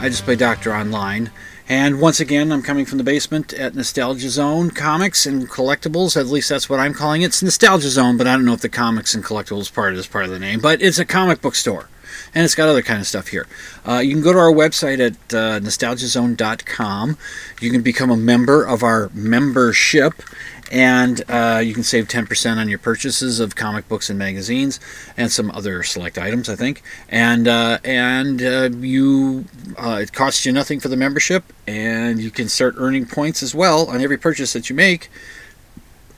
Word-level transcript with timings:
I 0.00 0.08
just 0.08 0.24
play 0.24 0.36
doctor 0.36 0.74
online. 0.74 1.30
And 1.68 2.00
once 2.00 2.20
again, 2.20 2.52
I'm 2.52 2.62
coming 2.62 2.84
from 2.84 2.98
the 2.98 3.04
basement 3.04 3.54
at 3.54 3.74
Nostalgia 3.74 4.28
Zone 4.28 4.70
Comics 4.70 5.24
and 5.24 5.48
Collectibles. 5.48 6.16
At 6.16 6.26
least 6.26 6.50
that's 6.50 6.68
what 6.68 6.78
I'm 6.78 6.92
calling 6.92 7.22
it. 7.22 7.26
It's 7.26 7.42
Nostalgia 7.42 7.88
Zone, 7.88 8.18
but 8.18 8.26
I 8.26 8.34
don't 8.34 8.44
know 8.44 8.52
if 8.52 8.60
the 8.60 8.68
comics 8.68 9.14
and 9.14 9.24
collectibles 9.24 9.72
part 9.72 9.94
is 9.94 10.06
part 10.06 10.26
of 10.26 10.30
the 10.30 10.38
name. 10.38 10.60
But 10.60 10.82
it's 10.82 10.98
a 10.98 11.06
comic 11.06 11.40
book 11.40 11.54
store 11.54 11.88
and 12.34 12.44
it's 12.44 12.54
got 12.54 12.68
other 12.68 12.82
kind 12.82 13.00
of 13.00 13.06
stuff 13.06 13.28
here. 13.28 13.46
Uh, 13.86 13.98
you 13.98 14.12
can 14.12 14.22
go 14.22 14.32
to 14.32 14.38
our 14.38 14.52
website 14.52 14.98
at 15.04 15.12
uh, 15.34 15.60
nostalgiazone.com. 15.60 17.18
You 17.60 17.70
can 17.70 17.82
become 17.82 18.10
a 18.10 18.16
member 18.16 18.64
of 18.64 18.82
our 18.82 19.10
membership, 19.14 20.22
and 20.70 21.22
uh, 21.28 21.60
you 21.62 21.74
can 21.74 21.82
save 21.82 22.08
10% 22.08 22.56
on 22.56 22.68
your 22.68 22.78
purchases 22.78 23.40
of 23.40 23.54
comic 23.54 23.88
books 23.88 24.10
and 24.10 24.18
magazines, 24.18 24.80
and 25.16 25.30
some 25.30 25.50
other 25.50 25.82
select 25.82 26.18
items, 26.18 26.48
I 26.48 26.56
think. 26.56 26.82
And 27.08 27.46
uh, 27.46 27.78
and 27.84 28.42
uh, 28.42 28.70
you, 28.72 29.44
uh, 29.76 30.00
it 30.02 30.12
costs 30.12 30.44
you 30.46 30.52
nothing 30.52 30.80
for 30.80 30.88
the 30.88 30.96
membership, 30.96 31.52
and 31.66 32.20
you 32.20 32.30
can 32.30 32.48
start 32.48 32.74
earning 32.78 33.06
points 33.06 33.42
as 33.42 33.54
well 33.54 33.88
on 33.88 34.00
every 34.00 34.18
purchase 34.18 34.52
that 34.52 34.70
you 34.70 34.76
make 34.76 35.10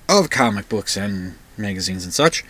of 0.09 0.31
comic 0.31 0.69
books 0.69 0.97
and 0.97 1.35
magazines 1.59 2.05
and 2.05 2.13
such 2.13 2.45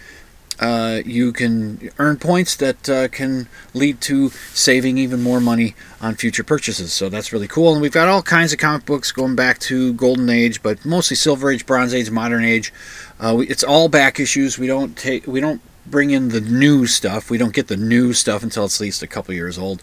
uh, 0.58 1.02
you 1.04 1.32
can 1.32 1.90
earn 1.98 2.16
points 2.16 2.56
that 2.56 2.88
uh, 2.88 3.08
can 3.08 3.48
lead 3.74 4.00
to 4.02 4.30
saving 4.54 4.98
even 4.98 5.22
more 5.22 5.40
money 5.40 5.74
on 6.00 6.14
future 6.14 6.44
purchases. 6.44 6.92
So 6.92 7.08
that's 7.08 7.32
really 7.32 7.48
cool. 7.48 7.72
And 7.72 7.82
we've 7.82 7.92
got 7.92 8.08
all 8.08 8.22
kinds 8.22 8.52
of 8.52 8.58
comic 8.58 8.86
books 8.86 9.12
going 9.12 9.36
back 9.36 9.58
to 9.60 9.92
Golden 9.94 10.30
Age, 10.30 10.62
but 10.62 10.84
mostly 10.84 11.16
Silver 11.16 11.50
Age, 11.50 11.66
Bronze 11.66 11.94
Age, 11.94 12.10
Modern 12.10 12.44
Age. 12.44 12.72
Uh, 13.20 13.34
we, 13.38 13.48
it's 13.48 13.62
all 13.62 13.88
back 13.88 14.18
issues. 14.18 14.58
We 14.58 14.66
don't 14.66 14.96
take 14.96 15.26
we 15.26 15.40
don't 15.40 15.60
bring 15.86 16.10
in 16.10 16.30
the 16.30 16.40
new 16.40 16.86
stuff. 16.86 17.30
We 17.30 17.38
don't 17.38 17.52
get 17.54 17.68
the 17.68 17.76
new 17.76 18.12
stuff 18.12 18.42
until 18.42 18.64
it's 18.64 18.80
at 18.80 18.84
least 18.84 19.02
a 19.02 19.06
couple 19.06 19.34
years 19.34 19.58
old. 19.58 19.82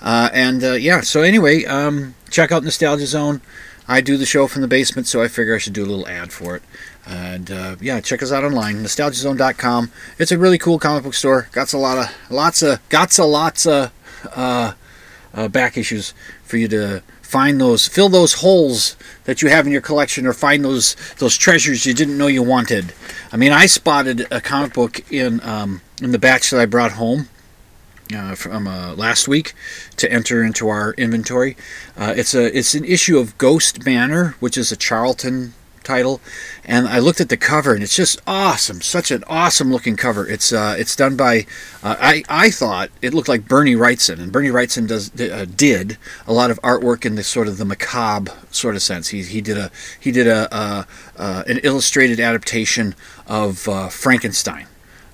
Uh, 0.00 0.30
and 0.32 0.62
uh, 0.62 0.72
yeah, 0.72 1.00
so 1.00 1.22
anyway, 1.22 1.64
um, 1.64 2.14
check 2.30 2.52
out 2.52 2.62
Nostalgia 2.62 3.06
Zone. 3.06 3.40
I 3.90 4.00
do 4.00 4.16
the 4.16 4.24
show 4.24 4.46
from 4.46 4.62
the 4.62 4.68
basement, 4.68 5.08
so 5.08 5.20
I 5.20 5.26
figure 5.26 5.52
I 5.52 5.58
should 5.58 5.72
do 5.72 5.82
a 5.82 5.90
little 5.90 6.06
ad 6.06 6.32
for 6.32 6.54
it. 6.54 6.62
And 7.04 7.50
uh, 7.50 7.74
yeah, 7.80 8.00
check 8.00 8.22
us 8.22 8.30
out 8.30 8.44
online, 8.44 8.76
nostalgiazone.com. 8.84 9.90
It's 10.16 10.30
a 10.30 10.38
really 10.38 10.58
cool 10.58 10.78
comic 10.78 11.02
book 11.02 11.14
store. 11.14 11.48
Got 11.50 11.72
a 11.72 11.76
lot 11.76 11.98
of 11.98 12.30
lots 12.30 12.62
of 12.62 12.88
got 12.88 13.18
a 13.18 13.24
lots 13.24 13.66
of 13.66 13.92
uh, 14.36 14.74
uh, 15.34 15.48
back 15.48 15.76
issues 15.76 16.14
for 16.44 16.56
you 16.56 16.68
to 16.68 17.02
find 17.20 17.60
those, 17.60 17.88
fill 17.88 18.08
those 18.08 18.34
holes 18.34 18.96
that 19.24 19.42
you 19.42 19.48
have 19.48 19.66
in 19.66 19.72
your 19.72 19.80
collection, 19.80 20.24
or 20.24 20.34
find 20.34 20.64
those 20.64 20.94
those 21.18 21.36
treasures 21.36 21.84
you 21.84 21.92
didn't 21.92 22.16
know 22.16 22.28
you 22.28 22.44
wanted. 22.44 22.92
I 23.32 23.36
mean, 23.36 23.50
I 23.50 23.66
spotted 23.66 24.24
a 24.30 24.40
comic 24.40 24.72
book 24.72 25.12
in 25.12 25.42
um, 25.42 25.80
in 26.00 26.12
the 26.12 26.18
batch 26.20 26.50
that 26.50 26.60
I 26.60 26.66
brought 26.66 26.92
home. 26.92 27.28
Uh, 28.14 28.34
from 28.34 28.66
uh, 28.66 28.94
last 28.94 29.28
week 29.28 29.52
to 29.96 30.10
enter 30.10 30.42
into 30.42 30.68
our 30.68 30.94
inventory. 30.94 31.56
Uh, 31.96 32.12
it's 32.16 32.34
a 32.34 32.56
it's 32.56 32.74
an 32.74 32.84
issue 32.84 33.18
of 33.18 33.38
Ghost 33.38 33.84
Manor, 33.84 34.34
which 34.40 34.56
is 34.56 34.72
a 34.72 34.76
Charlton 34.76 35.54
title, 35.84 36.20
and 36.64 36.88
I 36.88 36.98
looked 36.98 37.20
at 37.20 37.28
the 37.28 37.36
cover, 37.36 37.72
and 37.74 37.82
it's 37.82 37.94
just 37.94 38.20
awesome. 38.26 38.80
Such 38.80 39.10
an 39.10 39.22
awesome 39.26 39.70
looking 39.70 39.96
cover. 39.96 40.26
It's 40.26 40.52
uh, 40.52 40.74
it's 40.78 40.96
done 40.96 41.16
by 41.16 41.46
uh, 41.82 41.96
I 42.00 42.24
I 42.28 42.50
thought 42.50 42.90
it 43.00 43.14
looked 43.14 43.28
like 43.28 43.46
Bernie 43.46 43.76
Wrightson, 43.76 44.18
and 44.18 44.32
Bernie 44.32 44.50
Wrightson 44.50 44.88
does 44.88 45.10
uh, 45.20 45.46
did 45.56 45.96
a 46.26 46.32
lot 46.32 46.50
of 46.50 46.60
artwork 46.62 47.04
in 47.04 47.14
the 47.14 47.22
sort 47.22 47.48
of 47.48 47.58
the 47.58 47.64
macabre 47.64 48.32
sort 48.50 48.74
of 48.74 48.82
sense. 48.82 49.08
He 49.08 49.22
he 49.22 49.40
did 49.40 49.58
a 49.58 49.70
he 50.00 50.10
did 50.10 50.26
a 50.26 50.52
uh, 50.52 50.84
uh, 51.16 51.44
an 51.46 51.58
illustrated 51.62 52.18
adaptation 52.18 52.94
of 53.26 53.68
uh, 53.68 53.88
Frankenstein, 53.88 54.66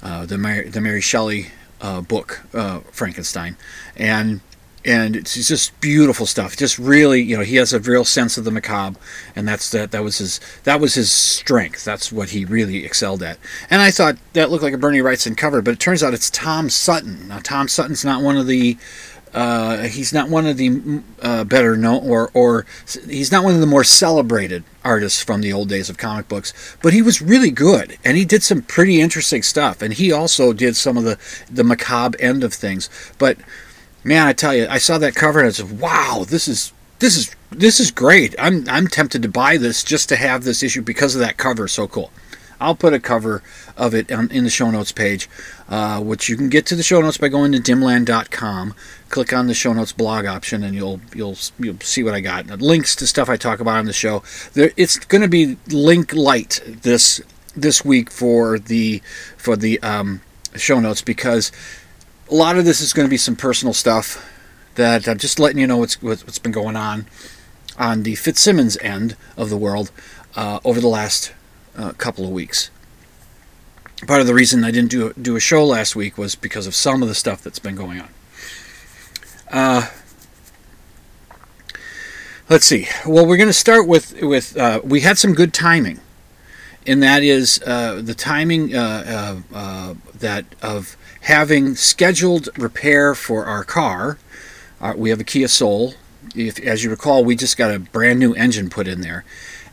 the 0.03 0.39
Mary, 0.39 0.69
the 0.69 0.81
Mary 0.81 1.01
Shelley 1.01 1.49
Uh, 1.81 2.01
book 2.01 2.43
uh, 2.55 2.81
Frankenstein, 2.91 3.57
and 3.97 4.41
and 4.87 5.17
it's 5.17 5.49
just 5.49 5.79
beautiful 5.81 6.27
stuff. 6.27 6.57
Just 6.57 6.79
really, 6.79 7.21
you 7.21 7.37
know, 7.37 7.43
he 7.43 7.57
has 7.57 7.73
a 7.73 7.81
real 7.81 8.05
sense 8.05 8.39
of 8.39 8.45
the 8.45 8.53
macabre, 8.53 8.99
and 9.35 9.47
that's 9.47 9.69
that. 9.73 9.91
That 9.91 10.05
was 10.05 10.19
his. 10.19 10.41
That 10.63 10.81
was 10.81 10.95
his 10.95 11.11
strength. 11.11 11.85
That's 11.85 12.13
what 12.13 12.31
he 12.31 12.45
really 12.45 12.85
excelled 12.85 13.23
at. 13.23 13.39
And 13.69 13.83
I 13.83 13.91
thought 13.91 14.17
that 14.35 14.51
looked 14.51 14.63
like 14.63 14.75
a 14.75 14.79
Bernie 14.79 15.01
Wrightson 15.01 15.37
cover, 15.37 15.61
but 15.61 15.73
it 15.73 15.81
turns 15.81 16.05
out 16.05 16.15
it's 16.15 16.31
Tom 16.31 16.71
Sutton. 16.71 17.29
Now, 17.29 17.41
Tom 17.41 17.67
Sutton's 17.67 18.05
not 18.05 18.23
one 18.23 18.37
of 18.37 18.47
the. 18.47 18.79
Uh, 19.37 19.83
he's 19.83 20.15
not 20.15 20.31
one 20.31 20.47
of 20.47 20.57
the 20.57 21.03
uh, 21.21 21.45
better 21.45 21.77
known, 21.77 22.09
or 22.09 22.31
or 22.33 22.65
he's 23.07 23.31
not 23.31 23.45
one 23.45 23.55
of 23.55 23.61
the 23.61 23.67
more 23.67 23.85
celebrated 23.85 24.65
artists 24.83 25.23
from 25.23 25.43
the 25.43 25.53
old 25.53 25.69
days 25.69 25.91
of 25.91 25.99
comic 25.99 26.27
books. 26.27 26.55
But 26.83 26.95
he 26.95 27.03
was 27.03 27.21
really 27.21 27.51
good, 27.51 27.99
and 28.03 28.17
he 28.17 28.25
did 28.25 28.43
some 28.43 28.63
pretty 28.63 28.99
interesting 28.99 29.43
stuff. 29.43 29.83
And 29.83 29.93
he 29.93 30.11
also 30.11 30.55
did 30.55 30.75
some 30.75 30.97
of 30.97 31.05
the 31.05 31.19
the 31.51 31.65
macabre 31.65 32.19
end 32.19 32.45
of 32.45 32.55
things. 32.55 32.89
But 33.19 33.37
man, 34.03 34.27
I 34.27 34.33
tell 34.33 34.55
you, 34.55 34.67
I 34.71 34.79
saw 34.79 34.97
that 34.97 35.15
cover 35.15 35.41
and 35.41 35.49
I 35.49 35.53
said, 35.53 35.81
"Wow, 35.81 36.25
this 36.27 36.49
is 36.49 36.73
this 37.01 37.15
is 37.15 37.37
this 37.51 37.79
is 37.79 37.91
great. 37.91 38.35
I'm 38.39 38.67
I'm 38.71 38.89
tempted 38.89 39.21
to 39.21 39.29
buy 39.29 39.59
this 39.59 39.85
just 39.85 40.09
to 40.09 40.17
have 40.17 40.45
this 40.45 40.63
issue 40.63 40.81
because 40.81 41.15
of 41.15 41.21
that 41.21 41.37
cover. 41.37 41.69
So 41.69 41.87
cool." 41.87 42.11
I'll 42.61 42.75
put 42.75 42.93
a 42.93 43.01
cover 43.01 43.43
of 43.77 43.95
it 43.95 44.11
on, 44.11 44.31
in 44.31 44.45
the 44.45 44.51
show 44.51 44.71
notes 44.71 44.93
page, 44.93 45.29
uh, 45.69 46.01
which 46.01 46.29
you 46.29 46.37
can 46.37 46.49
get 46.49 46.67
to 46.67 46.77
the 46.77 46.83
show 46.83 47.01
notes 47.01 47.19
by 47.19 47.29
going 47.29 47.53
to 47.53 47.59
dimland.com. 47.59 48.75
Click 49.09 49.33
on 49.33 49.47
the 49.47 49.55
show 49.55 49.73
notes 49.73 49.93
blog 49.93 50.27
option, 50.27 50.63
and 50.63 50.75
you'll 50.75 51.01
you'll 51.15 51.37
you'll 51.59 51.81
see 51.81 52.03
what 52.03 52.15
I 52.15 52.21
got. 52.21 52.47
Links 52.61 52.97
to 52.97 53.07
stuff 53.07 53.29
I 53.29 53.37
talk 53.37 53.61
about 53.61 53.79
on 53.79 53.87
the 53.87 53.93
show. 53.93 54.23
There, 54.55 54.73
it's 54.77 54.99
going 54.99 55.23
to 55.23 55.29
be 55.29 55.57
link 55.69 56.13
light 56.15 56.61
this 56.67 57.21
this 57.55 57.85
week 57.85 58.11
for 58.11 58.59
the 58.59 59.03
for 59.37 59.57
the 59.57 59.81
um, 59.83 60.21
show 60.57 60.81
notes 60.81 61.03
because 61.03 61.53
a 62.31 62.35
lot 62.35 62.57
of 62.57 62.65
this 62.65 62.81
is 62.81 62.93
going 62.93 63.07
to 63.07 63.11
be 63.11 63.17
some 63.17 63.37
personal 63.37 63.73
stuff 63.73 64.33
that 64.75 65.09
I'm 65.09 65.19
just 65.19 65.39
letting 65.39 65.59
you 65.59 65.67
know 65.67 65.79
what's 65.79 66.01
what's 66.03 66.39
been 66.39 66.53
going 66.53 66.77
on 66.77 67.07
on 67.79 68.03
the 68.03 68.15
Fitzsimmons 68.15 68.77
end 68.79 69.17
of 69.37 69.51
the 69.51 69.57
world 69.57 69.91
uh, 70.35 70.61
over 70.65 70.81
the 70.81 70.89
last 70.89 71.33
uh, 71.77 71.93
couple 71.93 72.25
of 72.25 72.31
weeks. 72.31 72.71
Part 74.07 74.21
of 74.21 74.27
the 74.27 74.35
reason 74.35 74.65
I 74.65 74.71
didn't 74.71 74.91
do 74.91 75.09
a, 75.09 75.15
do 75.15 75.37
a 75.37 75.41
show 75.41 75.65
last 75.65 75.97
week 75.97 76.19
was 76.19 76.35
because 76.35 76.67
of 76.67 76.75
some 76.75 77.03
of 77.03 77.09
the 77.09 77.15
stuff 77.15 77.43
that's 77.43 77.59
been 77.59 77.77
going 77.77 78.01
on. 78.01 78.09
Uh, 79.51 79.87
let's 82.51 82.67
see. 82.67 82.89
Well, 83.07 83.27
we're 83.27 83.37
going 83.39 83.49
to 83.49 83.53
start 83.55 83.87
with 83.87 84.21
with 84.23 84.57
uh, 84.57 84.81
we 84.85 85.01
had 85.01 85.19
some 85.19 85.33
good 85.33 85.55
timing, 85.55 86.01
and 86.87 87.03
that 87.03 87.23
is 87.23 87.63
uh, 87.67 88.01
the 88.03 88.15
timing 88.15 88.75
uh, 88.75 89.43
that 90.19 90.45
of 90.61 90.97
having 91.27 91.75
scheduled 91.75 92.49
repair 92.57 93.15
for 93.15 93.47
our 93.47 93.65
car. 93.65 94.19
Uh, 94.81 94.95
we 94.97 95.11
have 95.11 95.21
a 95.21 95.25
Kia 95.25 95.49
Soul. 95.49 95.95
If, 96.37 96.61
as 96.61 96.85
you 96.85 96.91
recall, 96.91 97.25
we 97.25 97.35
just 97.35 97.57
got 97.57 97.75
a 97.75 97.79
brand 97.81 98.21
new 98.21 98.33
engine 98.35 98.71
put 98.71 98.87
in 98.87 99.01
there, 99.01 99.25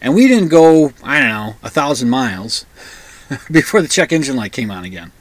and 0.03 0.13
we 0.13 0.27
didn't 0.27 0.49
go, 0.49 0.91
I 1.01 1.19
don't 1.19 1.29
know, 1.29 1.55
a 1.63 1.69
thousand 1.69 2.09
miles 2.09 2.65
before 3.51 3.81
the 3.81 3.87
check 3.87 4.11
engine 4.11 4.35
light 4.35 4.51
came 4.51 4.69
on 4.69 4.83
again. 4.83 5.13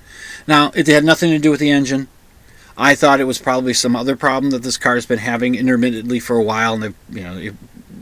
Now, 0.46 0.72
it 0.74 0.88
had 0.88 1.04
nothing 1.04 1.30
to 1.30 1.38
do 1.38 1.52
with 1.52 1.60
the 1.60 1.70
engine. 1.70 2.08
I 2.76 2.96
thought 2.96 3.20
it 3.20 3.24
was 3.24 3.38
probably 3.38 3.74
some 3.74 3.94
other 3.94 4.16
problem 4.16 4.50
that 4.50 4.64
this 4.64 4.76
car 4.76 4.96
has 4.96 5.06
been 5.06 5.20
having 5.20 5.54
intermittently 5.54 6.18
for 6.18 6.36
a 6.36 6.42
while, 6.42 6.82
and 6.82 6.94
you 7.08 7.22
know, 7.22 7.38
it, 7.38 7.54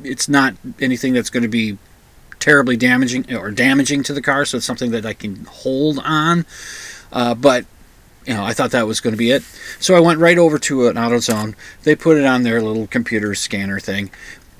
it's 0.03 0.29
not 0.29 0.55
anything 0.81 1.13
that's 1.13 1.29
going 1.29 1.43
to 1.43 1.49
be 1.49 1.77
terribly 2.39 2.79
damaging 2.79 3.35
or 3.35 3.51
damaging 3.51 4.03
to 4.05 4.15
the 4.15 4.23
car, 4.23 4.47
so 4.47 4.57
it's 4.57 4.67
something 4.67 4.91
that 4.93 5.05
I 5.05 5.13
can 5.13 5.45
hold 5.45 5.99
on. 5.99 6.47
Uh, 7.13 7.35
but 7.35 7.67
you 8.25 8.33
know, 8.33 8.45
I 8.45 8.55
thought 8.55 8.71
that 8.71 8.87
was 8.87 9.01
going 9.01 9.13
to 9.13 9.19
be 9.19 9.33
it. 9.33 9.43
So 9.81 9.97
I 9.97 10.01
went 10.01 10.21
right 10.21 10.39
over 10.39 10.59
to 10.61 10.87
an 10.87 10.97
AutoZone. 10.97 11.57
They 11.83 11.95
put 11.95 12.17
it 12.17 12.25
on 12.25 12.45
their 12.45 12.63
little 12.63 12.87
computer 12.87 13.35
scanner 13.35 13.81
thing, 13.81 14.11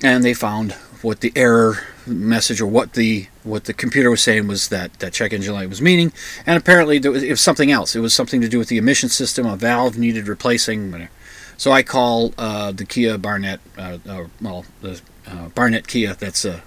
and 0.03 0.23
they 0.23 0.35
found 0.35 0.75
what 1.03 1.21
the 1.21 1.33
error 1.35 1.79
message 2.07 2.61
or 2.61 2.67
what 2.67 2.95
the 2.95 3.27
what 3.43 3.65
the 3.65 3.73
computer 3.73 4.11
was 4.11 4.23
saying 4.23 4.47
was 4.47 4.69
that 4.69 4.93
that 5.01 5.13
check 5.13 5.33
engine 5.33 5.55
light 5.55 5.69
was 5.69 5.81
meaning. 5.81 6.13
And 6.47 6.57
apparently 6.57 6.97
it 6.97 7.31
was 7.31 7.41
something 7.41 7.71
else. 7.71 7.97
It 7.97 8.01
was 8.01 8.15
something 8.15 8.41
to 8.41 8.49
do 8.49 8.59
with 8.59 8.69
the 8.69 8.79
emission 8.79 9.09
system. 9.09 9.47
A 9.47 9.57
valve 9.57 9.97
needed 9.99 10.29
replacing. 10.29 11.09
So 11.57 11.73
I 11.73 11.83
call 11.83 12.33
uh, 12.39 12.73
the 12.73 12.85
Kia 12.85 13.19
Barnett, 13.19 13.61
uh, 13.77 13.99
uh, 14.09 14.25
well, 14.41 14.65
the 14.81 15.01
uh, 15.27 15.49
Barnett 15.51 15.87
Kia. 15.87 16.15
That's 16.15 16.45
a 16.45 16.63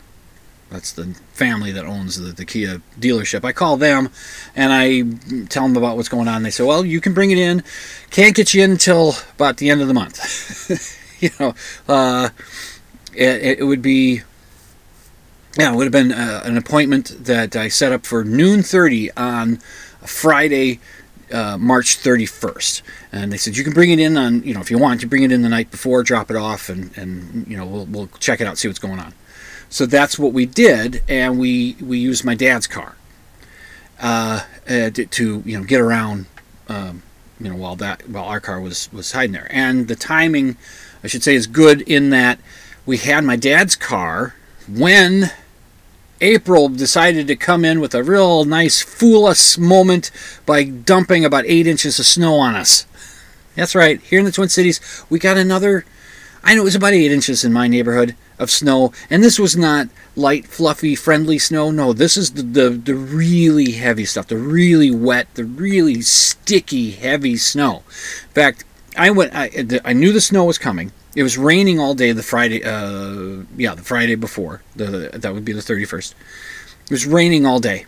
that's 0.74 0.92
the 0.92 1.16
family 1.34 1.72
that 1.72 1.86
owns 1.86 2.20
the, 2.20 2.32
the 2.32 2.46
Kia 2.46 2.82
dealership. 3.00 3.46
I 3.46 3.52
call 3.52 3.78
them 3.78 4.10
and 4.56 4.74
I 4.74 5.46
tell 5.48 5.64
them 5.64 5.78
about 5.78 5.96
what's 5.96 6.10
going 6.10 6.28
on. 6.28 6.42
They 6.42 6.50
say, 6.50 6.64
well, 6.64 6.84
you 6.84 7.00
can 7.00 7.14
bring 7.14 7.30
it 7.30 7.38
in. 7.38 7.64
Can't 8.10 8.36
get 8.36 8.54
you 8.54 8.64
in 8.64 8.72
until 8.72 9.14
about 9.36 9.58
the 9.58 9.70
end 9.70 9.82
of 9.82 9.88
the 9.88 9.94
month. 9.94 11.00
you 11.22 11.30
know, 11.40 11.54
uh, 11.88 12.30
it, 13.16 13.60
it, 13.60 13.64
would 13.64 13.82
be, 13.82 14.22
yeah, 15.58 15.72
it 15.72 15.76
would 15.76 15.86
have 15.86 15.92
been 15.92 16.12
uh, 16.12 16.42
an 16.46 16.58
appointment 16.58 17.26
that 17.26 17.56
I 17.56 17.68
set 17.68 17.92
up 17.92 18.06
for 18.06 18.24
noon 18.24 18.64
30 18.64 19.12
on 19.12 19.58
Friday, 20.06 20.80
uh, 21.32 21.58
March 21.58 21.98
31st. 21.98 22.82
And 23.12 23.32
they 23.32 23.38
said, 23.38 23.58
you 23.58 23.64
can 23.64 23.74
bring 23.74 23.92
it 23.92 24.00
in 24.00 24.18
on, 24.18 24.44
you 24.44 24.54
know, 24.54 24.62
if 24.62 24.70
you 24.70 24.78
want, 24.78 25.02
you 25.02 25.08
bring 25.08 25.24
it 25.24 25.32
in 25.32 25.42
the 25.42 25.50
night 25.50 25.72
before, 25.72 26.04
drop 26.04 26.30
it 26.30 26.38
off, 26.38 26.70
and, 26.70 26.96
and 26.98 27.48
you 27.48 27.58
know, 27.58 27.66
we'll, 27.66 27.86
we'll 27.86 28.08
check 28.20 28.42
it 28.42 28.48
out, 28.48 28.58
see 28.58 28.68
what's 28.68 28.80
going 28.80 29.00
on. 29.00 29.14
So 29.74 29.88
that's 29.88 30.20
what 30.20 30.34
we 30.34 30.46
did, 30.46 31.02
and 31.10 31.40
we 31.40 31.76
we 31.82 31.98
used 31.98 32.24
my 32.24 32.36
dad's 32.36 32.68
car 32.68 32.96
uh, 34.00 34.42
uh, 34.70 34.92
to, 34.92 35.06
to, 35.08 35.42
you 35.44 35.58
know 35.58 35.64
get 35.64 35.82
around. 35.82 36.28
Um, 36.70 37.02
you 37.40 37.50
know 37.50 37.56
while 37.56 37.76
that 37.78 38.08
while 38.08 38.26
our 38.26 38.40
car 38.40 38.62
was 38.62 38.94
was 38.94 39.14
hiding 39.14 39.32
there, 39.32 39.48
and 39.50 39.88
the 39.88 39.96
timing, 39.96 40.58
I 41.04 41.08
should 41.08 41.24
say, 41.24 41.34
is 41.34 41.48
good 41.48 41.82
in 41.82 42.12
that 42.12 42.38
we 42.86 42.98
had 42.98 43.24
my 43.24 43.36
dad's 43.36 43.76
car 43.76 44.36
when 44.68 45.32
April 46.22 46.70
decided 46.70 47.28
to 47.28 47.36
come 47.36 47.66
in 47.66 47.80
with 47.80 47.94
a 47.94 48.04
real 48.04 48.46
nice 48.46 48.82
fool 48.82 49.26
us 49.26 49.58
moment 49.58 50.12
by 50.46 50.64
dumping 50.64 51.26
about 51.26 51.46
eight 51.46 51.68
inches 51.68 52.00
of 52.00 52.06
snow 52.06 52.36
on 52.36 52.56
us. 52.56 52.86
That's 53.56 53.76
right, 53.76 54.02
here 54.02 54.20
in 54.20 54.26
the 54.26 54.32
Twin 54.32 54.50
Cities, 54.50 55.04
we 55.10 55.20
got 55.20 55.38
another. 55.38 55.86
I 56.44 56.56
know 56.56 56.62
it 56.62 56.66
was 56.66 56.76
about 56.76 56.94
eight 56.94 57.12
inches 57.12 57.44
in 57.44 57.54
my 57.54 57.68
neighborhood 57.68 58.16
of 58.40 58.50
snow, 58.50 58.92
and 59.10 59.24
this 59.24 59.40
was 59.40 59.56
not 59.56 59.88
light, 60.16 60.46
fluffy, 60.48 60.96
friendly 60.96 61.40
snow. 61.40 61.72
No, 61.72 61.94
this 61.94 62.18
is 62.18 62.32
the, 62.32 62.42
the, 62.42 62.70
the 62.70 62.96
really 62.96 63.72
heavy 63.72 64.06
stuff, 64.06 64.28
the 64.28 64.38
really 64.38 64.92
wet, 64.92 65.28
the 65.36 65.46
really 65.46 66.02
sticky, 66.02 66.92
heavy 66.92 67.38
snow. 67.38 67.84
In 68.24 68.34
fact, 68.34 68.66
I 68.98 69.10
went. 69.12 69.34
I, 69.36 69.52
I 69.86 69.94
knew 69.94 70.12
the 70.12 70.22
snow 70.22 70.46
was 70.46 70.58
coming. 70.58 70.92
It 71.16 71.24
was 71.24 71.38
raining 71.38 71.80
all 71.80 71.94
day 71.94 72.12
the 72.12 72.24
Friday. 72.24 72.64
Uh, 72.64 73.44
yeah, 73.56 73.76
the 73.76 73.84
Friday 73.84 74.16
before. 74.16 74.62
The, 74.76 75.12
that 75.14 75.34
would 75.34 75.46
be 75.46 75.54
the 75.54 75.62
thirty 75.62 75.86
first. 75.86 76.16
It 76.86 76.92
was 76.92 77.06
raining 77.06 77.46
all 77.46 77.60
day, 77.60 77.86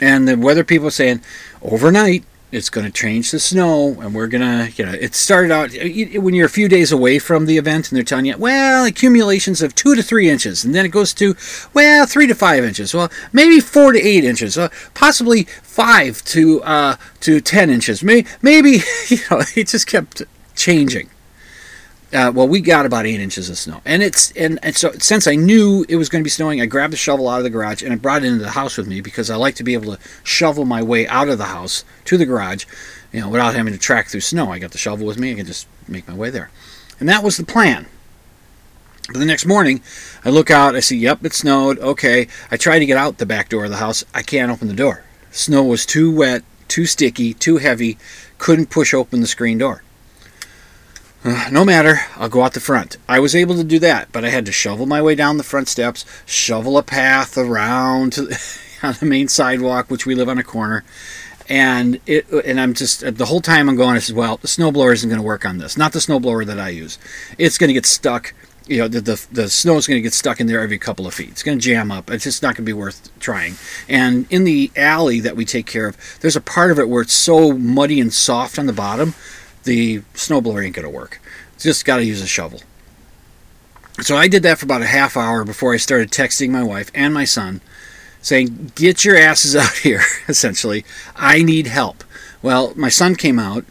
and 0.00 0.26
the 0.26 0.36
weather 0.36 0.64
people 0.64 0.90
saying 0.90 1.22
overnight 1.60 2.24
it's 2.52 2.68
going 2.68 2.84
to 2.86 2.92
change 2.92 3.30
the 3.30 3.40
snow 3.40 3.96
and 4.00 4.14
we're 4.14 4.26
going 4.26 4.42
to 4.42 4.70
you 4.76 4.84
know 4.84 4.92
it 4.92 5.14
started 5.14 5.50
out 5.50 5.70
when 5.72 6.34
you're 6.34 6.46
a 6.46 6.50
few 6.50 6.68
days 6.68 6.92
away 6.92 7.18
from 7.18 7.46
the 7.46 7.56
event 7.56 7.90
and 7.90 7.96
they're 7.96 8.04
telling 8.04 8.26
you 8.26 8.36
well 8.36 8.84
accumulations 8.84 9.62
of 9.62 9.74
two 9.74 9.94
to 9.96 10.02
three 10.02 10.28
inches 10.28 10.62
and 10.62 10.74
then 10.74 10.84
it 10.84 10.90
goes 10.90 11.14
to 11.14 11.34
well 11.72 12.06
three 12.06 12.26
to 12.26 12.34
five 12.34 12.62
inches 12.62 12.94
well 12.94 13.10
maybe 13.32 13.58
four 13.58 13.92
to 13.92 14.00
eight 14.00 14.22
inches 14.22 14.58
uh, 14.58 14.68
possibly 14.92 15.44
five 15.62 16.22
to 16.24 16.62
uh, 16.62 16.96
to 17.20 17.40
ten 17.40 17.70
inches 17.70 18.02
maybe 18.02 18.28
maybe 18.42 18.70
you 19.08 19.18
know 19.30 19.42
it 19.56 19.66
just 19.66 19.86
kept 19.86 20.22
changing 20.54 21.08
uh, 22.14 22.30
well, 22.34 22.46
we 22.46 22.60
got 22.60 22.84
about 22.84 23.06
eight 23.06 23.20
inches 23.20 23.48
of 23.48 23.56
snow, 23.56 23.80
and 23.84 24.02
it's 24.02 24.32
and, 24.32 24.58
and 24.62 24.76
so 24.76 24.92
since 24.98 25.26
I 25.26 25.34
knew 25.34 25.84
it 25.88 25.96
was 25.96 26.08
going 26.08 26.22
to 26.22 26.24
be 26.24 26.30
snowing, 26.30 26.60
I 26.60 26.66
grabbed 26.66 26.92
the 26.92 26.98
shovel 26.98 27.28
out 27.28 27.38
of 27.38 27.44
the 27.44 27.50
garage 27.50 27.82
and 27.82 27.92
I 27.92 27.96
brought 27.96 28.22
it 28.22 28.26
into 28.26 28.44
the 28.44 28.50
house 28.50 28.76
with 28.76 28.86
me 28.86 29.00
because 29.00 29.30
I 29.30 29.36
like 29.36 29.54
to 29.56 29.64
be 29.64 29.74
able 29.74 29.96
to 29.96 30.02
shovel 30.22 30.64
my 30.64 30.82
way 30.82 31.06
out 31.06 31.28
of 31.28 31.38
the 31.38 31.46
house 31.46 31.84
to 32.06 32.18
the 32.18 32.26
garage, 32.26 32.66
you 33.12 33.20
know, 33.20 33.30
without 33.30 33.54
having 33.54 33.72
to 33.72 33.78
track 33.78 34.08
through 34.08 34.20
snow. 34.20 34.52
I 34.52 34.58
got 34.58 34.72
the 34.72 34.78
shovel 34.78 35.06
with 35.06 35.18
me; 35.18 35.32
I 35.32 35.36
can 35.36 35.46
just 35.46 35.66
make 35.88 36.06
my 36.06 36.14
way 36.14 36.30
there, 36.30 36.50
and 37.00 37.08
that 37.08 37.22
was 37.22 37.38
the 37.38 37.44
plan. 37.44 37.86
But 39.08 39.18
the 39.18 39.24
next 39.24 39.46
morning, 39.46 39.82
I 40.24 40.30
look 40.30 40.50
out, 40.50 40.76
I 40.76 40.80
see, 40.80 40.96
yep, 40.96 41.24
it 41.24 41.32
snowed. 41.32 41.78
Okay, 41.78 42.28
I 42.50 42.56
try 42.56 42.78
to 42.78 42.86
get 42.86 42.96
out 42.96 43.18
the 43.18 43.26
back 43.26 43.48
door 43.48 43.64
of 43.64 43.70
the 43.70 43.78
house. 43.78 44.04
I 44.14 44.22
can't 44.22 44.52
open 44.52 44.68
the 44.68 44.74
door. 44.74 45.02
Snow 45.30 45.64
was 45.64 45.84
too 45.86 46.14
wet, 46.14 46.44
too 46.68 46.86
sticky, 46.86 47.34
too 47.34 47.56
heavy. 47.56 47.98
Couldn't 48.38 48.70
push 48.70 48.94
open 48.94 49.20
the 49.20 49.26
screen 49.26 49.58
door. 49.58 49.82
No 51.50 51.64
matter, 51.64 52.00
I'll 52.16 52.28
go 52.28 52.42
out 52.42 52.54
the 52.54 52.60
front. 52.60 52.96
I 53.08 53.20
was 53.20 53.34
able 53.34 53.54
to 53.56 53.64
do 53.64 53.78
that, 53.80 54.10
but 54.12 54.24
I 54.24 54.30
had 54.30 54.46
to 54.46 54.52
shovel 54.52 54.86
my 54.86 55.00
way 55.00 55.14
down 55.14 55.36
the 55.36 55.44
front 55.44 55.68
steps, 55.68 56.04
shovel 56.26 56.76
a 56.78 56.82
path 56.82 57.38
around 57.38 58.14
to, 58.14 58.36
on 58.82 58.94
the 58.98 59.06
main 59.06 59.28
sidewalk, 59.28 59.90
which 59.90 60.06
we 60.06 60.14
live 60.14 60.28
on 60.28 60.38
a 60.38 60.42
corner. 60.42 60.84
And 61.48 62.00
it, 62.06 62.28
and 62.30 62.60
I'm 62.60 62.74
just 62.74 63.16
the 63.16 63.26
whole 63.26 63.40
time 63.40 63.68
I'm 63.68 63.76
going. 63.76 63.96
I 63.96 63.98
said, 63.98 64.16
well, 64.16 64.38
the 64.38 64.48
snowblower 64.48 64.92
isn't 64.94 65.08
going 65.08 65.20
to 65.20 65.26
work 65.26 65.44
on 65.44 65.58
this. 65.58 65.76
Not 65.76 65.92
the 65.92 65.98
snowblower 65.98 66.46
that 66.46 66.58
I 66.58 66.70
use. 66.70 66.98
It's 67.36 67.58
going 67.58 67.68
to 67.68 67.74
get 67.74 67.84
stuck. 67.86 68.32
You 68.66 68.78
know, 68.78 68.88
the 68.88 69.00
the, 69.00 69.26
the 69.30 69.48
snow 69.48 69.76
is 69.76 69.86
going 69.86 69.98
to 69.98 70.02
get 70.02 70.14
stuck 70.14 70.40
in 70.40 70.46
there 70.46 70.60
every 70.60 70.78
couple 70.78 71.06
of 71.06 71.14
feet. 71.14 71.30
It's 71.30 71.42
going 71.42 71.58
to 71.58 71.62
jam 71.62 71.90
up. 71.90 72.10
It's 72.10 72.24
just 72.24 72.42
not 72.42 72.54
going 72.54 72.64
to 72.64 72.70
be 72.70 72.72
worth 72.72 73.10
trying. 73.18 73.56
And 73.88 74.26
in 74.30 74.44
the 74.44 74.70
alley 74.76 75.20
that 75.20 75.36
we 75.36 75.44
take 75.44 75.66
care 75.66 75.88
of, 75.88 75.96
there's 76.20 76.36
a 76.36 76.40
part 76.40 76.70
of 76.70 76.78
it 76.78 76.88
where 76.88 77.02
it's 77.02 77.12
so 77.12 77.52
muddy 77.52 78.00
and 78.00 78.12
soft 78.12 78.58
on 78.58 78.66
the 78.66 78.72
bottom 78.72 79.14
the 79.64 80.00
snowblower 80.14 80.64
ain't 80.64 80.74
going 80.74 80.84
to 80.84 80.90
work. 80.90 81.20
Just 81.58 81.84
got 81.84 81.98
to 81.98 82.04
use 82.04 82.20
a 82.20 82.26
shovel. 82.26 82.60
So 84.00 84.16
I 84.16 84.26
did 84.26 84.42
that 84.42 84.58
for 84.58 84.64
about 84.64 84.82
a 84.82 84.86
half 84.86 85.16
hour 85.16 85.44
before 85.44 85.74
I 85.74 85.76
started 85.76 86.10
texting 86.10 86.50
my 86.50 86.62
wife 86.62 86.90
and 86.94 87.12
my 87.12 87.24
son 87.24 87.60
saying, 88.20 88.72
Get 88.74 89.04
your 89.04 89.16
asses 89.16 89.54
out 89.56 89.74
here, 89.78 90.02
essentially. 90.28 90.84
I 91.14 91.42
need 91.42 91.66
help. 91.66 92.04
Well, 92.40 92.72
my 92.74 92.88
son 92.88 93.14
came 93.14 93.38
out 93.38 93.64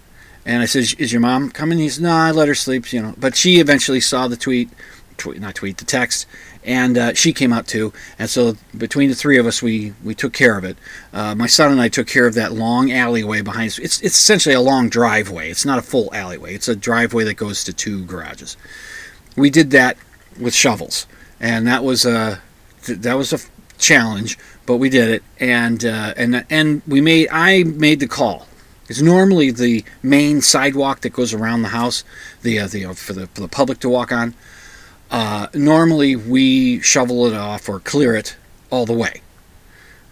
and 0.46 0.62
I 0.62 0.66
said, 0.66 0.94
Is 1.00 1.12
your 1.12 1.22
mom 1.22 1.50
coming? 1.52 1.80
He 1.80 1.86
He's, 1.86 2.00
No, 2.00 2.12
I 2.12 2.32
let 2.32 2.48
her 2.48 2.56
sleep, 2.56 2.94
you 2.94 3.02
know. 3.02 3.16
But 3.18 3.36
she 3.36 3.60
eventually 3.60 4.00
saw 4.00 4.28
the 4.28 4.38
tweet, 4.38 4.70
tweet 5.18 5.42
not 5.42 5.56
tweet, 5.56 5.78
the 5.78 5.86
text, 5.86 6.28
and 6.64 6.98
uh, 6.98 7.14
she 7.14 7.34
came 7.34 7.52
out 7.52 7.68
too. 7.68 7.94
And 8.20 8.30
so 8.30 8.56
between 8.78 9.10
the 9.10 9.16
three 9.16 9.38
of 9.38 9.46
us, 9.46 9.62
we 9.62 9.94
we 10.04 10.16
took 10.16 10.34
care 10.34 10.58
of 10.58 10.64
it. 10.64 10.78
Uh, 11.14 11.36
my 11.36 11.48
son 11.48 11.72
and 11.72 11.82
I 11.82 11.90
took 11.90 12.08
care 12.08 12.28
of 12.28 12.34
that 12.36 12.52
long 12.52 12.92
alleyway 12.92 13.42
behind 13.42 13.68
us. 13.68 13.80
It's 13.80 14.02
it's 14.02 14.18
essentially 14.18 14.56
a 14.56 14.62
long 14.62 14.90
driveway. 14.90 15.50
It's 15.50 15.66
not 15.66 15.80
a 15.80 15.82
full 15.82 16.14
alleyway. 16.14 16.54
It's 16.56 16.68
a 16.68 16.76
driveway 16.76 17.24
that 17.26 17.36
goes 17.36 17.64
to 17.66 17.74
two 17.74 18.06
garages. 18.06 18.58
We 19.36 19.50
did 19.50 19.72
that 19.72 19.98
with 20.40 20.54
shovels, 20.54 21.08
and 21.40 21.68
that 21.68 21.84
was 21.84 22.06
a 22.06 22.42
that 22.88 23.14
was 23.14 23.34
a 23.34 23.40
challenge, 23.78 24.38
but 24.66 24.78
we 24.78 24.90
did 24.90 25.10
it. 25.10 25.24
And 25.40 25.84
uh, 25.84 26.14
and 26.18 26.46
and 26.50 26.82
we 26.88 27.02
made 27.02 27.30
I 27.32 27.64
made 27.64 28.00
the 28.00 28.08
call. 28.08 28.48
It's 28.88 29.02
normally 29.02 29.52
the 29.52 29.86
main 30.04 30.42
sidewalk 30.42 31.00
that 31.02 31.14
goes 31.14 31.34
around 31.34 31.62
the 31.62 31.70
house, 31.70 32.04
the, 32.42 32.60
uh, 32.60 32.68
the 32.68 32.94
for 32.94 33.14
the 33.14 33.28
for 33.28 33.40
the 33.40 33.48
public 33.48 33.80
to 33.80 33.90
walk 33.90 34.12
on. 34.12 34.36
Uh, 35.12 35.48
normally 35.54 36.16
we 36.16 36.80
shovel 36.80 37.28
it 37.28 37.34
off 37.34 37.68
or 37.68 37.82
clear 37.82 38.16
it 38.16 38.38
all 38.72 38.86
the 38.86 38.94
way. 38.94 39.22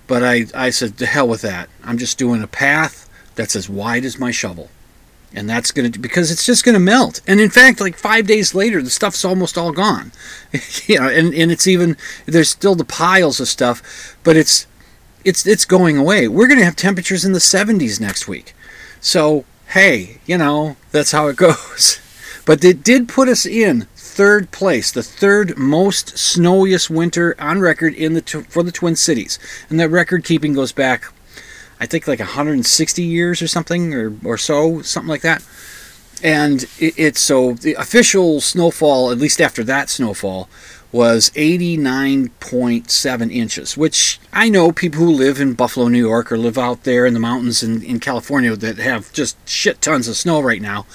But 0.07 0.23
I, 0.23 0.45
I 0.53 0.69
said, 0.71 0.97
to 0.97 1.05
hell 1.05 1.27
with 1.27 1.41
that. 1.41 1.69
I'm 1.83 1.97
just 1.97 2.17
doing 2.17 2.43
a 2.43 2.47
path 2.47 3.09
that's 3.35 3.55
as 3.55 3.69
wide 3.69 4.03
as 4.03 4.19
my 4.19 4.31
shovel. 4.31 4.69
And 5.33 5.49
that's 5.49 5.71
going 5.71 5.91
to, 5.91 5.99
because 5.99 6.31
it's 6.31 6.45
just 6.45 6.65
going 6.65 6.73
to 6.73 6.79
melt. 6.79 7.21
And 7.27 7.39
in 7.39 7.51
fact, 7.51 7.79
like 7.79 7.95
five 7.95 8.27
days 8.27 8.55
later, 8.55 8.81
the 8.81 8.89
stuff's 8.89 9.23
almost 9.23 9.57
all 9.57 9.71
gone. 9.71 10.11
you 10.87 10.99
know, 10.99 11.07
and, 11.07 11.33
and 11.33 11.51
it's 11.51 11.67
even, 11.67 11.95
there's 12.25 12.49
still 12.49 12.75
the 12.75 12.83
piles 12.83 13.39
of 13.39 13.47
stuff, 13.47 14.17
but 14.23 14.35
it's, 14.35 14.65
it's, 15.23 15.45
it's 15.45 15.65
going 15.65 15.97
away. 15.97 16.27
We're 16.27 16.47
going 16.47 16.59
to 16.59 16.65
have 16.65 16.75
temperatures 16.75 17.23
in 17.23 17.33
the 17.33 17.39
70s 17.39 18.01
next 18.01 18.27
week. 18.27 18.53
So, 18.99 19.45
hey, 19.67 20.19
you 20.25 20.37
know, 20.37 20.75
that's 20.91 21.11
how 21.11 21.27
it 21.27 21.35
goes. 21.37 21.99
But 22.45 22.63
it 22.63 22.83
did 22.83 23.07
put 23.07 23.29
us 23.29 23.45
in 23.45 23.87
third 24.09 24.51
place, 24.51 24.91
the 24.91 25.03
third 25.03 25.57
most 25.57 26.17
snowiest 26.17 26.89
winter 26.89 27.35
on 27.39 27.61
record 27.61 27.93
in 27.93 28.13
the 28.13 28.21
for 28.49 28.63
the 28.63 28.71
Twin 28.71 28.95
Cities, 28.95 29.39
and 29.69 29.79
that 29.79 29.89
record 29.89 30.23
keeping 30.23 30.53
goes 30.53 30.71
back, 30.71 31.05
I 31.79 31.85
think 31.85 32.07
like 32.07 32.19
160 32.19 33.03
years 33.03 33.41
or 33.41 33.47
something, 33.47 33.93
or 33.93 34.13
or 34.25 34.37
so, 34.37 34.81
something 34.81 35.09
like 35.09 35.21
that. 35.21 35.43
And 36.21 36.63
it, 36.79 36.95
it's 36.97 37.21
so 37.21 37.53
the 37.53 37.75
official 37.75 38.41
snowfall, 38.41 39.11
at 39.11 39.19
least 39.19 39.39
after 39.39 39.63
that 39.63 39.89
snowfall, 39.89 40.49
was 40.91 41.29
89.7 41.31 43.31
inches, 43.31 43.77
which 43.77 44.19
I 44.33 44.49
know 44.49 44.71
people 44.71 44.99
who 44.99 45.11
live 45.11 45.39
in 45.39 45.53
Buffalo, 45.53 45.87
New 45.87 45.99
York, 45.99 46.31
or 46.31 46.37
live 46.37 46.57
out 46.57 46.83
there 46.83 47.05
in 47.05 47.13
the 47.13 47.19
mountains 47.19 47.61
in, 47.61 47.83
in 47.83 47.99
California 47.99 48.55
that 48.55 48.79
have 48.79 49.13
just 49.13 49.37
shit 49.47 49.81
tons 49.81 50.07
of 50.07 50.17
snow 50.17 50.41
right 50.41 50.61
now. 50.61 50.87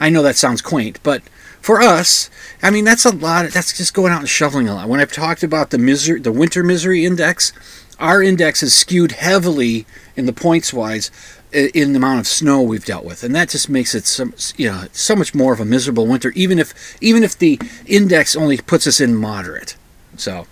I 0.00 0.08
know 0.08 0.22
that 0.22 0.36
sounds 0.36 0.62
quaint, 0.62 0.98
but 1.02 1.22
for 1.64 1.80
us, 1.80 2.28
I 2.62 2.70
mean, 2.70 2.84
that's 2.84 3.06
a 3.06 3.14
lot. 3.14 3.50
That's 3.50 3.74
just 3.74 3.94
going 3.94 4.12
out 4.12 4.20
and 4.20 4.28
shoveling 4.28 4.68
a 4.68 4.74
lot. 4.74 4.86
When 4.86 5.00
I've 5.00 5.10
talked 5.10 5.42
about 5.42 5.70
the 5.70 5.78
misery, 5.78 6.20
the 6.20 6.30
winter 6.30 6.62
misery 6.62 7.06
index, 7.06 7.54
our 7.98 8.22
index 8.22 8.62
is 8.62 8.74
skewed 8.74 9.12
heavily 9.12 9.86
in 10.14 10.26
the 10.26 10.32
points 10.34 10.74
wise 10.74 11.10
in 11.52 11.92
the 11.92 11.96
amount 11.96 12.20
of 12.20 12.26
snow 12.26 12.60
we've 12.60 12.84
dealt 12.84 13.06
with, 13.06 13.24
and 13.24 13.34
that 13.34 13.48
just 13.48 13.70
makes 13.70 13.94
it 13.94 14.04
some 14.04 14.34
you 14.58 14.70
know 14.70 14.88
so 14.92 15.16
much 15.16 15.34
more 15.34 15.54
of 15.54 15.60
a 15.60 15.64
miserable 15.64 16.06
winter. 16.06 16.32
Even 16.34 16.58
if 16.58 17.02
even 17.02 17.24
if 17.24 17.38
the 17.38 17.58
index 17.86 18.36
only 18.36 18.58
puts 18.58 18.86
us 18.86 19.00
in 19.00 19.16
moderate, 19.16 19.74
so. 20.18 20.46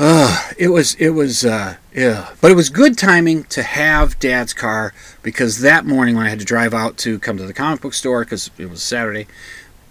Uh, 0.00 0.52
it 0.56 0.68
was 0.68 0.94
it 0.94 1.10
was 1.10 1.44
uh, 1.44 1.74
yeah, 1.92 2.32
but 2.40 2.52
it 2.52 2.54
was 2.54 2.68
good 2.68 2.96
timing 2.96 3.42
to 3.44 3.64
have 3.64 4.16
Dad's 4.20 4.54
car 4.54 4.94
because 5.24 5.60
that 5.60 5.86
morning 5.86 6.14
when 6.14 6.24
I 6.24 6.28
had 6.28 6.38
to 6.38 6.44
drive 6.44 6.72
out 6.72 6.96
to 6.98 7.18
come 7.18 7.36
to 7.36 7.44
the 7.44 7.52
comic 7.52 7.80
book 7.80 7.94
store 7.94 8.22
because 8.22 8.48
it 8.58 8.70
was 8.70 8.80
Saturday, 8.80 9.26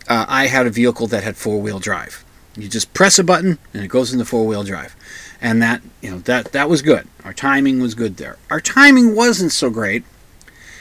uh, 0.08 0.26
I 0.30 0.48
had 0.48 0.66
a 0.66 0.70
vehicle 0.70 1.08
that 1.08 1.24
had 1.24 1.36
four 1.36 1.60
wheel 1.60 1.80
drive. 1.80 2.24
You 2.56 2.70
just 2.70 2.94
press 2.94 3.20
a 3.20 3.24
button 3.24 3.60
and 3.74 3.84
it 3.84 3.90
goes 3.90 4.14
into 4.14 4.24
four 4.24 4.48
wheel 4.48 4.64
drive 4.64 4.96
and 5.42 5.62
that 5.62 5.82
you 6.02 6.12
know 6.12 6.20
that 6.20 6.54
that 6.54 6.70
was 6.70 6.82
good. 6.82 7.06
Our 7.26 7.34
timing 7.34 7.82
was 7.82 7.94
good 7.94 8.16
there. 8.16 8.38
Our 8.50 8.62
timing 8.62 9.14
wasn't 9.14 9.52
so 9.52 9.70
great 9.70 10.06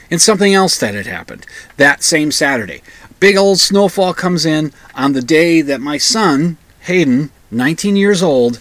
in 0.08 0.20
something 0.20 0.54
else 0.54 0.78
that 0.78 0.94
had 0.94 1.06
happened 1.06 1.46
that 1.78 2.04
same 2.04 2.30
Saturday. 2.30 2.80
Big 3.18 3.36
old 3.36 3.58
snowfall 3.58 4.14
comes 4.14 4.46
in 4.46 4.72
on 4.94 5.14
the 5.14 5.22
day 5.22 5.62
that 5.62 5.80
my 5.80 5.98
son 5.98 6.58
Hayden, 6.82 7.30
19 7.50 7.96
years 7.96 8.22
old, 8.22 8.60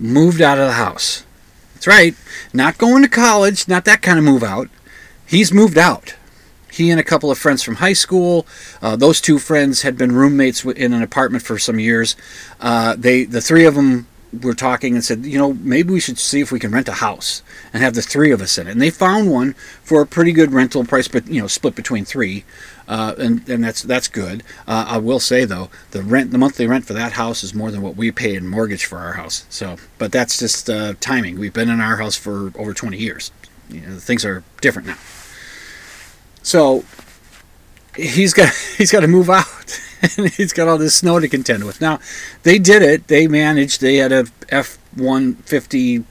moved 0.00 0.40
out 0.40 0.58
of 0.58 0.66
the 0.66 0.72
house. 0.72 1.24
That's 1.74 1.86
right, 1.86 2.14
not 2.52 2.78
going 2.78 3.02
to 3.02 3.08
college, 3.08 3.68
not 3.68 3.84
that 3.84 4.02
kind 4.02 4.18
of 4.18 4.24
move 4.24 4.42
out. 4.42 4.68
He's 5.26 5.52
moved 5.52 5.78
out. 5.78 6.14
He 6.72 6.90
and 6.90 7.00
a 7.00 7.04
couple 7.04 7.30
of 7.30 7.38
friends 7.38 7.62
from 7.62 7.76
high 7.76 7.92
school. 7.92 8.46
Uh, 8.80 8.96
those 8.96 9.20
two 9.20 9.38
friends 9.38 9.82
had 9.82 9.96
been 9.96 10.12
roommates 10.12 10.64
in 10.64 10.92
an 10.92 11.02
apartment 11.02 11.44
for 11.44 11.58
some 11.58 11.78
years. 11.78 12.16
Uh, 12.60 12.96
they, 12.96 13.24
the 13.24 13.40
three 13.40 13.64
of 13.64 13.74
them 13.74 14.06
were 14.42 14.54
talking 14.54 14.94
and 14.94 15.04
said, 15.04 15.26
you 15.26 15.38
know, 15.38 15.54
maybe 15.54 15.92
we 15.92 16.00
should 16.00 16.18
see 16.18 16.40
if 16.40 16.52
we 16.52 16.60
can 16.60 16.70
rent 16.70 16.88
a 16.88 16.94
house 16.94 17.42
and 17.72 17.82
have 17.82 17.94
the 17.94 18.02
three 18.02 18.30
of 18.30 18.40
us 18.40 18.58
in 18.58 18.68
it. 18.68 18.72
And 18.72 18.80
they 18.80 18.90
found 18.90 19.30
one 19.30 19.54
for 19.82 20.00
a 20.00 20.06
pretty 20.06 20.32
good 20.32 20.52
rental 20.52 20.84
price, 20.84 21.08
but 21.08 21.26
you 21.26 21.40
know, 21.40 21.48
split 21.48 21.74
between 21.74 22.04
three, 22.04 22.44
uh, 22.90 23.14
and 23.18 23.48
and 23.48 23.62
that's 23.62 23.82
that's 23.82 24.08
good. 24.08 24.42
Uh, 24.66 24.84
I 24.88 24.98
will 24.98 25.20
say 25.20 25.44
though, 25.44 25.70
the 25.92 26.02
rent, 26.02 26.32
the 26.32 26.38
monthly 26.38 26.66
rent 26.66 26.84
for 26.84 26.92
that 26.92 27.12
house 27.12 27.44
is 27.44 27.54
more 27.54 27.70
than 27.70 27.82
what 27.82 27.94
we 27.94 28.10
pay 28.10 28.34
in 28.34 28.48
mortgage 28.48 28.84
for 28.84 28.98
our 28.98 29.12
house. 29.12 29.46
So, 29.48 29.76
but 29.96 30.10
that's 30.10 30.40
just 30.40 30.68
uh, 30.68 30.94
timing. 30.98 31.38
We've 31.38 31.52
been 31.52 31.70
in 31.70 31.80
our 31.80 31.98
house 31.98 32.16
for 32.16 32.52
over 32.58 32.74
20 32.74 32.98
years. 32.98 33.30
You 33.68 33.82
know, 33.82 33.96
things 33.98 34.24
are 34.24 34.42
different 34.60 34.88
now. 34.88 34.98
So 36.42 36.84
he's 37.94 38.34
got 38.34 38.52
he's 38.76 38.90
got 38.90 39.00
to 39.00 39.08
move 39.08 39.30
out. 39.30 39.46
and 40.16 40.28
he's 40.34 40.52
got 40.52 40.66
all 40.66 40.78
this 40.78 40.96
snow 40.96 41.20
to 41.20 41.28
contend 41.28 41.64
with. 41.64 41.80
Now, 41.80 42.00
they 42.42 42.58
did 42.58 42.82
it. 42.82 43.06
They 43.06 43.28
managed. 43.28 43.80
They 43.80 43.96
had 43.96 44.10
a 44.10 44.26
F 44.48 44.78
one 44.96 45.34
fifty 45.36 46.02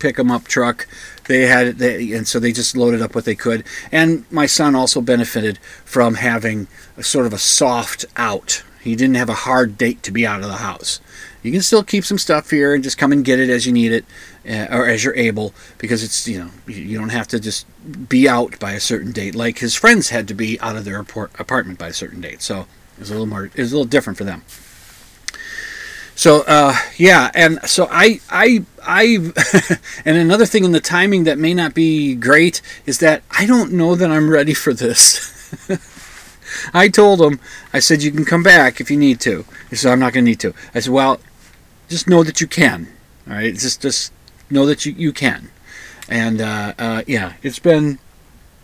pick 0.00 0.18
'em 0.18 0.32
up 0.32 0.48
truck. 0.48 0.88
They 1.26 1.42
had 1.42 1.78
they, 1.78 2.12
and 2.12 2.28
so 2.28 2.38
they 2.38 2.52
just 2.52 2.76
loaded 2.76 3.00
up 3.00 3.14
what 3.14 3.24
they 3.24 3.34
could. 3.34 3.64
And 3.90 4.30
my 4.30 4.46
son 4.46 4.74
also 4.74 5.00
benefited 5.00 5.58
from 5.84 6.14
having 6.14 6.68
a 6.96 7.02
sort 7.02 7.26
of 7.26 7.32
a 7.32 7.38
soft 7.38 8.04
out. 8.16 8.62
He 8.82 8.94
didn't 8.94 9.16
have 9.16 9.30
a 9.30 9.34
hard 9.34 9.78
date 9.78 10.02
to 10.02 10.10
be 10.10 10.26
out 10.26 10.42
of 10.42 10.48
the 10.48 10.56
house. 10.56 11.00
You 11.42 11.52
can 11.52 11.62
still 11.62 11.82
keep 11.82 12.04
some 12.04 12.18
stuff 12.18 12.50
here 12.50 12.74
and 12.74 12.84
just 12.84 12.98
come 12.98 13.12
and 13.12 13.24
get 13.24 13.40
it 13.40 13.48
as 13.48 13.66
you 13.66 13.72
need 13.72 13.92
it, 13.92 14.04
uh, 14.48 14.66
or 14.70 14.86
as 14.86 15.04
you're 15.04 15.16
able, 15.16 15.54
because 15.78 16.02
it's 16.02 16.28
you 16.28 16.38
know 16.38 16.50
you 16.66 16.98
don't 16.98 17.10
have 17.10 17.28
to 17.28 17.40
just 17.40 17.66
be 18.08 18.28
out 18.28 18.58
by 18.58 18.72
a 18.72 18.80
certain 18.80 19.12
date 19.12 19.34
like 19.34 19.58
his 19.58 19.74
friends 19.74 20.10
had 20.10 20.28
to 20.28 20.34
be 20.34 20.60
out 20.60 20.76
of 20.76 20.84
their 20.84 20.98
apartment 20.98 21.78
by 21.78 21.88
a 21.88 21.92
certain 21.92 22.20
date. 22.20 22.42
So 22.42 22.66
it 22.96 23.00
was 23.00 23.10
a 23.10 23.14
little 23.14 23.26
more. 23.26 23.46
It 23.46 23.56
was 23.56 23.72
a 23.72 23.76
little 23.76 23.88
different 23.88 24.18
for 24.18 24.24
them. 24.24 24.42
So 26.16 26.44
uh, 26.46 26.76
yeah, 26.96 27.30
and 27.34 27.58
so 27.64 27.88
I 27.90 28.20
I 28.30 28.64
I 28.82 29.32
and 30.04 30.16
another 30.16 30.46
thing 30.46 30.64
in 30.64 30.72
the 30.72 30.80
timing 30.80 31.24
that 31.24 31.38
may 31.38 31.54
not 31.54 31.74
be 31.74 32.14
great 32.14 32.62
is 32.86 32.98
that 32.98 33.22
I 33.30 33.46
don't 33.46 33.72
know 33.72 33.94
that 33.94 34.10
I'm 34.10 34.30
ready 34.30 34.54
for 34.54 34.72
this. 34.72 35.30
I 36.74 36.88
told 36.88 37.20
him 37.20 37.40
I 37.72 37.80
said 37.80 38.02
you 38.02 38.12
can 38.12 38.24
come 38.24 38.42
back 38.42 38.80
if 38.80 38.90
you 38.90 38.96
need 38.96 39.20
to. 39.20 39.44
He 39.70 39.76
said 39.76 39.92
I'm 39.92 39.98
not 39.98 40.12
going 40.12 40.24
to 40.24 40.30
need 40.30 40.40
to. 40.40 40.54
I 40.74 40.80
said 40.80 40.92
well, 40.92 41.20
just 41.88 42.08
know 42.08 42.22
that 42.22 42.40
you 42.40 42.46
can. 42.46 42.88
All 43.26 43.34
right, 43.34 43.52
just 43.52 43.82
just 43.82 44.12
know 44.50 44.66
that 44.66 44.86
you 44.86 44.92
you 44.92 45.12
can. 45.12 45.50
And 46.08 46.40
uh, 46.40 46.74
uh, 46.78 47.02
yeah, 47.06 47.32
it's 47.42 47.58
been 47.58 47.98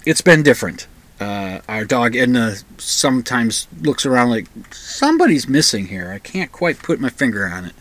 it's 0.07 0.21
been 0.21 0.43
different 0.43 0.87
uh, 1.21 1.61
our 1.69 1.85
dog 1.85 2.17
Edna 2.17 2.57
sometimes 2.79 3.69
looks 3.81 4.07
around 4.07 4.31
like 4.31 4.47
somebody's 4.73 5.47
missing 5.47 5.89
here. 5.89 6.11
I 6.11 6.19
can't 6.19 6.51
quite 6.51 6.83
put 6.83 6.99
my 6.99 7.11
finger 7.11 7.47
on 7.47 7.67
it 7.67 7.75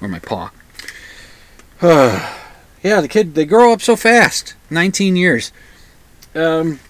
or 0.00 0.08
my 0.08 0.20
paw. 0.20 0.50
yeah, 1.82 3.00
the 3.00 3.08
kid 3.08 3.34
they 3.34 3.44
grow 3.44 3.72
up 3.72 3.82
so 3.82 3.96
fast. 3.96 4.54
19 4.70 5.16
years. 5.16 5.52
Um, 6.34 6.80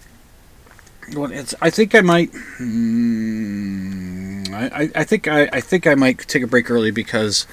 well, 1.15 1.31
it's. 1.33 1.55
I 1.61 1.71
think 1.71 1.95
I 1.95 2.01
might. 2.01 2.33
Mm, 2.61 4.53
I, 4.53 4.91
I 4.95 5.05
think 5.05 5.29
I, 5.29 5.49
I 5.53 5.61
think 5.61 5.87
I 5.87 5.95
might 5.95 6.19
take 6.21 6.43
a 6.43 6.47
break 6.47 6.71
early 6.71 6.91
because 6.91 7.47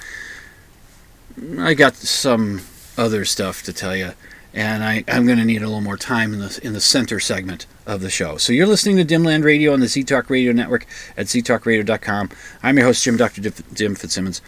I 1.59 1.73
got 1.75 1.95
some 1.95 2.62
other 2.97 3.25
stuff 3.25 3.63
to 3.63 3.73
tell 3.73 3.95
you 3.95 4.13
and 4.53 4.83
I, 4.83 5.03
am 5.07 5.25
going 5.25 5.39
to 5.39 5.45
need 5.45 5.63
a 5.63 5.67
little 5.67 5.81
more 5.81 5.98
time 5.98 6.33
in 6.33 6.39
the 6.39 6.60
in 6.63 6.74
the 6.74 6.81
center 6.81 7.19
segment 7.19 7.65
of 7.86 8.01
the 8.01 8.10
show. 8.10 8.38
So 8.38 8.53
you're 8.53 8.67
listening 8.67 8.98
to 8.98 9.05
Dimland 9.05 9.43
Radio 9.43 9.74
on 9.74 9.79
the 9.79 9.88
Z 9.88 10.03
Talk 10.03 10.29
Radio 10.29 10.51
Network 10.51 10.86
at 11.17 11.25
ztalkradio.com. 11.25 12.29
I'm 12.62 12.77
your 12.77 12.86
host, 12.86 13.03
Jim 13.03 13.17
Dr. 13.17 13.41
Jim 13.74 13.95
Fitzsimmons. 13.95 14.41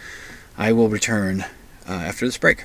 I 0.57 0.71
will 0.71 0.89
return 0.89 1.41
uh, 1.87 1.91
after 1.91 2.25
this 2.25 2.37
break. 2.37 2.63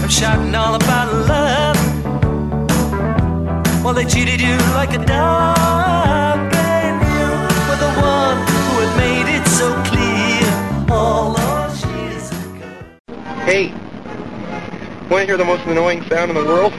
I'm 0.00 0.08
shouting 0.08 0.54
all 0.54 0.74
about 0.74 1.12
love. 1.28 1.76
Well, 3.82 3.94
they 3.94 4.04
cheated 4.04 4.40
you 4.40 4.56
like 4.74 4.92
a 4.92 5.04
dog. 5.04 5.77
Hey, 13.48 13.72
want 15.08 15.22
to 15.22 15.24
hear 15.24 15.38
the 15.38 15.44
most 15.46 15.64
annoying 15.64 16.02
sound 16.02 16.30
in 16.30 16.36
the 16.36 16.44
world? 16.44 16.74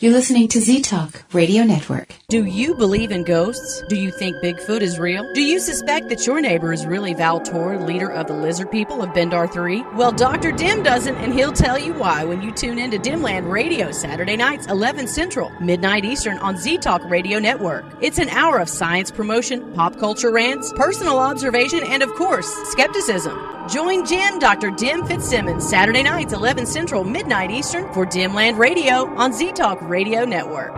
You're 0.00 0.12
listening 0.12 0.48
to 0.48 0.60
Z 0.60 0.82
Talk 0.82 1.22
Radio 1.32 1.62
Network. 1.62 2.16
Do 2.28 2.44
you 2.44 2.74
believe 2.74 3.12
in 3.12 3.22
ghosts? 3.22 3.80
Do 3.88 3.94
you 3.94 4.10
think 4.10 4.34
Bigfoot 4.38 4.80
is 4.80 4.98
real? 4.98 5.24
Do 5.34 5.40
you 5.40 5.60
suspect 5.60 6.08
that 6.08 6.26
your 6.26 6.40
neighbor 6.40 6.72
is 6.72 6.84
really 6.84 7.14
Valtor, 7.14 7.78
leader 7.78 8.10
of 8.10 8.26
the 8.26 8.32
lizard 8.34 8.72
people 8.72 9.02
of 9.02 9.10
Bendar 9.10 9.50
3? 9.50 9.82
Well, 9.94 10.10
Dr. 10.10 10.50
Dim 10.50 10.82
doesn't, 10.82 11.14
and 11.16 11.32
he'll 11.32 11.52
tell 11.52 11.78
you 11.78 11.92
why 11.94 12.24
when 12.24 12.42
you 12.42 12.50
tune 12.50 12.80
in 12.80 12.90
to 12.90 12.98
Dimland 12.98 13.48
Radio 13.48 13.92
Saturday 13.92 14.36
nights, 14.36 14.66
11 14.66 15.06
Central, 15.06 15.50
midnight 15.60 16.04
Eastern 16.04 16.38
on 16.38 16.56
Z 16.56 16.78
Talk 16.78 17.02
Radio 17.08 17.38
Network. 17.38 17.84
It's 18.00 18.18
an 18.18 18.28
hour 18.30 18.58
of 18.58 18.68
science 18.68 19.12
promotion, 19.12 19.72
pop 19.74 19.96
culture 20.00 20.32
rants, 20.32 20.72
personal 20.74 21.20
observation, 21.20 21.84
and 21.84 22.02
of 22.02 22.12
course, 22.14 22.52
skepticism. 22.70 23.38
Join 23.68 24.06
Jim, 24.06 24.38
Dr. 24.38 24.70
Dim 24.70 25.04
Fitzsimmons, 25.06 25.68
Saturday 25.68 26.02
nights, 26.04 26.32
11 26.32 26.66
Central, 26.66 27.02
midnight 27.02 27.50
Eastern 27.50 27.92
for 27.92 28.06
Dimland 28.06 28.58
Radio 28.58 29.06
on 29.16 29.32
Z 29.32 29.52
Talk 29.52 29.80
Radio. 29.80 30.04
Radio 30.04 30.26
Network. 30.26 30.74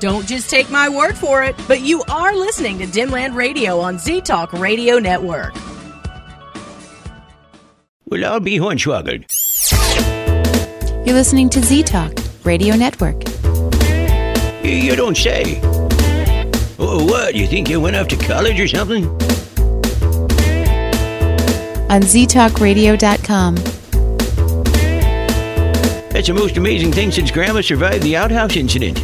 Don't 0.00 0.26
just 0.26 0.48
take 0.48 0.70
my 0.70 0.88
word 0.88 1.18
for 1.18 1.42
it, 1.42 1.54
but 1.68 1.82
you 1.82 2.02
are 2.08 2.34
listening 2.34 2.78
to 2.78 2.86
Dimland 2.86 3.34
Radio 3.34 3.78
on 3.78 3.98
Z 3.98 4.22
Talk 4.22 4.54
Radio 4.54 4.98
Network. 4.98 5.54
Well, 8.06 8.24
I'll 8.24 8.40
be 8.40 8.58
hornswoggled. 8.58 9.26
You're 11.06 11.16
listening 11.16 11.50
to 11.50 11.60
Z 11.60 11.82
Talk 11.82 12.12
Radio 12.44 12.74
Network. 12.74 13.22
You 14.64 14.96
don't 14.96 15.16
say. 15.16 15.60
Oh, 16.82 17.04
what? 17.04 17.34
You 17.34 17.46
think 17.46 17.68
you 17.68 17.80
went 17.80 17.96
off 17.96 18.08
to 18.08 18.16
college 18.16 18.58
or 18.58 18.66
something? 18.66 19.04
On 21.90 22.00
ztalkradio.com 22.02 23.56
that's 26.20 26.28
the 26.28 26.34
most 26.34 26.58
amazing 26.58 26.92
thing 26.92 27.10
since 27.10 27.30
Grandma 27.30 27.62
survived 27.62 28.02
the 28.02 28.14
outhouse 28.14 28.54
incident. 28.54 28.98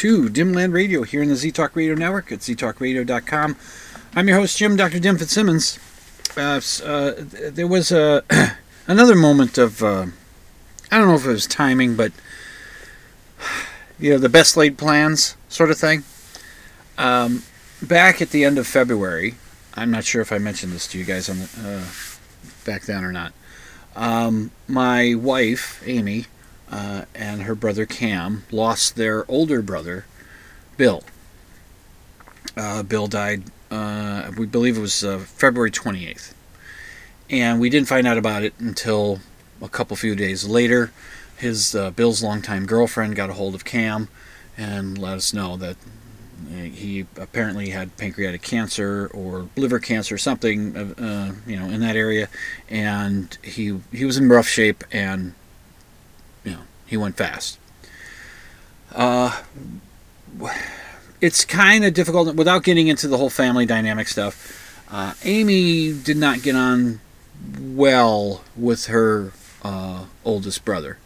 To 0.00 0.30
Dimland 0.30 0.72
Radio 0.72 1.02
here 1.02 1.22
in 1.22 1.28
the 1.28 1.36
Z 1.36 1.50
Talk 1.50 1.76
Radio 1.76 1.92
Network 1.92 2.32
at 2.32 2.38
ztalkradio.com. 2.38 3.54
I'm 4.16 4.28
your 4.28 4.38
host, 4.38 4.56
Jim, 4.56 4.74
Dr. 4.74 4.98
Dim 4.98 5.18
Fitzsimmons. 5.18 5.78
Uh, 6.38 6.58
uh, 6.82 7.12
there 7.18 7.66
was 7.66 7.92
uh, 7.92 8.22
another 8.86 9.14
moment 9.14 9.58
of, 9.58 9.82
uh, 9.82 10.06
I 10.90 10.96
don't 10.96 11.06
know 11.06 11.16
if 11.16 11.26
it 11.26 11.28
was 11.28 11.46
timing, 11.46 11.96
but, 11.96 12.12
you 13.98 14.12
know, 14.12 14.18
the 14.18 14.30
best 14.30 14.56
laid 14.56 14.78
plans 14.78 15.36
sort 15.50 15.70
of 15.70 15.76
thing. 15.76 16.04
Um, 16.96 17.42
back 17.82 18.22
at 18.22 18.30
the 18.30 18.42
end 18.42 18.56
of 18.56 18.66
February, 18.66 19.34
I'm 19.74 19.90
not 19.90 20.06
sure 20.06 20.22
if 20.22 20.32
I 20.32 20.38
mentioned 20.38 20.72
this 20.72 20.86
to 20.86 20.98
you 20.98 21.04
guys 21.04 21.28
on 21.28 21.40
the, 21.40 21.48
uh, 21.62 21.84
back 22.64 22.86
then 22.86 23.04
or 23.04 23.12
not. 23.12 23.34
Um, 23.94 24.50
my 24.66 25.14
wife, 25.14 25.82
Amy, 25.84 26.24
uh, 26.70 27.04
and 27.14 27.42
her 27.42 27.54
brother 27.54 27.86
Cam 27.86 28.44
lost 28.50 28.96
their 28.96 29.30
older 29.30 29.62
brother, 29.62 30.06
Bill. 30.76 31.02
Uh, 32.56 32.82
Bill 32.82 33.06
died, 33.06 33.44
uh, 33.70 34.30
we 34.36 34.46
believe 34.46 34.76
it 34.76 34.80
was 34.80 35.04
uh, 35.04 35.18
February 35.18 35.70
28th. 35.70 36.34
And 37.28 37.60
we 37.60 37.70
didn't 37.70 37.88
find 37.88 38.06
out 38.06 38.18
about 38.18 38.42
it 38.42 38.54
until 38.58 39.20
a 39.62 39.68
couple 39.68 39.96
few 39.96 40.14
days 40.14 40.44
later. 40.46 40.92
His 41.36 41.74
uh, 41.74 41.90
Bill's 41.90 42.22
longtime 42.22 42.66
girlfriend 42.66 43.16
got 43.16 43.30
a 43.30 43.34
hold 43.34 43.54
of 43.54 43.64
Cam 43.64 44.08
and 44.56 44.98
let 44.98 45.16
us 45.16 45.32
know 45.32 45.56
that 45.56 45.76
he 46.50 47.06
apparently 47.16 47.70
had 47.70 47.96
pancreatic 47.96 48.42
cancer 48.42 49.10
or 49.12 49.48
liver 49.56 49.78
cancer, 49.78 50.14
or 50.14 50.18
something, 50.18 50.76
uh, 50.76 51.34
you 51.46 51.56
know, 51.56 51.66
in 51.66 51.80
that 51.80 51.96
area, 51.96 52.28
and 52.68 53.38
he 53.42 53.78
he 53.92 54.04
was 54.04 54.16
in 54.16 54.28
rough 54.28 54.48
shape, 54.48 54.82
and 54.90 55.34
he 56.90 56.96
went 56.96 57.16
fast. 57.16 57.56
Uh, 58.92 59.40
it's 61.20 61.44
kind 61.44 61.84
of 61.84 61.94
difficult 61.94 62.34
without 62.34 62.64
getting 62.64 62.88
into 62.88 63.06
the 63.06 63.16
whole 63.16 63.30
family 63.30 63.64
dynamic 63.64 64.08
stuff. 64.08 64.84
Uh, 64.90 65.14
Amy 65.22 65.92
did 65.92 66.16
not 66.16 66.42
get 66.42 66.56
on 66.56 67.00
well 67.60 68.42
with 68.56 68.86
her 68.86 69.32
uh, 69.62 70.06
oldest 70.24 70.64
brother. 70.64 70.98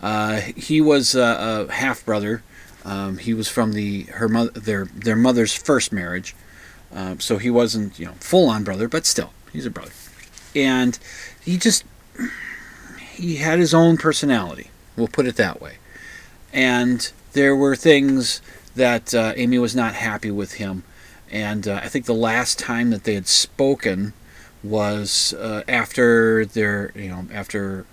Uh, 0.00 0.40
he 0.40 0.80
was 0.80 1.14
a, 1.14 1.66
a 1.68 1.72
half 1.72 2.04
brother. 2.04 2.42
Um, 2.84 3.18
he 3.18 3.32
was 3.32 3.48
from 3.48 3.74
the 3.74 4.02
her 4.04 4.28
mother 4.28 4.50
their 4.50 4.86
their 4.86 5.16
mother's 5.16 5.54
first 5.54 5.92
marriage, 5.92 6.34
um, 6.92 7.20
so 7.20 7.38
he 7.38 7.50
wasn't 7.50 7.96
you 7.98 8.06
know 8.06 8.14
full 8.18 8.48
on 8.48 8.64
brother, 8.64 8.88
but 8.88 9.06
still 9.06 9.32
he's 9.52 9.66
a 9.66 9.70
brother. 9.70 9.92
And 10.56 10.98
he 11.44 11.58
just 11.58 11.84
he 12.98 13.36
had 13.36 13.60
his 13.60 13.72
own 13.72 13.98
personality. 13.98 14.70
We'll 14.98 15.08
put 15.08 15.26
it 15.26 15.36
that 15.36 15.60
way. 15.60 15.74
And 16.52 17.10
there 17.32 17.54
were 17.54 17.76
things 17.76 18.42
that 18.74 19.14
uh, 19.14 19.32
Amy 19.36 19.58
was 19.58 19.76
not 19.76 19.94
happy 19.94 20.30
with 20.30 20.54
him. 20.54 20.82
And 21.30 21.68
uh, 21.68 21.80
I 21.82 21.88
think 21.88 22.06
the 22.06 22.14
last 22.14 22.58
time 22.58 22.90
that 22.90 23.04
they 23.04 23.14
had 23.14 23.26
spoken 23.26 24.12
was 24.62 25.34
uh, 25.34 25.62
after 25.68 26.44
their, 26.44 26.92
you 26.94 27.08
know, 27.08 27.26
after 27.32 27.86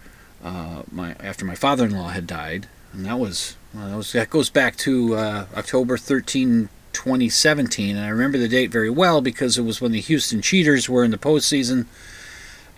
uh, 0.44 0.84
my 0.92 1.16
after 1.20 1.44
my 1.44 1.56
father-in-law 1.56 2.10
had 2.10 2.28
died, 2.28 2.68
and 2.94 3.06
that 3.06 3.20
was 3.20 3.56
well, 3.74 3.90
that 3.90 3.98
was 3.98 4.12
that 4.14 4.30
goes 4.30 4.50
back 4.50 4.76
to 4.78 5.16
uh, 5.16 5.46
October 5.56 5.98
13, 5.98 6.70
2017, 6.94 7.96
and 7.96 8.06
I 8.06 8.10
remember 8.10 8.38
the 8.38 8.48
date 8.48 8.72
very 8.72 8.90
well 8.90 9.22
because 9.22 9.58
it 9.58 9.64
was 9.64 9.82
when 9.82 9.92
the 9.92 10.02
Houston 10.02 10.42
Cheaters 10.42 10.88
were 10.88 11.04
in 11.04 11.12
the 11.12 11.18
postseason, 11.18 11.86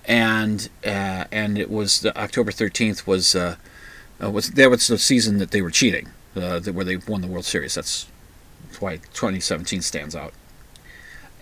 and 0.05 0.69
uh, 0.85 1.25
and 1.31 1.57
it 1.57 1.69
was 1.69 2.01
the 2.01 2.17
October 2.19 2.51
13th 2.51 3.05
was 3.05 3.35
was 4.19 4.51
that 4.51 4.69
was 4.69 4.87
the 4.87 4.97
season 4.97 5.37
that 5.37 5.51
they 5.51 5.61
were 5.61 5.71
cheating 5.71 6.09
uh, 6.37 6.59
where 6.61 6.85
they 6.85 6.97
won 6.97 7.21
the 7.21 7.27
World 7.27 7.45
Series. 7.45 7.75
That's, 7.75 8.07
why 8.79 8.97
2017 8.97 9.81
stands 9.81 10.15
out. 10.15 10.33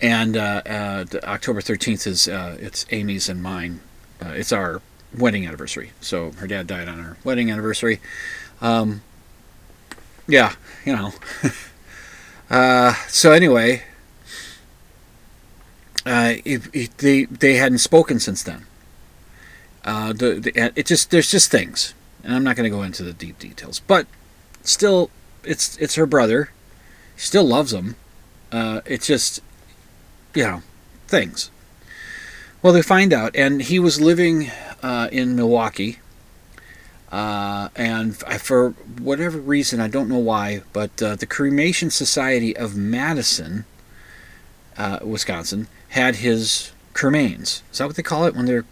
And 0.02 0.38
uh, 0.38 0.62
uh, 0.66 1.06
October 1.24 1.60
13th 1.60 2.08
is 2.08 2.28
uh, 2.30 2.56
it's 2.62 2.86
Amy's 2.92 3.28
and 3.28 3.44
mine. 3.44 3.82
Uh, 4.24 4.30
it's 4.30 4.54
our 4.54 4.82
wedding 5.18 5.46
anniversary. 5.46 5.92
So 6.00 6.32
her 6.34 6.48
dad 6.48 6.68
died 6.68 6.88
on 6.88 7.00
our 7.00 7.18
wedding 7.26 7.52
anniversary. 7.52 8.00
Um, 8.62 9.02
yeah, 10.28 10.54
you 10.86 10.96
know. 10.96 11.14
Uh, 12.48 12.94
so 13.08 13.32
anyway, 13.32 13.82
it, 16.06 16.62
it, 16.76 16.98
they 17.00 17.26
they 17.26 17.56
hadn't 17.56 17.80
spoken 17.80 18.20
since 18.20 18.44
then. 18.44 18.68
The, 19.84 20.40
the, 20.40 20.72
it 20.80 20.86
just 20.86 21.10
there's 21.10 21.32
just 21.32 21.50
things, 21.50 21.96
and 22.26 22.36
I'm 22.36 22.44
not 22.44 22.56
going 22.56 22.70
to 22.70 22.76
go 22.76 22.82
into 22.82 23.04
the 23.04 23.14
deep 23.14 23.38
details, 23.38 23.80
but 23.80 24.08
still, 24.64 25.12
it's 25.44 25.78
it's 25.78 25.96
her 25.96 26.08
brother. 26.08 26.50
She 27.16 27.28
still 27.28 27.46
loves 27.46 27.72
him. 27.72 27.96
Uh, 28.52 28.82
it's 28.86 29.08
just, 29.08 29.42
you 30.34 30.44
know, 30.44 30.62
things. 31.08 31.52
Well, 32.62 32.74
they 32.74 32.82
find 32.82 33.14
out, 33.14 33.36
and 33.36 33.62
he 33.62 33.78
was 33.80 34.02
living 34.02 34.50
uh, 34.82 35.08
in 35.12 35.36
Milwaukee. 35.36 36.00
Uh, 37.12 37.70
and 37.76 38.18
for 38.18 38.72
whatever 39.00 39.38
reason, 39.38 39.80
I 39.80 39.88
don't 39.88 40.10
know 40.10 40.18
why, 40.18 40.64
but 40.74 41.02
uh, 41.02 41.16
the 41.16 41.28
Cremation 41.28 41.92
Society 41.92 42.58
of 42.58 42.76
Madison, 42.76 43.66
uh, 44.78 45.00
Wisconsin, 45.04 45.68
had 45.90 46.18
his 46.18 46.72
cremains. 46.94 47.62
Is 47.72 47.78
that 47.78 47.86
what 47.86 47.96
they 47.96 48.04
call 48.04 48.26
it 48.26 48.36
when 48.36 48.48
they're 48.48 48.66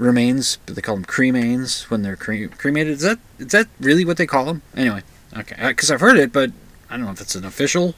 remains? 0.00 0.58
but 0.66 0.74
They 0.74 0.82
call 0.82 0.96
them 0.96 1.04
cremains 1.04 1.82
when 1.90 2.02
they're 2.02 2.16
cre- 2.16 2.46
cremated. 2.56 2.94
Is 2.94 3.02
that 3.02 3.18
is 3.38 3.48
that 3.48 3.68
really 3.78 4.04
what 4.04 4.16
they 4.16 4.26
call 4.26 4.46
them? 4.46 4.62
Anyway, 4.76 5.02
Okay, 5.36 5.54
because 5.68 5.90
I've 5.90 6.00
heard 6.00 6.18
it, 6.18 6.32
but 6.32 6.50
I 6.88 6.96
don't 6.96 7.06
know 7.06 7.12
if 7.12 7.20
it's 7.20 7.36
an 7.36 7.44
official 7.44 7.94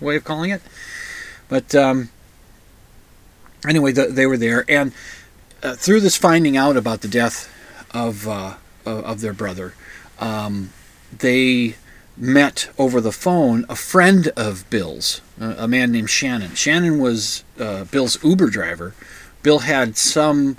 way 0.00 0.16
of 0.16 0.24
calling 0.24 0.50
it. 0.50 0.62
But 1.48 1.74
um, 1.74 2.10
anyway, 3.66 3.92
the, 3.92 4.06
they 4.06 4.26
were 4.26 4.36
there, 4.36 4.64
and 4.68 4.92
uh, 5.62 5.74
through 5.74 6.00
this 6.00 6.16
finding 6.16 6.56
out 6.56 6.76
about 6.76 7.00
the 7.00 7.08
death 7.08 7.52
of 7.92 8.28
uh, 8.28 8.54
of 8.86 9.20
their 9.20 9.32
brother, 9.32 9.74
um, 10.20 10.70
they 11.16 11.76
met 12.16 12.68
over 12.78 13.00
the 13.00 13.12
phone 13.12 13.64
a 13.68 13.76
friend 13.76 14.28
of 14.36 14.68
Bill's, 14.70 15.20
a 15.40 15.66
man 15.68 15.90
named 15.92 16.10
Shannon. 16.10 16.54
Shannon 16.54 16.98
was 16.98 17.44
uh, 17.58 17.84
Bill's 17.84 18.22
Uber 18.22 18.50
driver. 18.50 18.94
Bill 19.42 19.60
had 19.60 19.96
some 19.96 20.56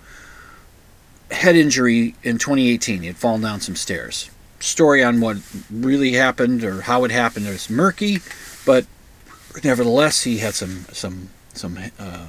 head 1.32 1.56
injury 1.56 2.16
in 2.24 2.38
2018. 2.38 3.02
He 3.02 3.08
had 3.08 3.18
fallen 3.18 3.42
down 3.42 3.62
some 3.62 3.76
stairs 3.76 4.30
story 4.60 5.04
on 5.04 5.22
what 5.22 5.38
really 5.72 6.14
happened 6.14 6.64
or 6.64 6.82
how 6.82 7.04
it 7.04 7.12
happened 7.12 7.48
is 7.48 7.70
murky, 7.70 8.20
but 8.66 8.86
nevertheless, 9.64 10.24
he 10.24 10.40
had 10.40 10.54
some 10.54 10.86
some 10.92 11.30
some 11.54 11.78
uh, 11.98 12.28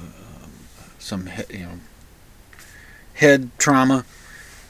some 0.99 1.29
you 1.49 1.59
know 1.59 1.79
head 3.15 3.49
trauma 3.57 4.05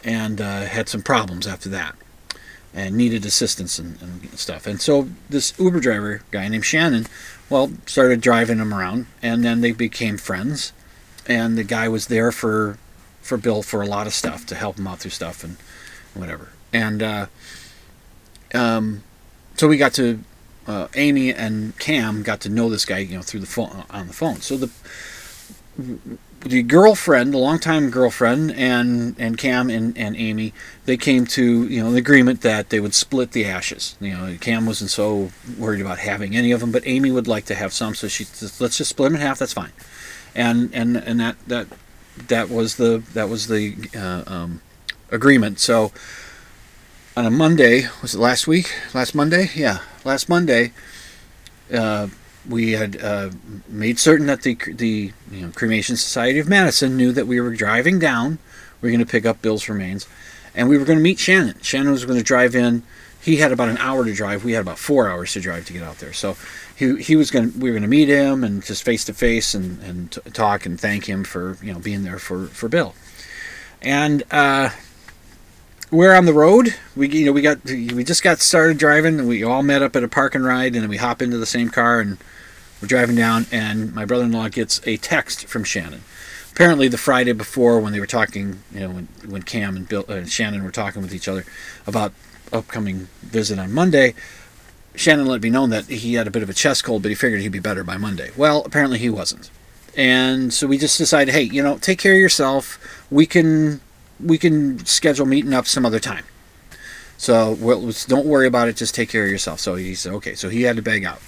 and 0.04 0.42
uh, 0.42 0.62
had 0.62 0.90
some 0.90 1.02
problems 1.02 1.48
after 1.48 1.70
that 1.70 1.96
and 2.74 2.96
needed 2.96 3.26
assistance 3.26 3.78
and, 3.78 4.02
and, 4.02 4.40
stuff. 4.40 4.66
And 4.66 4.82
so 4.82 5.10
this 5.30 5.54
Uber 5.60 5.82
driver 5.82 6.22
guy 6.32 6.48
named 6.48 6.66
Shannon, 6.66 7.06
well, 7.50 7.72
started 7.86 8.22
driving 8.22 8.60
him 8.60 8.74
around, 8.74 9.08
and 9.22 9.44
then 9.44 9.60
they 9.60 9.74
became 9.74 10.18
friends. 10.18 10.72
And 11.28 11.58
the 11.58 11.66
guy 11.66 11.90
was 11.90 12.08
there 12.08 12.32
for 12.32 12.78
for 13.22 13.38
Bill 13.38 13.62
for 13.64 13.82
a 13.82 13.88
lot 13.88 14.08
of 14.08 14.14
stuff 14.14 14.46
to 14.48 14.56
help 14.56 14.78
him 14.78 14.88
out 14.88 15.00
through 15.00 15.12
stuff 15.12 15.44
and 15.44 15.58
whatever 16.14 16.50
and 16.74 17.04
uh, 17.04 17.26
um, 18.54 19.04
so 19.56 19.68
we 19.68 19.78
got 19.78 19.94
to 19.94 20.20
uh, 20.68 20.88
Amy 20.96 21.34
and 21.34 21.78
Cam 21.80 22.24
got 22.24 22.42
to 22.42 22.50
know 22.50 22.70
this 22.70 22.86
guy, 22.86 23.00
you 23.00 23.16
know, 23.16 23.22
through 23.22 23.40
the 23.40 23.46
phone 23.46 23.84
on 23.90 24.08
the 24.08 24.14
phone. 24.14 24.38
So 24.38 24.58
the 24.58 24.70
the 26.42 26.64
girlfriend, 26.64 27.34
the 27.34 27.38
longtime 27.38 27.90
girlfriend, 27.90 28.52
and 28.52 29.16
and 29.20 29.38
Cam 29.38 29.70
and, 29.70 29.98
and 29.98 30.16
Amy, 30.16 30.54
they 30.86 30.98
came 30.98 31.26
to 31.28 31.68
you 31.68 31.82
know 31.84 31.90
an 31.90 31.96
agreement 31.96 32.42
that 32.42 32.70
they 32.70 32.80
would 32.80 32.94
split 32.94 33.32
the 33.32 33.46
ashes. 33.46 33.96
You 34.00 34.14
know, 34.14 34.38
Cam 34.40 34.66
wasn't 34.66 34.92
so 34.92 35.32
worried 35.58 35.82
about 35.82 36.00
having 36.00 36.36
any 36.36 36.52
of 36.52 36.60
them, 36.60 36.72
but 36.72 36.84
Amy 36.86 37.12
would 37.12 37.28
like 37.28 37.46
to 37.46 37.56
have 37.56 37.74
some, 37.74 37.96
so 37.96 38.08
she 38.08 38.24
said, 38.24 38.52
let's 38.62 38.78
just 38.78 38.92
split 38.92 39.08
them 39.08 39.16
in 39.16 39.22
half. 39.22 39.40
That's 39.40 39.54
fine. 39.54 39.72
And 40.36 40.74
and 40.74 40.98
and 40.98 41.20
that 41.20 41.36
that 41.48 41.68
that 42.18 42.50
was 42.50 42.76
the 42.76 43.04
that 43.14 43.30
was 43.30 43.48
the 43.48 43.76
uh, 43.96 44.24
um, 44.32 44.62
agreement. 45.10 45.60
So 45.60 45.92
on 47.16 47.26
a 47.26 47.32
Monday, 47.32 47.88
was 48.02 48.16
it 48.16 48.20
last 48.20 48.48
week? 48.48 48.74
Last 48.94 49.14
Monday? 49.14 49.50
Yeah, 49.56 49.80
last 50.04 50.30
Monday, 50.30 50.72
uh, 51.74 52.08
we 52.48 52.72
had 52.72 53.02
uh, 53.02 53.32
made 53.68 54.00
certain 54.00 54.28
that 54.28 54.44
the 54.44 54.58
the 54.68 55.12
you 55.32 55.42
know, 55.42 55.52
Cremation 55.52 55.96
Society 55.96 56.40
of 56.40 56.48
Madison 56.48 56.98
knew 56.98 57.12
that 57.12 57.28
we 57.28 57.40
were 57.40 57.54
driving 57.56 58.00
down. 58.00 58.40
We 58.82 58.88
were 58.90 58.92
going 58.98 59.06
to 59.06 59.12
pick 59.12 59.26
up 59.26 59.42
Bill's 59.42 59.70
remains, 59.70 60.08
and 60.56 60.70
we 60.70 60.78
were 60.78 60.86
going 60.86 60.98
to 60.98 61.04
meet 61.04 61.20
Shannon. 61.20 61.60
Shannon 61.62 61.92
was 61.92 62.06
going 62.06 62.18
to 62.18 62.24
drive 62.24 62.56
in. 62.56 62.84
He 63.22 63.38
had 63.38 63.52
about 63.52 63.70
an 63.70 63.78
hour 63.78 64.04
to 64.04 64.14
drive. 64.14 64.44
We 64.44 64.54
had 64.54 64.62
about 64.62 64.80
four 64.80 65.08
hours 65.08 65.34
to 65.34 65.40
drive 65.40 65.66
to 65.68 65.74
get 65.74 65.84
out 65.84 66.00
there. 66.00 66.14
So 66.14 66.36
he, 66.82 67.02
he 67.04 67.16
was 67.16 67.30
going. 67.30 67.60
We 67.60 67.70
were 67.70 67.80
to 67.80 67.88
meet 67.88 68.10
him 68.10 68.44
and 68.44 68.64
just 68.64 68.82
face 68.82 69.06
to 69.06 69.14
face 69.14 69.54
and 69.54 69.82
and 69.84 70.12
t- 70.12 70.22
talk 70.32 70.66
and 70.66 70.80
thank 70.80 71.08
him 71.08 71.24
for 71.24 71.58
you 71.62 71.72
know 71.72 71.80
being 71.80 72.04
there 72.04 72.18
for 72.18 72.48
for 72.48 72.68
Bill. 72.68 72.96
And 73.84 74.24
uh, 74.32 74.72
we're 75.92 76.16
on 76.16 76.26
the 76.26 76.34
road. 76.34 76.74
We 76.96 77.08
you 77.10 77.28
know 77.28 77.34
we 77.34 77.44
got 77.44 77.64
we 77.66 78.04
just 78.04 78.24
got 78.24 78.40
started 78.40 78.80
driving, 78.80 79.20
and 79.20 79.28
we 79.28 79.44
all 79.44 79.62
met 79.62 79.84
up 79.84 79.96
at 79.96 80.04
a 80.04 80.08
park 80.08 80.34
and 80.34 80.44
ride, 80.44 80.76
and 80.76 80.90
we 80.90 80.98
hop 80.98 81.22
into 81.22 81.38
the 81.38 81.46
same 81.46 81.70
car 81.70 82.00
and 82.00 82.18
we're 82.82 82.88
driving 82.88 83.16
down, 83.16 83.46
and 83.52 83.94
my 83.94 84.06
brother-in-law 84.06 84.50
gets 84.50 84.82
a 84.88 84.98
text 84.98 85.46
from 85.46 85.64
Shannon. 85.64 86.02
Apparently, 86.52 86.88
the 86.88 86.98
Friday 86.98 87.32
before, 87.32 87.80
when 87.80 87.94
they 87.94 88.00
were 88.00 88.08
talking, 88.08 88.64
you 88.74 88.80
know, 88.80 88.90
when, 88.90 89.08
when 89.28 89.44
Cam 89.44 89.76
and 89.76 89.88
Bill 89.88 90.04
uh, 90.10 90.26
Shannon 90.26 90.64
were 90.64 90.72
talking 90.72 91.04
with 91.04 91.14
each 91.14 91.28
other 91.28 91.46
about 91.86 92.12
upcoming 92.52 93.08
visit 93.22 93.60
on 93.60 93.72
Monday, 93.72 94.16
Shannon 94.96 95.26
let 95.26 95.42
me 95.42 95.50
know 95.50 95.68
that 95.68 95.86
he 95.86 96.16
had 96.16 96.28
a 96.28 96.32
bit 96.32 96.44
of 96.44 96.50
a 96.50 96.54
chest 96.54 96.84
cold, 96.84 97.02
but 97.02 97.10
he 97.10 97.16
figured 97.16 97.42
he'd 97.42 97.50
be 97.50 97.60
better 97.60 97.84
by 97.84 97.98
Monday. 97.98 98.32
Well, 98.36 98.64
apparently 98.66 99.00
he 99.00 99.10
wasn't, 99.10 99.50
and 99.96 100.54
so 100.54 100.68
we 100.68 100.78
just 100.78 100.98
decided, 100.98 101.34
hey, 101.34 101.44
you 101.44 101.64
know, 101.64 101.78
take 101.78 102.00
care 102.00 102.14
of 102.14 102.20
yourself. 102.20 102.78
We 103.10 103.26
can 103.26 103.82
we 104.20 104.38
can 104.38 104.86
schedule 104.86 105.26
meeting 105.26 105.54
up 105.54 105.68
some 105.68 105.86
other 105.86 106.00
time. 106.00 106.26
So 107.18 107.52
well, 107.60 107.92
don't 108.08 108.26
worry 108.26 108.48
about 108.48 108.68
it. 108.68 108.76
Just 108.76 108.96
take 108.96 109.10
care 109.10 109.26
of 109.26 109.30
yourself. 109.30 109.60
So 109.60 109.76
he 109.76 109.96
said, 109.96 110.14
okay. 110.14 110.36
So 110.36 110.50
he 110.50 110.64
had 110.64 110.76
to 110.76 110.82
beg 110.82 111.06
out. 111.06 111.22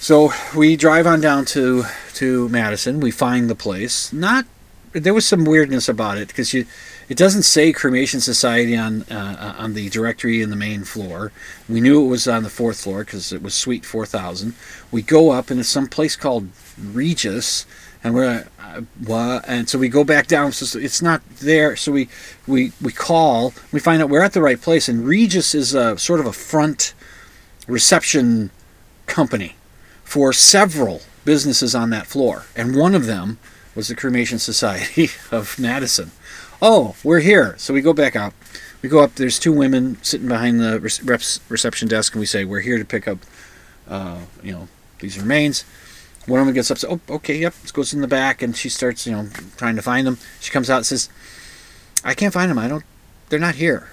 So 0.00 0.32
we 0.54 0.76
drive 0.76 1.06
on 1.06 1.20
down 1.20 1.44
to 1.46 1.84
to 2.14 2.48
Madison. 2.50 3.00
We 3.00 3.10
find 3.10 3.50
the 3.50 3.54
place. 3.54 4.12
Not 4.12 4.46
there 4.92 5.14
was 5.14 5.26
some 5.26 5.44
weirdness 5.44 5.88
about 5.88 6.18
it 6.18 6.28
because 6.28 6.54
you 6.54 6.66
it 7.08 7.16
doesn't 7.16 7.44
say 7.44 7.72
cremation 7.72 8.20
society 8.20 8.76
on 8.76 9.02
uh, 9.04 9.54
on 9.58 9.74
the 9.74 9.88
directory 9.88 10.42
in 10.42 10.50
the 10.50 10.56
main 10.56 10.84
floor. 10.84 11.32
We 11.68 11.80
knew 11.80 12.04
it 12.04 12.08
was 12.08 12.28
on 12.28 12.42
the 12.42 12.50
fourth 12.50 12.82
floor 12.82 13.04
because 13.04 13.32
it 13.32 13.42
was 13.42 13.54
suite 13.54 13.86
four 13.86 14.04
thousand. 14.04 14.54
We 14.90 15.02
go 15.02 15.30
up 15.30 15.50
and 15.50 15.58
it's 15.58 15.68
some 15.68 15.86
place 15.86 16.16
called 16.16 16.48
Regus, 16.78 17.64
and 18.04 18.14
we're 18.14 18.46
uh, 18.60 18.82
what? 19.04 19.44
And 19.48 19.68
so 19.68 19.78
we 19.78 19.88
go 19.88 20.04
back 20.04 20.26
down. 20.26 20.52
So 20.52 20.78
it's 20.78 21.00
not 21.00 21.22
there. 21.40 21.76
So 21.76 21.92
we 21.92 22.08
we 22.46 22.72
we 22.82 22.92
call. 22.92 23.54
We 23.72 23.80
find 23.80 24.02
out 24.02 24.10
we're 24.10 24.22
at 24.22 24.34
the 24.34 24.42
right 24.42 24.60
place, 24.60 24.88
and 24.88 25.06
Regus 25.06 25.54
is 25.54 25.74
a 25.74 25.96
sort 25.98 26.20
of 26.20 26.26
a 26.26 26.32
front 26.32 26.92
reception 27.66 28.50
company 29.06 29.56
for 30.04 30.32
several 30.32 31.02
businesses 31.24 31.74
on 31.74 31.90
that 31.90 32.06
floor, 32.06 32.44
and 32.54 32.76
one 32.76 32.94
of 32.94 33.06
them 33.06 33.38
was 33.74 33.88
the 33.88 33.94
Cremation 33.94 34.38
Society 34.38 35.08
of 35.30 35.58
Madison. 35.58 36.10
Oh, 36.60 36.96
we're 37.04 37.20
here. 37.20 37.54
So 37.58 37.72
we 37.72 37.80
go 37.80 37.92
back 37.92 38.16
up. 38.16 38.34
We 38.82 38.88
go 38.88 39.00
up. 39.00 39.14
There's 39.14 39.38
two 39.38 39.52
women 39.52 39.98
sitting 40.02 40.26
behind 40.26 40.60
the 40.60 40.80
reps 41.04 41.40
reception 41.48 41.88
desk, 41.88 42.14
and 42.14 42.20
we 42.20 42.26
say, 42.26 42.44
"We're 42.44 42.60
here 42.60 42.78
to 42.78 42.84
pick 42.84 43.06
up, 43.06 43.18
uh, 43.88 44.18
you 44.42 44.52
know, 44.52 44.68
these 44.98 45.18
remains." 45.18 45.64
One 46.26 46.40
of 46.40 46.46
them 46.46 46.54
gets 46.54 46.70
up. 46.70 46.78
So, 46.78 47.00
oh, 47.08 47.14
okay, 47.14 47.38
yep. 47.38 47.54
Goes 47.72 47.94
in 47.94 48.00
the 48.00 48.08
back, 48.08 48.42
and 48.42 48.56
she 48.56 48.68
starts, 48.68 49.06
you 49.06 49.12
know, 49.12 49.28
trying 49.56 49.76
to 49.76 49.82
find 49.82 50.06
them. 50.06 50.18
She 50.40 50.50
comes 50.50 50.68
out 50.68 50.78
and 50.78 50.86
says, 50.86 51.08
"I 52.04 52.14
can't 52.14 52.34
find 52.34 52.50
them. 52.50 52.58
I 52.58 52.68
don't. 52.68 52.84
They're 53.28 53.38
not 53.38 53.54
here." 53.54 53.88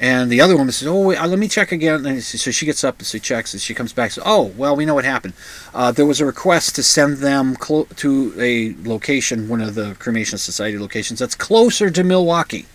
And 0.00 0.30
the 0.30 0.40
other 0.40 0.56
woman 0.56 0.70
says, 0.70 0.86
"Oh, 0.86 1.08
wait, 1.08 1.16
uh, 1.16 1.26
let 1.26 1.40
me 1.40 1.48
check 1.48 1.72
again." 1.72 2.06
And 2.06 2.22
so 2.22 2.52
she 2.52 2.66
gets 2.66 2.84
up 2.84 2.98
and 2.98 3.06
she 3.06 3.18
checks, 3.18 3.52
and 3.52 3.60
she 3.60 3.74
comes 3.74 3.92
back. 3.92 4.06
And 4.06 4.12
says, 4.12 4.24
"Oh, 4.24 4.52
well, 4.56 4.76
we 4.76 4.86
know 4.86 4.94
what 4.94 5.04
happened. 5.04 5.34
Uh, 5.74 5.90
there 5.90 6.06
was 6.06 6.20
a 6.20 6.26
request 6.26 6.76
to 6.76 6.84
send 6.84 7.18
them 7.18 7.56
clo- 7.56 7.88
to 7.96 8.32
a 8.38 8.76
location, 8.88 9.48
one 9.48 9.60
of 9.60 9.74
the 9.74 9.96
cremation 9.98 10.38
society 10.38 10.78
locations 10.78 11.18
that's 11.18 11.34
closer 11.34 11.90
to 11.90 12.04
Milwaukee. 12.04 12.66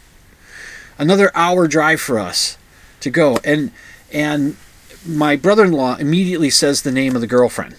Another 0.97 1.31
hour 1.33 1.67
drive 1.67 2.01
for 2.01 2.19
us 2.19 2.57
to 2.99 3.09
go." 3.09 3.37
And 3.45 3.71
and 4.11 4.57
my 5.05 5.37
brother-in-law 5.37 5.97
immediately 5.97 6.49
says 6.49 6.81
the 6.81 6.91
name 6.91 7.15
of 7.15 7.21
the 7.21 7.27
girlfriend 7.27 7.75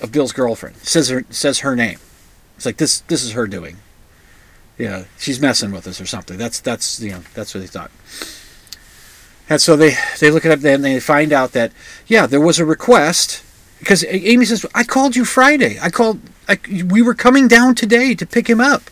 of 0.00 0.12
Bill's 0.12 0.32
girlfriend. 0.32 0.76
Says 0.82 1.08
her 1.08 1.24
says 1.30 1.60
her 1.60 1.74
name. 1.74 1.98
It's 2.56 2.66
like 2.66 2.76
this. 2.76 3.00
This 3.00 3.24
is 3.24 3.32
her 3.32 3.46
doing 3.46 3.78
yeah, 4.80 5.04
she's 5.18 5.40
messing 5.40 5.72
with 5.72 5.86
us 5.86 6.00
or 6.00 6.06
something. 6.06 6.38
That's 6.38 6.58
that's 6.60 7.00
you 7.00 7.12
know 7.12 7.22
that's 7.34 7.54
what 7.54 7.60
they 7.60 7.66
thought. 7.66 7.90
And 9.48 9.60
so 9.60 9.76
they 9.76 9.94
they 10.20 10.30
look 10.30 10.44
it 10.44 10.50
up 10.50 10.64
and 10.64 10.84
they 10.84 10.98
find 11.00 11.32
out 11.32 11.52
that 11.52 11.72
yeah 12.06 12.26
there 12.26 12.40
was 12.40 12.58
a 12.58 12.64
request 12.64 13.44
because 13.78 14.04
Amy 14.08 14.46
says 14.46 14.64
I 14.74 14.84
called 14.84 15.16
you 15.16 15.24
Friday. 15.24 15.78
I 15.80 15.90
called 15.90 16.20
I, 16.48 16.58
we 16.88 17.02
were 17.02 17.14
coming 17.14 17.46
down 17.46 17.74
today 17.74 18.14
to 18.14 18.26
pick 18.26 18.48
him 18.48 18.60
up. 18.60 18.90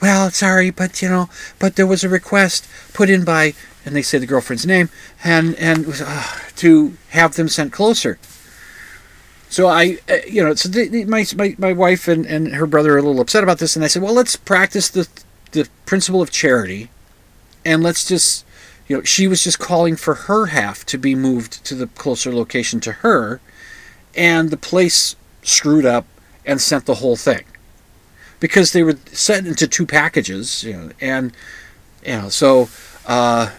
Well, 0.00 0.30
sorry, 0.30 0.70
but 0.70 1.00
you 1.00 1.08
know, 1.08 1.30
but 1.60 1.76
there 1.76 1.86
was 1.86 2.02
a 2.02 2.08
request 2.08 2.66
put 2.92 3.08
in 3.08 3.24
by 3.24 3.54
and 3.84 3.94
they 3.94 4.02
say 4.02 4.18
the 4.18 4.26
girlfriend's 4.26 4.66
name 4.66 4.88
and 5.22 5.54
and 5.54 5.86
uh, 6.04 6.26
to 6.56 6.96
have 7.10 7.36
them 7.36 7.48
sent 7.48 7.72
closer. 7.72 8.18
So 9.52 9.66
I, 9.66 9.98
uh, 10.08 10.16
you 10.26 10.42
know, 10.42 10.54
so 10.54 10.70
the, 10.70 10.88
the, 10.88 11.04
my, 11.04 11.26
my 11.36 11.54
my 11.58 11.74
wife 11.74 12.08
and, 12.08 12.24
and 12.24 12.54
her 12.54 12.66
brother 12.66 12.94
are 12.94 12.96
a 12.96 13.02
little 13.02 13.20
upset 13.20 13.42
about 13.42 13.58
this, 13.58 13.76
and 13.76 13.84
I 13.84 13.88
said, 13.88 14.00
well, 14.02 14.14
let's 14.14 14.34
practice 14.34 14.88
the 14.88 15.06
the 15.50 15.68
principle 15.84 16.22
of 16.22 16.30
charity, 16.30 16.88
and 17.62 17.82
let's 17.82 18.08
just, 18.08 18.46
you 18.88 18.96
know, 18.96 19.02
she 19.02 19.28
was 19.28 19.44
just 19.44 19.58
calling 19.58 19.94
for 19.94 20.14
her 20.14 20.46
half 20.46 20.86
to 20.86 20.96
be 20.96 21.14
moved 21.14 21.62
to 21.66 21.74
the 21.74 21.86
closer 21.86 22.34
location 22.34 22.80
to 22.80 22.92
her, 23.04 23.42
and 24.16 24.48
the 24.48 24.56
place 24.56 25.16
screwed 25.42 25.84
up 25.84 26.06
and 26.46 26.58
sent 26.58 26.86
the 26.86 26.94
whole 26.94 27.16
thing, 27.16 27.44
because 28.40 28.72
they 28.72 28.82
were 28.82 28.96
sent 29.12 29.46
into 29.46 29.68
two 29.68 29.84
packages, 29.84 30.64
you 30.64 30.72
know, 30.72 30.90
and 30.98 31.30
you 32.06 32.12
know, 32.16 32.30
so 32.30 32.70
uh, 33.06 33.50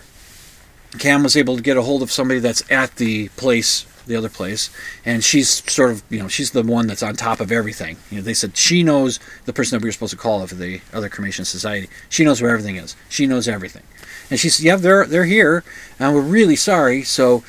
Cam 0.98 1.22
was 1.22 1.38
able 1.38 1.56
to 1.56 1.62
get 1.62 1.78
a 1.78 1.84
hold 1.84 2.02
of 2.02 2.12
somebody 2.12 2.40
that's 2.40 2.64
at 2.72 2.96
the 2.96 3.30
place 3.38 3.86
the 4.06 4.16
other 4.16 4.30
place, 4.30 4.70
and 5.06 5.24
she's 5.24 5.64
sort 5.72 5.92
of 5.92 6.04
you 6.10 6.20
know 6.20 6.28
she's 6.28 6.52
the 6.52 6.64
one 6.64 6.88
that's 6.88 7.04
on 7.04 7.16
top 7.16 7.40
of 7.40 7.52
everything. 7.52 7.98
You 8.10 8.18
know, 8.18 8.24
they 8.24 8.34
said 8.34 8.58
she 8.58 8.84
knows 8.84 9.20
the 9.46 9.54
person 9.54 9.78
that 9.78 9.84
we 9.84 9.88
were 9.88 9.94
supposed 9.94 10.12
to 10.12 10.18
call 10.18 10.46
for 10.46 10.56
the 10.56 10.82
other 10.94 11.10
cremation 11.10 11.46
society. 11.46 11.90
She 12.10 12.24
knows 12.24 12.42
where 12.42 12.52
everything 12.52 12.76
is. 12.76 12.96
She 13.10 13.26
knows 13.26 13.48
everything, 13.48 13.84
and 14.30 14.40
she 14.40 14.50
said, 14.50 14.66
"Yeah, 14.66 14.76
they're 14.76 15.06
they're 15.06 15.26
here, 15.26 15.64
and 16.00 16.14
we're 16.14 16.22
really 16.22 16.56
sorry." 16.56 17.04
So 17.04 17.44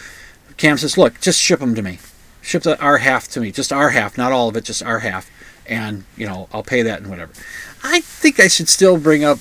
Cam 0.56 0.78
says, 0.78 0.96
"Look, 0.98 1.20
just 1.20 1.40
ship 1.40 1.60
them 1.60 1.74
to 1.74 1.82
me. 1.82 1.98
Ship 2.42 2.62
the, 2.62 2.78
our 2.80 2.98
half 2.98 3.28
to 3.28 3.40
me, 3.40 3.50
just 3.50 3.72
our 3.72 3.90
half, 3.90 4.18
not 4.18 4.32
all 4.32 4.48
of 4.48 4.56
it, 4.56 4.64
just 4.64 4.82
our 4.82 5.00
half, 5.00 5.30
and 5.66 6.04
you 6.16 6.26
know 6.26 6.48
I'll 6.52 6.62
pay 6.62 6.82
that 6.82 7.00
and 7.00 7.10
whatever." 7.10 7.32
I 7.82 8.00
think 8.00 8.40
I 8.40 8.48
should 8.48 8.68
still 8.68 8.98
bring 8.98 9.24
up 9.24 9.38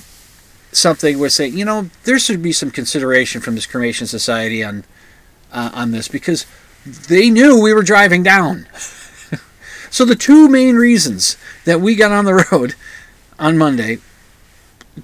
something 0.76 1.20
where 1.20 1.30
say, 1.30 1.48
you 1.48 1.66
know, 1.66 1.90
there 2.04 2.20
should 2.20 2.42
be 2.42 2.52
some 2.52 2.72
consideration 2.72 3.42
from 3.42 3.56
this 3.56 3.66
cremation 3.66 4.08
society 4.08 4.64
on 4.64 4.84
uh, 5.52 5.72
on 5.74 5.92
this 5.92 6.08
because 6.08 6.46
they 6.86 7.30
knew 7.30 7.62
we 7.62 7.74
were 7.74 7.84
driving 7.84 8.24
down. 8.24 8.68
so 9.90 10.06
the 10.06 10.16
two 10.16 10.48
main 10.50 10.76
reasons 10.76 11.38
that 11.66 11.82
we 11.82 11.96
got 11.96 12.12
on 12.12 12.26
the 12.26 12.46
road 12.52 12.76
on 13.40 13.58
Monday 13.58 14.00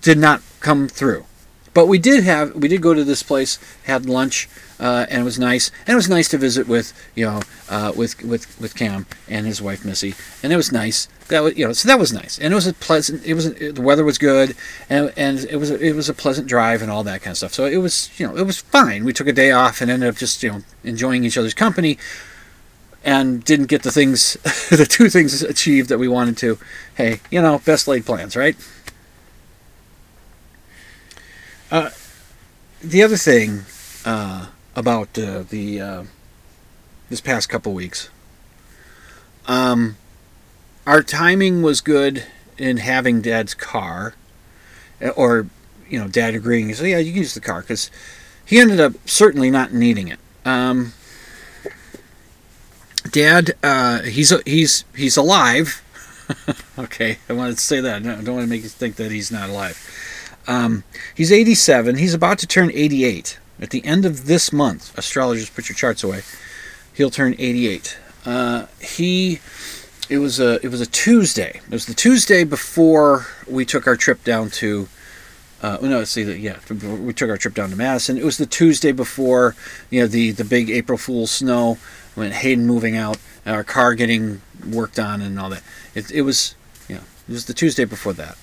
did 0.02 0.18
not 0.18 0.42
come 0.60 0.88
through. 0.88 1.26
But 1.74 1.88
we 1.88 2.00
did 2.00 2.24
have 2.24 2.56
we 2.56 2.68
did 2.68 2.82
go 2.82 2.94
to 2.94 3.04
this 3.04 3.24
place, 3.24 3.60
had 3.84 4.06
lunch, 4.06 4.50
uh, 4.80 5.06
and 5.10 5.22
it 5.22 5.26
was 5.26 5.38
nice. 5.38 5.72
And 5.86 5.90
it 5.90 5.96
was 5.96 6.10
nice 6.10 6.30
to 6.30 6.38
visit 6.38 6.68
with 6.68 6.94
you 7.16 7.26
know 7.26 7.42
uh, 7.70 7.92
with 7.96 8.24
with 8.24 8.60
with 8.60 8.76
Cam 8.76 9.06
and 9.28 9.46
his 9.46 9.62
wife 9.62 9.84
Missy, 9.84 10.16
and 10.42 10.54
it 10.54 10.56
was 10.56 10.72
nice. 10.72 11.08
That 11.28 11.44
was 11.44 11.58
you 11.58 11.68
know 11.68 11.74
so 11.74 11.88
that 11.88 12.00
was 12.00 12.14
nice, 12.14 12.38
and 12.38 12.54
it 12.54 12.56
was 12.56 12.66
a 12.66 12.74
pleasant. 12.74 13.26
It 13.26 13.34
was 13.34 13.48
a, 13.48 13.72
the 13.72 13.82
weather 13.82 14.06
was 14.06 14.18
good, 14.18 14.56
and 14.90 15.12
and 15.18 15.40
it 15.40 15.58
was 15.58 15.70
a, 15.70 15.80
it 15.80 15.96
was 15.96 16.08
a 16.08 16.14
pleasant 16.14 16.48
drive 16.48 16.82
and 16.82 16.90
all 16.90 17.04
that 17.04 17.22
kind 17.22 17.32
of 17.32 17.38
stuff. 17.38 17.54
So 17.54 17.66
it 17.66 17.78
was 17.78 18.10
you 18.20 18.26
know 18.26 18.38
it 18.38 18.46
was 18.46 18.60
fine. 18.60 19.04
We 19.04 19.14
took 19.14 19.28
a 19.28 19.34
day 19.34 19.52
off 19.52 19.82
and 19.82 19.92
ended 19.92 20.10
up 20.10 20.16
just 20.16 20.42
you 20.42 20.52
know 20.52 20.62
enjoying 20.84 21.26
each 21.26 21.38
other's 21.38 21.54
company, 21.54 21.98
and 23.04 23.44
didn't 23.44 23.68
get 23.68 23.84
the 23.84 23.92
things 23.92 24.34
the 24.70 24.88
two 24.90 25.10
things 25.10 25.42
achieved 25.44 25.90
that 25.90 26.00
we 26.00 26.08
wanted 26.08 26.38
to. 26.38 26.58
Hey, 26.96 27.20
you 27.30 27.42
know 27.42 27.60
best 27.60 27.88
laid 27.88 28.06
plans, 28.06 28.38
right? 28.38 28.56
Uh, 31.70 31.90
the 32.82 33.04
other 33.04 33.18
thing. 33.18 33.66
Uh, 34.06 34.48
about 34.76 35.18
uh, 35.18 35.44
the 35.50 35.82
uh, 35.82 36.04
this 37.10 37.22
past 37.22 37.50
couple 37.50 37.74
weeks. 37.74 38.10
Um, 39.48 39.98
our 40.86 41.02
timing 41.02 41.62
was 41.62 41.82
good 41.82 42.24
in 42.58 42.78
having 42.78 43.22
Dad's 43.22 43.54
car, 43.54 44.16
uh, 45.02 45.10
or 45.10 45.48
you 45.90 46.00
know, 46.00 46.08
Dad 46.08 46.36
agreeing. 46.36 46.74
So 46.74 46.84
yeah, 46.84 47.00
you 47.00 47.12
can 47.12 47.22
use 47.22 47.34
the 47.34 47.42
car 47.42 47.62
because 47.62 47.90
he 48.46 48.60
ended 48.60 48.80
up 48.80 48.94
certainly 49.06 49.50
not 49.50 49.74
needing 49.74 50.08
it. 50.08 50.20
Um, 50.46 50.94
Dad, 53.12 53.52
uh, 53.64 54.02
he's 54.02 54.34
he's 54.46 54.86
he's 54.96 55.18
alive. 55.18 55.84
okay, 56.80 57.18
I 57.28 57.34
wanted 57.34 57.58
to 57.58 57.64
say 57.64 57.82
that. 57.82 58.06
I 58.06 58.22
don't 58.22 58.36
want 58.36 58.46
to 58.46 58.50
make 58.50 58.64
you 58.64 58.70
think 58.70 58.98
that 58.98 59.12
he's 59.12 59.32
not 59.32 59.50
alive. 59.50 59.78
Um, 60.48 60.84
he's 61.14 61.32
87. 61.32 61.98
He's 61.98 62.14
about 62.14 62.40
to 62.40 62.48
turn 62.48 62.72
88. 62.74 63.40
At 63.62 63.72
the 63.72 63.86
end 63.86 64.06
of 64.06 64.26
this 64.26 64.54
month, 64.54 64.98
astrologers, 64.98 65.50
put 65.50 65.68
your 65.70 65.76
charts 65.76 66.04
away. 66.04 66.22
He'll 66.94 67.10
turn 67.10 67.36
88. 67.38 67.98
Uh, 68.26 68.66
he, 68.82 69.40
it 70.10 70.20
was 70.20 70.40
a 70.40 70.64
it 70.66 70.70
was 70.70 70.82
a 70.82 70.86
Tuesday. 70.86 71.62
It 71.66 71.72
was 71.72 71.86
the 71.86 71.94
Tuesday 71.94 72.44
before 72.44 73.28
we 73.48 73.66
took 73.66 73.88
our 73.88 73.96
trip 73.96 74.24
down 74.24 74.50
to. 74.52 74.88
Uh, 75.62 75.78
no, 75.82 75.98
let's 75.98 76.12
see. 76.12 76.24
Yeah, 76.24 76.58
we 76.70 77.14
took 77.14 77.30
our 77.30 77.38
trip 77.38 77.54
down 77.54 77.70
to 77.70 77.76
Madison. 77.76 78.18
It 78.18 78.24
was 78.24 78.38
the 78.38 78.46
Tuesday 78.46 78.94
before, 78.94 79.56
you 79.90 80.02
know, 80.02 80.08
the 80.08 80.32
the 80.32 80.46
big 80.46 80.70
April 80.70 80.98
Fool's 80.98 81.32
snow, 81.32 81.78
when 82.16 82.32
Hayden 82.32 82.66
moving 82.66 82.96
out, 82.96 83.18
our 83.46 83.64
car 83.64 83.94
getting 83.94 84.42
worked 84.70 85.00
on, 85.00 85.22
and 85.22 85.40
all 85.40 85.50
that. 85.50 85.64
It, 85.96 86.12
it 86.12 86.22
was, 86.22 86.56
you 86.88 86.96
know, 86.96 87.02
it 87.28 87.32
was 87.32 87.46
the 87.46 87.54
Tuesday 87.54 87.86
before 87.86 88.14
that. 88.14 88.38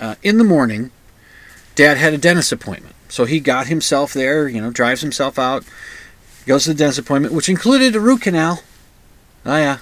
Uh, 0.00 0.16
in 0.22 0.38
the 0.38 0.44
morning, 0.44 0.90
Dad 1.74 1.96
had 1.96 2.12
a 2.12 2.18
dentist 2.18 2.50
appointment. 2.50 2.96
So 3.12 3.26
he 3.26 3.40
got 3.40 3.66
himself 3.66 4.14
there, 4.14 4.48
you 4.48 4.58
know, 4.58 4.70
drives 4.70 5.02
himself 5.02 5.38
out, 5.38 5.66
goes 6.46 6.64
to 6.64 6.70
the 6.70 6.78
dentist 6.78 6.98
appointment, 6.98 7.34
which 7.34 7.50
included 7.50 7.94
a 7.94 8.00
root 8.00 8.22
canal. 8.22 8.62
Oh, 9.44 9.54
yeah. 9.54 9.80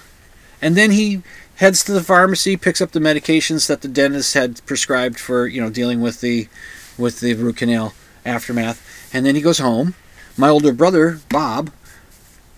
And 0.61 0.75
then 0.75 0.91
he 0.91 1.21
heads 1.55 1.81
to 1.85 1.93
the 1.93 2.03
pharmacy, 2.03 2.57
picks 2.57 2.81
up 2.81 2.91
the 2.91 2.99
medications 2.99 3.67
that 3.67 3.83
the 3.83 3.87
dentist 3.87 4.33
had 4.33 4.59
prescribed 4.65 5.17
for, 5.17 5.47
you 5.47 5.61
know, 5.61 5.69
dealing 5.69 6.01
with 6.01 6.19
the 6.19 6.49
with 6.97 7.21
the 7.21 7.33
root 7.35 7.55
canal 7.55 7.93
aftermath. 8.25 8.85
And 9.13 9.25
then 9.25 9.35
he 9.35 9.41
goes 9.41 9.59
home. 9.59 9.95
My 10.35 10.49
older 10.49 10.73
brother, 10.73 11.21
Bob, 11.29 11.71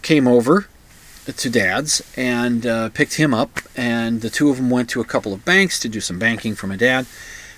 came 0.02 0.28
over 0.28 0.70
to 1.28 1.50
dad's 1.52 2.02
and 2.18 2.66
uh, 2.66 2.90
picked 2.90 3.18
him 3.18 3.32
up, 3.32 3.60
and 3.76 4.22
the 4.22 4.30
two 4.32 4.50
of 4.50 4.58
them 4.58 4.72
went 4.72 4.90
to 4.90 5.02
a 5.02 5.06
couple 5.06 5.34
of 5.34 5.46
banks 5.46 5.80
to 5.82 5.88
do 5.88 6.02
some 6.02 6.18
banking 6.18 6.56
for 6.56 6.66
my 6.66 6.78
dad. 6.78 7.06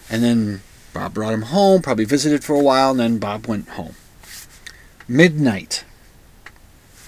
And 0.09 0.21
then 0.21 0.61
Bob 0.95 1.13
brought 1.13 1.33
him 1.33 1.41
home, 1.41 1.81
probably 1.81 2.05
visited 2.05 2.41
for 2.41 2.55
a 2.55 2.63
while, 2.63 2.91
and 2.91 2.99
then 3.01 3.17
Bob 3.17 3.47
went 3.47 3.67
home. 3.67 3.95
Midnight. 5.09 5.83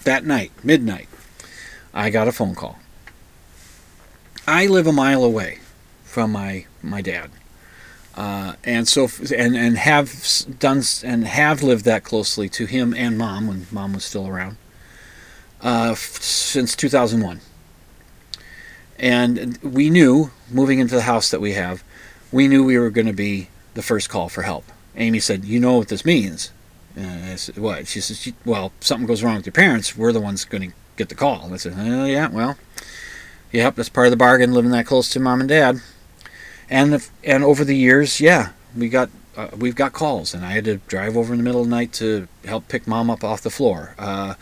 That 0.04 0.26
night, 0.26 0.52
midnight, 0.62 1.08
I 1.93 2.10
got 2.10 2.28
a 2.28 2.34
phone 2.34 2.54
call. 2.54 2.80
I 4.45 4.67
live 4.67 4.88
a 4.88 4.91
mile 4.91 5.23
away 5.23 5.60
from 6.04 6.34
my 6.34 6.65
my 6.82 7.02
dad, 7.02 7.32
uh, 8.15 8.56
and 8.65 8.89
so 8.89 9.08
and 9.34 9.56
and 9.56 9.78
have 9.78 10.13
done 10.60 10.84
and 11.04 11.26
have 11.26 11.63
lived 11.63 11.86
that 11.86 12.04
closely 12.04 12.50
to 12.50 12.65
him 12.65 12.93
and 12.93 13.17
mom 13.17 13.47
when 13.47 13.67
mom 13.71 13.93
was 13.93 14.04
still 14.04 14.28
around 14.28 14.58
uh, 15.62 15.91
f- 15.93 16.21
since 16.21 16.76
2001. 16.76 17.39
And 19.00 19.58
we 19.63 19.89
knew 19.89 20.32
moving 20.52 20.80
into 20.80 20.95
the 20.95 21.04
house 21.04 21.32
that 21.32 21.39
we 21.39 21.54
have, 21.54 21.86
we 22.34 22.50
knew 22.50 22.65
we 22.65 22.78
were 22.78 22.89
going 22.89 23.08
to 23.08 23.13
be 23.13 23.50
the 23.77 23.83
first 23.83 24.09
call 24.09 24.27
for 24.27 24.41
help. 24.41 24.65
Amy 24.97 25.19
said, 25.19 25.45
"You 25.45 25.59
know 25.59 25.77
what 25.77 25.87
this 25.87 26.03
means?" 26.03 26.51
Uh, 26.99 27.31
I 27.31 27.35
said, 27.35 27.57
"What?" 27.57 27.87
She 27.87 28.01
says, 28.01 28.33
"Well, 28.43 28.73
something 28.81 29.07
goes 29.07 29.23
wrong 29.23 29.37
with 29.37 29.45
your 29.45 29.53
parents. 29.53 29.95
We're 29.95 30.11
the 30.11 30.19
ones 30.19 30.43
going 30.43 30.71
to 30.71 30.75
get 30.97 31.09
the 31.09 31.15
call." 31.15 31.45
And 31.45 31.53
I 31.53 31.57
said, 31.57 31.75
"Oh 31.77 32.05
yeah, 32.05 32.27
well." 32.27 32.57
Yep, 33.53 33.75
that's 33.75 33.87
part 33.87 34.07
of 34.07 34.11
the 34.11 34.17
bargain 34.17 34.51
living 34.51 34.71
that 34.71 34.87
close 34.87 35.09
to 35.11 35.21
mom 35.21 35.39
and 35.39 35.47
dad. 35.47 35.79
And 36.69 36.93
if, 36.95 37.09
and 37.23 37.45
over 37.45 37.63
the 37.63 37.77
years, 37.77 38.19
yeah, 38.19 38.49
we 38.75 38.89
got 38.89 39.09
uh, 39.37 39.49
we've 39.55 39.75
got 39.75 39.93
calls, 39.93 40.33
and 40.33 40.43
I 40.43 40.51
had 40.51 40.65
to 40.65 40.77
drive 40.87 41.15
over 41.15 41.31
in 41.31 41.37
the 41.37 41.43
middle 41.43 41.61
of 41.61 41.67
the 41.67 41.75
night 41.75 41.93
to 41.93 42.27
help 42.43 42.67
pick 42.67 42.87
mom 42.87 43.09
up 43.09 43.23
off 43.23 43.41
the 43.41 43.49
floor. 43.51 43.93
Uh, 43.99 44.33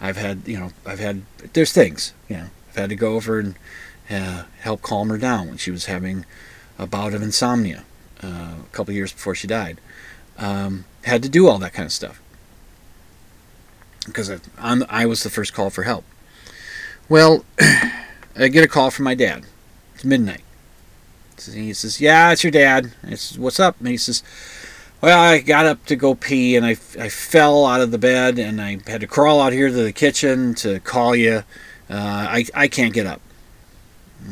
I've 0.00 0.18
had 0.18 0.46
you 0.46 0.58
know 0.58 0.70
I've 0.86 1.00
had 1.00 1.22
there's 1.54 1.72
things 1.72 2.12
you 2.28 2.36
know 2.36 2.46
I've 2.68 2.76
had 2.76 2.90
to 2.90 2.96
go 2.96 3.14
over 3.14 3.38
and 3.38 3.54
uh, 4.10 4.44
help 4.60 4.82
calm 4.82 5.08
her 5.08 5.18
down 5.18 5.48
when 5.48 5.56
she 5.56 5.70
was 5.70 5.86
having 5.86 6.26
a 6.78 6.86
bout 6.86 7.14
of 7.14 7.22
insomnia 7.22 7.84
uh, 8.22 8.54
a 8.62 8.68
couple 8.72 8.94
years 8.94 9.12
before 9.12 9.34
she 9.34 9.46
died. 9.46 9.80
Um, 10.38 10.84
had 11.04 11.22
to 11.22 11.28
do 11.28 11.48
all 11.48 11.58
that 11.58 11.72
kind 11.72 11.86
of 11.86 11.92
stuff 11.92 12.20
because 14.06 14.30
I, 14.30 14.38
I 14.88 15.06
was 15.06 15.22
the 15.22 15.30
first 15.30 15.52
call 15.52 15.70
for 15.70 15.82
help. 15.82 16.04
Well. 17.08 17.44
I 18.36 18.48
get 18.48 18.64
a 18.64 18.68
call 18.68 18.90
from 18.90 19.04
my 19.04 19.14
dad. 19.14 19.44
It's 19.94 20.04
midnight. 20.04 20.42
He 21.52 21.72
says, 21.72 22.00
"Yeah, 22.00 22.32
it's 22.32 22.44
your 22.44 22.50
dad." 22.50 22.92
I 23.04 23.10
says, 23.10 23.38
"What's 23.38 23.60
up?" 23.60 23.78
And 23.78 23.88
he 23.88 23.96
says, 23.96 24.22
"Well, 25.00 25.18
I 25.18 25.40
got 25.40 25.66
up 25.66 25.84
to 25.86 25.96
go 25.96 26.14
pee, 26.14 26.56
and 26.56 26.64
I, 26.64 26.76
I 26.98 27.08
fell 27.08 27.66
out 27.66 27.80
of 27.80 27.90
the 27.90 27.98
bed, 27.98 28.38
and 28.38 28.60
I 28.60 28.78
had 28.86 29.00
to 29.00 29.06
crawl 29.06 29.40
out 29.40 29.52
here 29.52 29.68
to 29.68 29.74
the 29.74 29.92
kitchen 29.92 30.54
to 30.56 30.80
call 30.80 31.16
you. 31.16 31.42
Uh, 31.90 32.26
I 32.28 32.46
I 32.54 32.68
can't 32.68 32.94
get 32.94 33.06
up." 33.06 33.20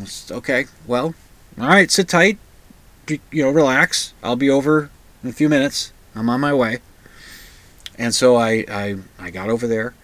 Said, 0.05 0.37
okay, 0.37 0.67
well, 0.87 1.15
all 1.59 1.67
right, 1.67 1.91
sit 1.91 2.09
tight. 2.09 2.39
You 3.11 3.45
know, 3.45 3.51
relax. 3.51 4.15
I'll 4.23 4.37
be 4.37 4.51
over 4.51 4.91
in 5.23 5.31
a 5.31 5.33
few 5.33 5.49
minutes. 5.49 5.93
I'm 6.15 6.29
on 6.29 6.41
my 6.41 6.55
way. 6.55 6.79
And 7.99 8.15
so 8.15 8.37
I 8.37 8.65
I, 8.69 8.97
I 9.19 9.31
got 9.31 9.51
over 9.51 9.67
there, 9.67 9.95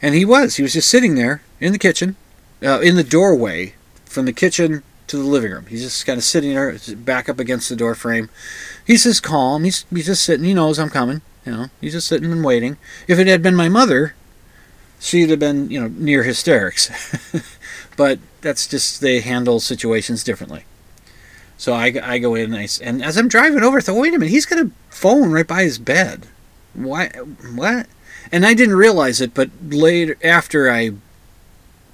and 0.00 0.14
he 0.14 0.24
was 0.24 0.56
he 0.56 0.62
was 0.62 0.74
just 0.74 0.88
sitting 0.88 1.14
there 1.14 1.42
in 1.60 1.72
the 1.72 1.78
kitchen 1.78 2.16
uh, 2.62 2.80
in 2.80 2.96
the 2.96 3.04
doorway 3.04 3.74
from 4.04 4.26
the 4.26 4.32
kitchen 4.32 4.82
to 5.08 5.16
the 5.16 5.24
living 5.24 5.52
room. 5.52 5.66
He's 5.66 5.82
just 5.82 6.06
kind 6.06 6.16
of 6.16 6.24
sitting 6.24 6.54
there, 6.54 6.76
back 6.96 7.28
up 7.28 7.38
against 7.38 7.68
the 7.68 7.76
door 7.76 7.94
frame. 7.94 8.30
He's 8.86 9.04
just 9.04 9.22
calm. 9.22 9.64
He's 9.64 9.84
he's 9.90 10.06
just 10.06 10.24
sitting. 10.24 10.44
He 10.44 10.54
knows 10.54 10.78
I'm 10.78 10.90
coming. 10.90 11.22
You 11.44 11.52
know, 11.52 11.66
he's 11.80 11.92
just 11.92 12.08
sitting 12.08 12.30
and 12.30 12.44
waiting. 12.44 12.76
If 13.08 13.18
it 13.18 13.26
had 13.26 13.42
been 13.42 13.56
my 13.56 13.68
mother, 13.68 14.14
she'd 15.00 15.30
have 15.30 15.38
been 15.40 15.70
you 15.70 15.80
know 15.80 15.88
near 15.88 16.22
hysterics. 16.22 16.90
but 17.96 18.20
that's 18.40 18.66
just 18.66 19.00
they 19.00 19.20
handle 19.20 19.60
situations 19.60 20.22
differently. 20.24 20.64
So 21.62 21.74
I, 21.74 21.94
I 22.02 22.18
go 22.18 22.34
in 22.34 22.52
and, 22.52 22.56
I, 22.56 22.66
and 22.82 23.04
as 23.04 23.16
I'm 23.16 23.28
driving 23.28 23.62
over, 23.62 23.78
I 23.78 23.82
thought, 23.82 23.94
wait 23.94 24.12
a 24.12 24.18
minute, 24.18 24.32
he's 24.32 24.46
got 24.46 24.58
a 24.58 24.72
phone 24.90 25.30
right 25.30 25.46
by 25.46 25.62
his 25.62 25.78
bed. 25.78 26.26
Why? 26.74 27.06
What? 27.54 27.86
And 28.32 28.44
I 28.44 28.52
didn't 28.52 28.74
realize 28.74 29.20
it, 29.20 29.32
but 29.32 29.48
later 29.62 30.16
after 30.24 30.68
I 30.68 30.90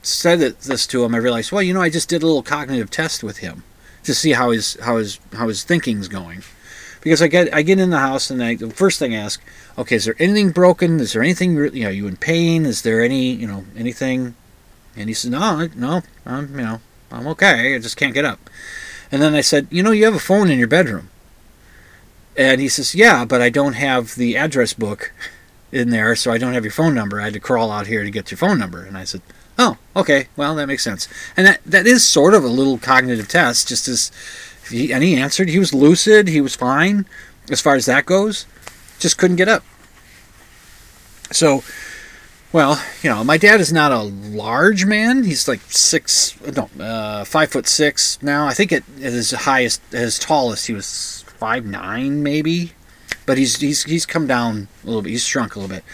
said 0.01 0.39
this 0.41 0.87
to 0.87 1.05
him, 1.05 1.15
I 1.15 1.19
realized, 1.19 1.53
well, 1.53 1.61
you 1.61 1.75
know, 1.75 1.83
I 1.83 1.91
just 1.91 2.09
did 2.09 2.23
a 2.23 2.27
little 2.27 2.43
cognitive 2.43 2.91
test 2.91 3.23
with 3.23 3.39
him 3.39 3.63
to 4.05 4.15
see 4.15 4.33
how 4.33 4.53
his 4.53 4.79
how 4.81 4.97
his 4.97 5.21
how 5.35 5.49
his 5.49 5.65
thinking's 5.65 6.09
going. 6.09 6.45
Because 7.03 7.21
I 7.21 7.29
get 7.29 7.53
I 7.53 7.61
get 7.61 7.79
in 7.79 7.91
the 7.91 7.99
house 7.99 8.31
and 8.31 8.43
I, 8.43 8.55
the 8.55 8.71
first 8.71 8.99
thing 8.99 9.15
I 9.15 9.19
ask, 9.19 9.39
okay, 9.77 9.97
is 9.97 10.07
there 10.07 10.17
anything 10.19 10.51
broken? 10.51 10.99
Is 10.99 11.13
there 11.13 11.23
anything 11.23 11.55
you 11.55 11.83
know? 11.83 11.89
Are 11.89 11.93
you 11.93 12.07
in 12.07 12.17
pain? 12.17 12.65
Is 12.65 12.81
there 12.81 13.03
any 13.03 13.33
you 13.33 13.47
know 13.47 13.67
anything? 13.77 14.35
And 14.97 15.11
he 15.11 15.15
says, 15.15 15.31
no, 15.31 15.69
no, 15.77 16.01
I'm 16.25 16.59
you 16.59 16.65
know 16.65 16.81
I'm 17.13 17.27
okay. 17.27 17.75
I 17.75 17.79
just 17.79 17.99
can't 17.99 18.15
get 18.15 18.25
up. 18.25 18.49
And 19.11 19.23
then 19.23 19.35
I 19.35 19.41
said, 19.41 19.67
you 19.71 19.83
know, 19.83 19.91
you 19.91 20.05
have 20.05 20.15
a 20.15 20.21
phone 20.21 20.51
in 20.51 20.59
your 20.59 20.69
bedroom. 20.69 21.11
And 22.37 22.61
he 22.61 22.69
says, 22.69 22.95
yeah, 22.95 23.25
but 23.25 23.43
I 23.43 23.51
don't 23.51 23.73
have 23.73 24.15
the 24.15 24.37
address 24.37 24.73
book 24.73 25.13
in 25.73 25.91
there, 25.91 26.15
so 26.15 26.31
I 26.31 26.39
don't 26.39 26.55
have 26.55 26.65
your 26.65 26.73
phone 26.73 26.95
number. 26.95 27.21
I 27.21 27.25
had 27.25 27.33
to 27.35 27.41
crawl 27.41 27.71
out 27.71 27.87
here 27.87 28.05
to 28.05 28.11
get 28.11 28.31
your 28.31 28.39
phone 28.39 28.59
number. 28.59 28.83
And 28.83 28.97
I 28.97 29.05
said, 29.05 29.23
Oh, 29.59 29.77
okay. 29.97 30.29
Well, 30.37 30.55
that 30.55 30.69
makes 30.69 30.85
sense. 30.85 31.09
And 31.37 31.47
that 31.47 31.61
that 31.67 31.87
is 31.87 32.07
sort 32.07 32.33
of 32.33 32.45
a 32.45 32.49
little 32.49 32.79
cognitive 32.79 33.27
test. 33.27 33.69
Just 33.69 33.89
as, 33.89 34.13
he, 34.71 34.93
and 34.93 35.03
he 35.03 35.17
answered. 35.17 35.49
He 35.49 35.59
was 35.59 35.75
lucid. 35.75 36.29
He 36.29 36.41
was 36.41 36.55
fine 36.55 37.07
as 37.51 37.61
far 37.61 37.75
as 37.75 37.87
that 37.87 38.07
goes. 38.07 38.47
Just 39.01 39.19
couldn't 39.19 39.37
get 39.37 39.49
up. 39.49 39.65
So, 41.33 41.63
well, 42.53 42.83
you 43.03 43.11
know, 43.11 43.25
my 43.25 43.37
dad 43.37 43.61
is 43.61 43.73
not 43.73 43.93
a 43.93 44.03
large 44.03 44.87
man. 44.87 45.25
He's 45.25 45.49
like 45.49 45.61
six, 45.69 46.39
no, 46.57 46.71
uh, 46.83 47.25
five 47.25 47.51
foot 47.51 47.67
six 47.67 48.23
now. 48.23 48.47
I 48.47 48.55
think 48.55 48.73
at, 48.73 48.85
his 48.99 49.33
highest, 49.33 49.83
at 49.93 50.01
his 50.01 50.19
tallest, 50.19 50.67
he 50.67 50.73
was 50.73 51.25
five 51.27 51.65
nine 51.65 52.23
maybe. 52.23 52.73
But 53.27 53.37
he's 53.37 53.61
he's 53.61 53.85
he's 53.85 54.07
come 54.07 54.27
down 54.27 54.69
a 54.83 54.87
little 54.87 55.03
bit. 55.03 55.11
He's 55.11 55.25
shrunk 55.25 55.55
a 55.55 55.61
little 55.61 55.75
bit 55.75 55.85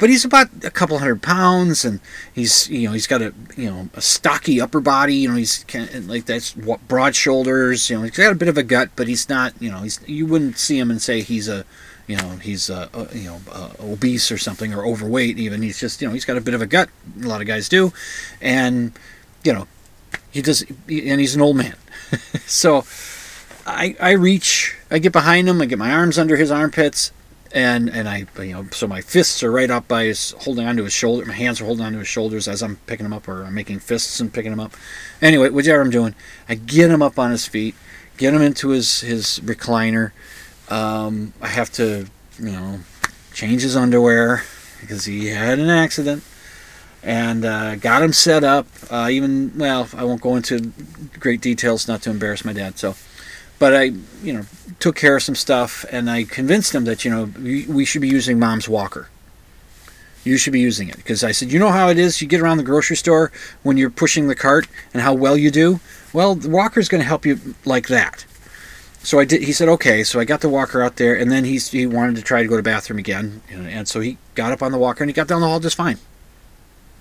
but 0.00 0.08
he's 0.08 0.24
about 0.24 0.48
a 0.64 0.70
couple 0.70 0.98
hundred 0.98 1.20
pounds, 1.20 1.84
and 1.84 2.00
he's 2.32 2.70
you 2.70 2.88
know 2.88 2.94
he's 2.94 3.06
got 3.06 3.20
a 3.20 3.34
you 3.54 3.70
know 3.70 3.90
a 3.92 4.00
stocky 4.00 4.58
upper 4.58 4.80
body. 4.80 5.14
You 5.14 5.28
know 5.28 5.36
he's 5.36 5.62
kind 5.64 5.90
of, 5.94 6.08
like 6.08 6.24
that's 6.24 6.52
broad 6.52 7.14
shoulders. 7.14 7.90
You 7.90 7.96
know 7.96 8.02
he's 8.04 8.12
got 8.12 8.32
a 8.32 8.34
bit 8.34 8.48
of 8.48 8.56
a 8.56 8.62
gut, 8.62 8.88
but 8.96 9.08
he's 9.08 9.28
not 9.28 9.52
you 9.60 9.70
know 9.70 9.80
he's 9.80 10.00
you 10.06 10.24
wouldn't 10.24 10.56
see 10.56 10.78
him 10.78 10.90
and 10.90 11.02
say 11.02 11.20
he's 11.20 11.48
a 11.48 11.66
you 12.10 12.16
know 12.16 12.30
he's 12.42 12.68
a, 12.68 12.90
a 12.92 13.16
you 13.16 13.30
know 13.30 13.40
uh, 13.52 13.70
obese 13.80 14.32
or 14.32 14.38
something 14.38 14.74
or 14.74 14.84
overweight 14.84 15.38
even. 15.38 15.62
He's 15.62 15.78
just 15.78 16.02
you 16.02 16.08
know 16.08 16.14
he's 16.14 16.24
got 16.24 16.36
a 16.36 16.40
bit 16.40 16.54
of 16.54 16.60
a 16.60 16.66
gut. 16.66 16.88
A 17.22 17.26
lot 17.26 17.40
of 17.40 17.46
guys 17.46 17.68
do, 17.68 17.92
and 18.40 18.92
you 19.44 19.52
know 19.52 19.68
he 20.32 20.42
does, 20.42 20.62
and 20.62 21.20
he's 21.20 21.36
an 21.36 21.40
old 21.40 21.56
man. 21.56 21.76
so 22.46 22.84
I 23.64 23.94
I 24.00 24.10
reach, 24.12 24.76
I 24.90 24.98
get 24.98 25.12
behind 25.12 25.48
him, 25.48 25.62
I 25.62 25.66
get 25.66 25.78
my 25.78 25.92
arms 25.92 26.18
under 26.18 26.34
his 26.34 26.50
armpits, 26.50 27.12
and 27.52 27.88
and 27.88 28.08
I 28.08 28.26
you 28.38 28.52
know 28.54 28.66
so 28.72 28.88
my 28.88 29.02
fists 29.02 29.44
are 29.44 29.52
right 29.52 29.70
up 29.70 29.86
by 29.86 30.06
his 30.06 30.32
holding 30.40 30.66
onto 30.66 30.84
his 30.84 30.92
shoulder 30.92 31.26
my 31.26 31.34
hands 31.34 31.60
are 31.60 31.64
holding 31.64 31.84
onto 31.84 31.98
his 31.98 32.08
shoulders 32.08 32.46
as 32.46 32.62
I'm 32.62 32.76
picking 32.86 33.06
him 33.06 33.12
up 33.12 33.26
or 33.28 33.44
I'm 33.44 33.54
making 33.54 33.80
fists 33.80 34.20
and 34.20 34.32
picking 34.32 34.52
him 34.52 34.60
up 34.60 34.72
anyway 35.20 35.48
whichever 35.48 35.82
I'm 35.82 35.90
doing 35.90 36.14
I 36.48 36.54
get 36.54 36.90
him 36.90 37.02
up 37.02 37.18
on 37.18 37.32
his 37.32 37.46
feet 37.46 37.74
get 38.16 38.34
him 38.34 38.42
into 38.42 38.68
his 38.68 39.00
his 39.00 39.40
recliner 39.40 40.12
um, 40.70 41.32
I 41.40 41.48
have 41.48 41.70
to 41.72 42.06
you 42.38 42.52
know 42.52 42.80
change 43.32 43.62
his 43.62 43.76
underwear 43.76 44.44
because 44.80 45.04
he 45.04 45.28
had 45.28 45.58
an 45.58 45.68
accident 45.68 46.22
and 47.02 47.44
uh, 47.44 47.76
got 47.76 48.02
him 48.02 48.12
set 48.12 48.44
up 48.44 48.66
uh, 48.90 49.08
even 49.10 49.56
well 49.56 49.88
I 49.96 50.04
won't 50.04 50.20
go 50.20 50.36
into 50.36 50.72
great 51.18 51.40
details 51.40 51.88
not 51.88 52.02
to 52.02 52.10
embarrass 52.10 52.44
my 52.44 52.52
dad 52.52 52.78
so 52.78 52.94
but 53.60 53.76
I, 53.76 53.82
you 54.22 54.32
know, 54.32 54.46
took 54.80 54.96
care 54.96 55.16
of 55.16 55.22
some 55.22 55.34
stuff, 55.36 55.84
and 55.92 56.10
I 56.10 56.24
convinced 56.24 56.74
him 56.74 56.84
that 56.86 57.04
you 57.04 57.10
know 57.10 57.24
we, 57.24 57.66
we 57.66 57.84
should 57.84 58.00
be 58.00 58.08
using 58.08 58.38
mom's 58.40 58.68
walker. 58.68 59.08
You 60.24 60.38
should 60.38 60.54
be 60.54 60.60
using 60.60 60.88
it 60.88 60.96
because 60.96 61.22
I 61.22 61.32
said, 61.32 61.52
you 61.52 61.58
know 61.58 61.70
how 61.70 61.88
it 61.88 61.98
is. 61.98 62.20
You 62.20 62.28
get 62.28 62.40
around 62.40 62.56
the 62.56 62.62
grocery 62.62 62.96
store 62.96 63.30
when 63.62 63.76
you're 63.76 63.90
pushing 63.90 64.28
the 64.28 64.34
cart, 64.34 64.66
and 64.92 65.02
how 65.02 65.12
well 65.12 65.36
you 65.36 65.50
do. 65.50 65.78
Well, 66.12 66.34
the 66.34 66.48
walker 66.48 66.80
is 66.80 66.88
going 66.88 67.02
to 67.02 67.06
help 67.06 67.24
you 67.24 67.54
like 67.64 67.88
that. 67.88 68.24
So 69.02 69.18
I 69.18 69.24
did. 69.24 69.42
He 69.42 69.52
said, 69.52 69.68
okay. 69.68 70.04
So 70.04 70.20
I 70.20 70.24
got 70.24 70.40
the 70.40 70.48
walker 70.48 70.82
out 70.82 70.96
there, 70.96 71.14
and 71.14 71.32
then 71.32 71.44
he's 71.44 71.70
he 71.70 71.86
wanted 71.86 72.16
to 72.16 72.22
try 72.22 72.42
to 72.42 72.48
go 72.48 72.56
to 72.56 72.62
the 72.62 72.70
bathroom 72.70 72.98
again, 72.98 73.42
and 73.50 73.88
so 73.88 74.00
he 74.00 74.18
got 74.34 74.52
up 74.52 74.62
on 74.62 74.72
the 74.72 74.78
walker 74.78 75.02
and 75.02 75.10
he 75.10 75.14
got 75.14 75.26
down 75.26 75.40
the 75.40 75.48
hall 75.48 75.60
just 75.60 75.76
fine. 75.76 75.98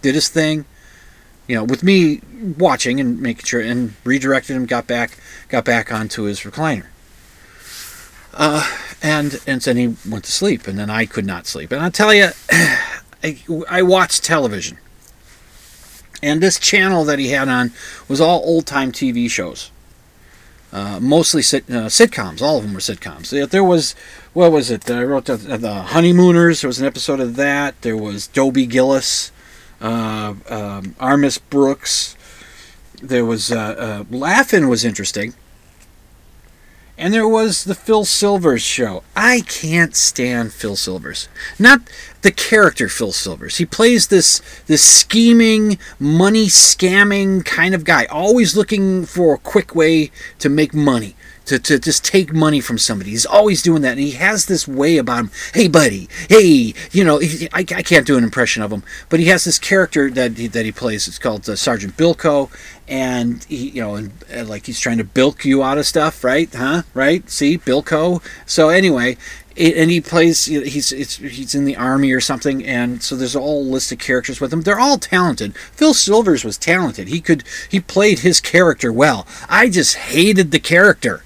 Did 0.01 0.15
his 0.15 0.29
thing 0.29 0.65
you 1.49 1.55
know, 1.55 1.63
with 1.63 1.81
me 1.81 2.21
watching 2.59 2.99
and 2.99 3.19
making 3.19 3.43
sure, 3.43 3.59
and 3.59 3.95
redirected 4.03 4.55
him, 4.55 4.67
got 4.67 4.85
back, 4.85 5.17
got 5.47 5.65
back 5.65 5.91
onto 5.91 6.23
his 6.23 6.41
recliner. 6.41 6.85
Uh, 8.35 8.63
And 9.01 9.41
and 9.47 9.59
then 9.61 9.77
he 9.77 9.95
went 10.07 10.25
to 10.25 10.31
sleep, 10.31 10.67
and 10.67 10.77
then 10.77 10.89
I 10.91 11.07
could 11.07 11.25
not 11.25 11.47
sleep. 11.47 11.71
And 11.71 11.81
I 11.81 11.89
tell 11.89 12.13
you, 12.13 12.29
I, 12.51 13.39
I 13.67 13.81
watched 13.81 14.23
television, 14.23 14.77
and 16.21 16.39
this 16.39 16.59
channel 16.59 17.03
that 17.05 17.17
he 17.17 17.29
had 17.29 17.47
on 17.49 17.71
was 18.07 18.21
all 18.21 18.41
old 18.45 18.67
time 18.67 18.91
TV 18.91 19.27
shows. 19.29 19.71
Uh, 20.71 20.99
mostly 21.01 21.41
sit, 21.41 21.63
uh, 21.69 21.87
sitcoms. 21.87 22.41
All 22.41 22.57
of 22.57 22.63
them 22.63 22.73
were 22.73 22.79
sitcoms. 22.79 23.49
There- 23.49 23.63
was, 23.63 23.95
what 24.33 24.51
was 24.51 24.69
it? 24.69 24.89
I 24.89 25.03
wrote 25.03 25.25
the, 25.25 25.37
the 25.37 25.73
Honeymooners. 25.73 26.61
There 26.61 26.67
was 26.67 26.79
an 26.79 26.85
episode 26.85 27.19
of 27.19 27.35
that. 27.37 27.81
There 27.81 27.97
was 27.97 28.27
Dobie 28.27 28.67
Gillis, 28.67 29.31
uh, 29.81 30.35
um, 30.47 30.95
Our 30.99 31.17
Miss 31.17 31.39
Brooks. 31.39 32.15
There 33.01 33.25
was 33.25 33.51
uh, 33.51 34.05
uh, 34.11 34.15
Laugh-In 34.15 34.67
was 34.67 34.85
interesting. 34.85 35.33
And 36.99 37.13
there 37.13 37.27
was 37.27 37.63
the 37.63 37.75
Phil 37.75 38.03
Silvers 38.03 38.61
show. 38.61 39.03
I 39.15 39.41
can't 39.47 39.95
stand 39.95 40.51
Phil 40.51 40.75
Silvers. 40.75 41.29
Not 41.57 41.79
the 42.21 42.31
character 42.31 42.87
Phil 42.87 43.11
Silvers. 43.11 43.57
He 43.57 43.65
plays 43.65 44.07
this 44.07 44.41
this 44.67 44.83
scheming, 44.83 45.77
money 45.99 46.47
scamming 46.47 47.45
kind 47.45 47.73
of 47.73 47.83
guy, 47.83 48.05
always 48.05 48.55
looking 48.55 49.05
for 49.05 49.35
a 49.35 49.39
quick 49.39 49.75
way 49.75 50.11
to 50.39 50.49
make 50.49 50.73
money. 50.73 51.15
To, 51.45 51.57
to 51.57 51.79
just 51.79 52.05
take 52.05 52.31
money 52.31 52.61
from 52.61 52.77
somebody. 52.77 53.09
He's 53.09 53.25
always 53.25 53.63
doing 53.63 53.81
that. 53.81 53.93
And 53.93 54.01
he 54.01 54.11
has 54.11 54.45
this 54.45 54.67
way 54.67 54.97
about 54.97 55.21
him. 55.21 55.31
Hey, 55.51 55.67
buddy. 55.67 56.07
Hey, 56.29 56.75
you 56.91 57.03
know, 57.03 57.19
I, 57.19 57.61
I 57.61 57.63
can't 57.63 58.05
do 58.05 58.19
an 58.19 58.23
impression 58.23 58.61
of 58.61 58.71
him, 58.71 58.83
but 59.09 59.19
he 59.19 59.25
has 59.29 59.45
this 59.45 59.57
character 59.57 60.11
that 60.11 60.37
he, 60.37 60.45
that 60.45 60.63
he 60.63 60.71
plays. 60.71 61.07
It's 61.07 61.17
called 61.17 61.49
uh, 61.49 61.55
Sergeant 61.55 61.97
Bilko. 61.97 62.51
And, 62.87 63.43
he, 63.45 63.69
you 63.69 63.81
know, 63.81 63.95
and, 63.95 64.11
uh, 64.31 64.45
like 64.45 64.67
he's 64.67 64.79
trying 64.79 64.99
to 64.99 65.03
bilk 65.03 65.43
you 65.43 65.63
out 65.63 65.79
of 65.79 65.87
stuff, 65.87 66.23
right? 66.23 66.53
Huh? 66.53 66.83
Right? 66.93 67.27
See? 67.27 67.57
Bilko. 67.57 68.21
So, 68.45 68.69
anyway, 68.69 69.17
and 69.57 69.91
he 69.91 69.99
plays 69.99 70.45
he's 70.45 70.89
he's 70.89 71.55
in 71.55 71.65
the 71.65 71.75
army 71.75 72.11
or 72.11 72.21
something 72.21 72.65
and 72.65 73.03
so 73.03 73.15
there's 73.15 73.35
a 73.35 73.39
whole 73.41 73.65
list 73.65 73.91
of 73.91 73.99
characters 73.99 74.39
with 74.39 74.53
him. 74.53 74.61
They're 74.61 74.79
all 74.79 74.97
talented. 74.97 75.55
Phil 75.57 75.93
silvers 75.93 76.45
was 76.45 76.57
talented. 76.57 77.07
He 77.07 77.19
could 77.19 77.43
he 77.69 77.79
played 77.79 78.19
his 78.19 78.39
character 78.39 78.91
well. 78.91 79.27
I 79.49 79.69
just 79.69 79.95
hated 79.95 80.51
the 80.51 80.59
character. 80.59 81.23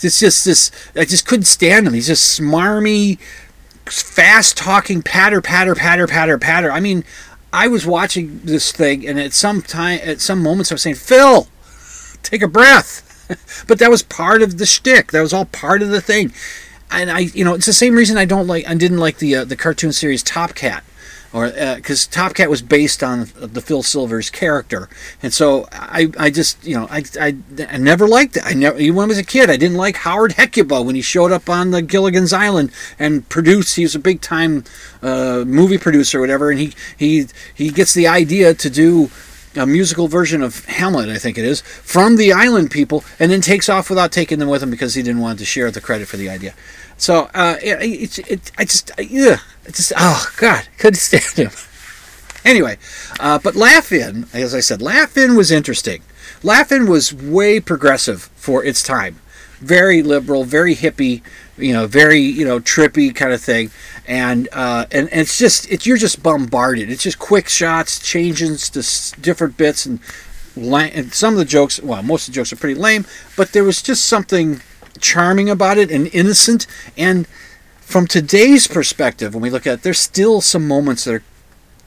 It's 0.00 0.20
just 0.20 0.44
this 0.44 0.70
i 0.94 1.04
just 1.04 1.26
couldn't 1.26 1.44
stand 1.44 1.86
him. 1.86 1.94
He's 1.94 2.06
just 2.06 2.38
smarmy 2.38 3.18
fast 3.86 4.56
talking 4.56 5.02
patter 5.02 5.40
patter 5.40 5.74
patter 5.74 6.06
patter 6.06 6.38
patter. 6.38 6.70
I 6.70 6.80
mean 6.80 7.04
i 7.52 7.66
was 7.66 7.84
watching 7.84 8.40
this 8.44 8.70
thing 8.70 9.04
and 9.06 9.18
at 9.18 9.32
some 9.32 9.60
time 9.60 9.98
at 10.04 10.20
some 10.20 10.40
moments 10.40 10.70
i 10.70 10.74
was 10.74 10.82
saying 10.82 10.94
phil 10.94 11.48
take 12.22 12.42
a 12.42 12.48
breath. 12.48 13.06
But 13.68 13.78
that 13.78 13.90
was 13.90 14.02
part 14.02 14.42
of 14.42 14.58
the 14.58 14.66
shtick. 14.66 15.12
That 15.12 15.20
was 15.20 15.32
all 15.32 15.44
part 15.44 15.82
of 15.82 15.90
the 15.90 16.00
thing 16.00 16.32
and 16.90 17.10
I, 17.10 17.20
you 17.20 17.44
know, 17.44 17.54
it's 17.54 17.66
the 17.66 17.72
same 17.72 17.94
reason 17.94 18.16
I 18.16 18.24
don't 18.24 18.46
like, 18.46 18.68
I 18.68 18.74
didn't 18.74 18.98
like 18.98 19.18
the 19.18 19.36
uh, 19.36 19.44
the 19.44 19.56
cartoon 19.56 19.92
series 19.92 20.22
Top 20.22 20.54
Cat, 20.54 20.84
or 21.32 21.50
because 21.76 22.06
Top 22.06 22.34
Cat 22.34 22.50
was 22.50 22.62
based 22.62 23.02
on 23.02 23.28
the 23.36 23.60
Phil 23.60 23.82
Silvers 23.82 24.30
character, 24.30 24.88
and 25.22 25.32
so 25.32 25.68
I, 25.72 26.10
I 26.18 26.30
just, 26.30 26.64
you 26.64 26.74
know, 26.74 26.86
I, 26.90 27.04
I, 27.20 27.36
I 27.68 27.76
never 27.76 28.08
liked 28.08 28.36
it. 28.36 28.42
I 28.44 28.52
never, 28.54 28.78
even 28.78 28.96
when 28.96 29.04
I 29.04 29.08
was 29.08 29.18
a 29.18 29.24
kid, 29.24 29.50
I 29.50 29.56
didn't 29.56 29.76
like 29.76 29.96
Howard 29.96 30.32
Hecuba 30.32 30.82
when 30.82 30.94
he 30.94 31.02
showed 31.02 31.32
up 31.32 31.48
on 31.48 31.70
the 31.70 31.82
Gilligan's 31.82 32.32
Island 32.32 32.72
and 32.98 33.28
produced. 33.28 33.76
He 33.76 33.82
was 33.82 33.94
a 33.94 34.00
big 34.00 34.20
time 34.20 34.64
uh, 35.02 35.44
movie 35.46 35.78
producer, 35.78 36.18
or 36.18 36.20
whatever, 36.22 36.50
and 36.50 36.58
he 36.58 36.74
he 36.96 37.26
he 37.54 37.70
gets 37.70 37.94
the 37.94 38.06
idea 38.06 38.54
to 38.54 38.70
do 38.70 39.10
a 39.56 39.66
musical 39.66 40.08
version 40.08 40.42
of 40.42 40.64
Hamlet, 40.66 41.08
I 41.08 41.18
think 41.18 41.36
it 41.36 41.44
is, 41.44 41.60
from 41.60 42.16
the 42.16 42.32
island 42.32 42.70
people, 42.70 43.04
and 43.18 43.30
then 43.30 43.40
takes 43.40 43.68
off 43.68 43.90
without 43.90 44.12
taking 44.12 44.38
them 44.38 44.48
with 44.48 44.62
him 44.62 44.70
because 44.70 44.94
he 44.94 45.02
didn't 45.02 45.20
want 45.20 45.38
to 45.40 45.44
share 45.44 45.70
the 45.70 45.80
credit 45.80 46.08
for 46.08 46.16
the 46.16 46.28
idea. 46.28 46.54
So 46.96 47.30
uh, 47.34 47.56
it, 47.62 47.78
it's 47.80 48.18
it, 48.18 48.52
I 48.58 48.64
just 48.64 48.90
yeah, 48.98 49.38
it 49.64 49.74
just 49.74 49.92
oh 49.96 50.30
god, 50.36 50.68
couldn't 50.78 50.98
stand 50.98 51.48
him. 51.48 51.50
Anyway, 52.44 52.78
uh, 53.18 53.38
but 53.38 53.54
Laugh 53.54 53.92
In, 53.92 54.26
as 54.32 54.54
I 54.54 54.60
said, 54.60 54.80
Laugh 54.80 55.16
In 55.16 55.36
was 55.36 55.50
interesting. 55.50 56.02
Laugh 56.42 56.72
In 56.72 56.88
was 56.88 57.12
way 57.12 57.60
progressive 57.60 58.30
for 58.34 58.64
its 58.64 58.82
time, 58.82 59.20
very 59.58 60.02
liberal, 60.02 60.44
very 60.44 60.74
hippie, 60.74 61.22
you 61.60 61.72
know, 61.72 61.86
very 61.86 62.20
you 62.20 62.44
know 62.44 62.60
trippy 62.60 63.14
kind 63.14 63.32
of 63.32 63.40
thing, 63.40 63.70
and 64.06 64.48
uh, 64.52 64.86
and, 64.90 65.08
and 65.10 65.20
it's 65.20 65.38
just 65.38 65.70
it's 65.70 65.86
you're 65.86 65.96
just 65.96 66.22
bombarded. 66.22 66.90
It's 66.90 67.02
just 67.02 67.18
quick 67.18 67.48
shots, 67.48 67.98
changes 67.98 68.70
to 68.70 69.20
different 69.20 69.56
bits, 69.56 69.86
and, 69.86 70.00
and 70.56 71.12
some 71.12 71.34
of 71.34 71.38
the 71.38 71.44
jokes. 71.44 71.80
Well, 71.80 72.02
most 72.02 72.28
of 72.28 72.34
the 72.34 72.36
jokes 72.36 72.52
are 72.52 72.56
pretty 72.56 72.80
lame, 72.80 73.06
but 73.36 73.52
there 73.52 73.64
was 73.64 73.82
just 73.82 74.04
something 74.04 74.60
charming 75.00 75.48
about 75.48 75.78
it 75.78 75.90
and 75.90 76.08
innocent. 76.14 76.66
And 76.96 77.26
from 77.80 78.06
today's 78.06 78.66
perspective, 78.66 79.34
when 79.34 79.42
we 79.42 79.50
look 79.50 79.66
at 79.66 79.74
it, 79.74 79.82
there's 79.82 79.98
still 79.98 80.40
some 80.40 80.66
moments 80.66 81.04
that 81.04 81.14
are 81.14 81.22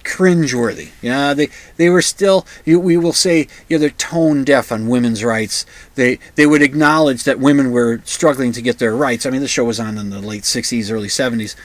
cringeworthy. 0.04 0.90
Yeah, 1.02 1.34
they 1.34 1.50
they 1.78 1.90
were 1.90 2.02
still. 2.02 2.46
You, 2.66 2.80
we 2.80 2.98
will 2.98 3.14
say, 3.14 3.48
yeah, 3.68 3.78
they're 3.78 3.90
tone 3.90 4.44
deaf 4.44 4.72
on 4.72 4.88
women's 4.88 5.24
rights. 5.24 5.66
They 5.96 6.20
they 6.36 6.46
would 6.46 6.62
acknowledge 6.62 7.24
that 7.24 7.40
women 7.40 7.72
were 7.72 8.02
struggling 8.04 8.52
to 8.54 8.62
get 8.62 8.80
their 8.80 8.96
rights. 8.96 9.26
I 9.26 9.30
mean, 9.30 9.42
the 9.42 9.48
show 9.48 9.64
was 9.64 9.80
on 9.80 9.98
in 9.98 10.10
the 10.10 10.22
late 10.22 10.44
'60s, 10.44 10.92
early 10.92 11.08
'70s. 11.08 11.56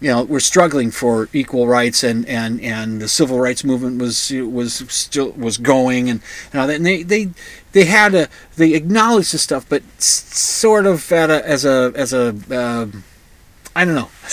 You 0.00 0.10
know, 0.10 0.22
we're 0.22 0.38
struggling 0.38 0.92
for 0.92 1.28
equal 1.32 1.66
rights, 1.66 2.04
and, 2.04 2.24
and, 2.26 2.60
and 2.60 3.00
the 3.00 3.08
civil 3.08 3.40
rights 3.40 3.64
movement 3.64 4.00
was 4.00 4.30
was 4.32 4.74
still 4.92 5.32
was 5.32 5.58
going, 5.58 6.08
and 6.08 6.20
you 6.52 6.60
know, 6.60 6.68
and 6.68 6.86
they 6.86 7.02
they 7.02 7.30
they 7.72 7.84
had 7.84 8.14
a 8.14 8.28
they 8.56 8.74
acknowledged 8.74 9.32
the 9.32 9.38
stuff, 9.38 9.66
but 9.68 9.82
sort 10.00 10.86
of 10.86 11.10
at 11.10 11.30
a 11.30 11.44
as 11.48 11.64
a 11.64 11.92
as 11.96 12.12
a 12.12 12.32
uh, 12.48 12.86
I 13.74 13.84
don't 13.84 13.94
know. 13.94 14.10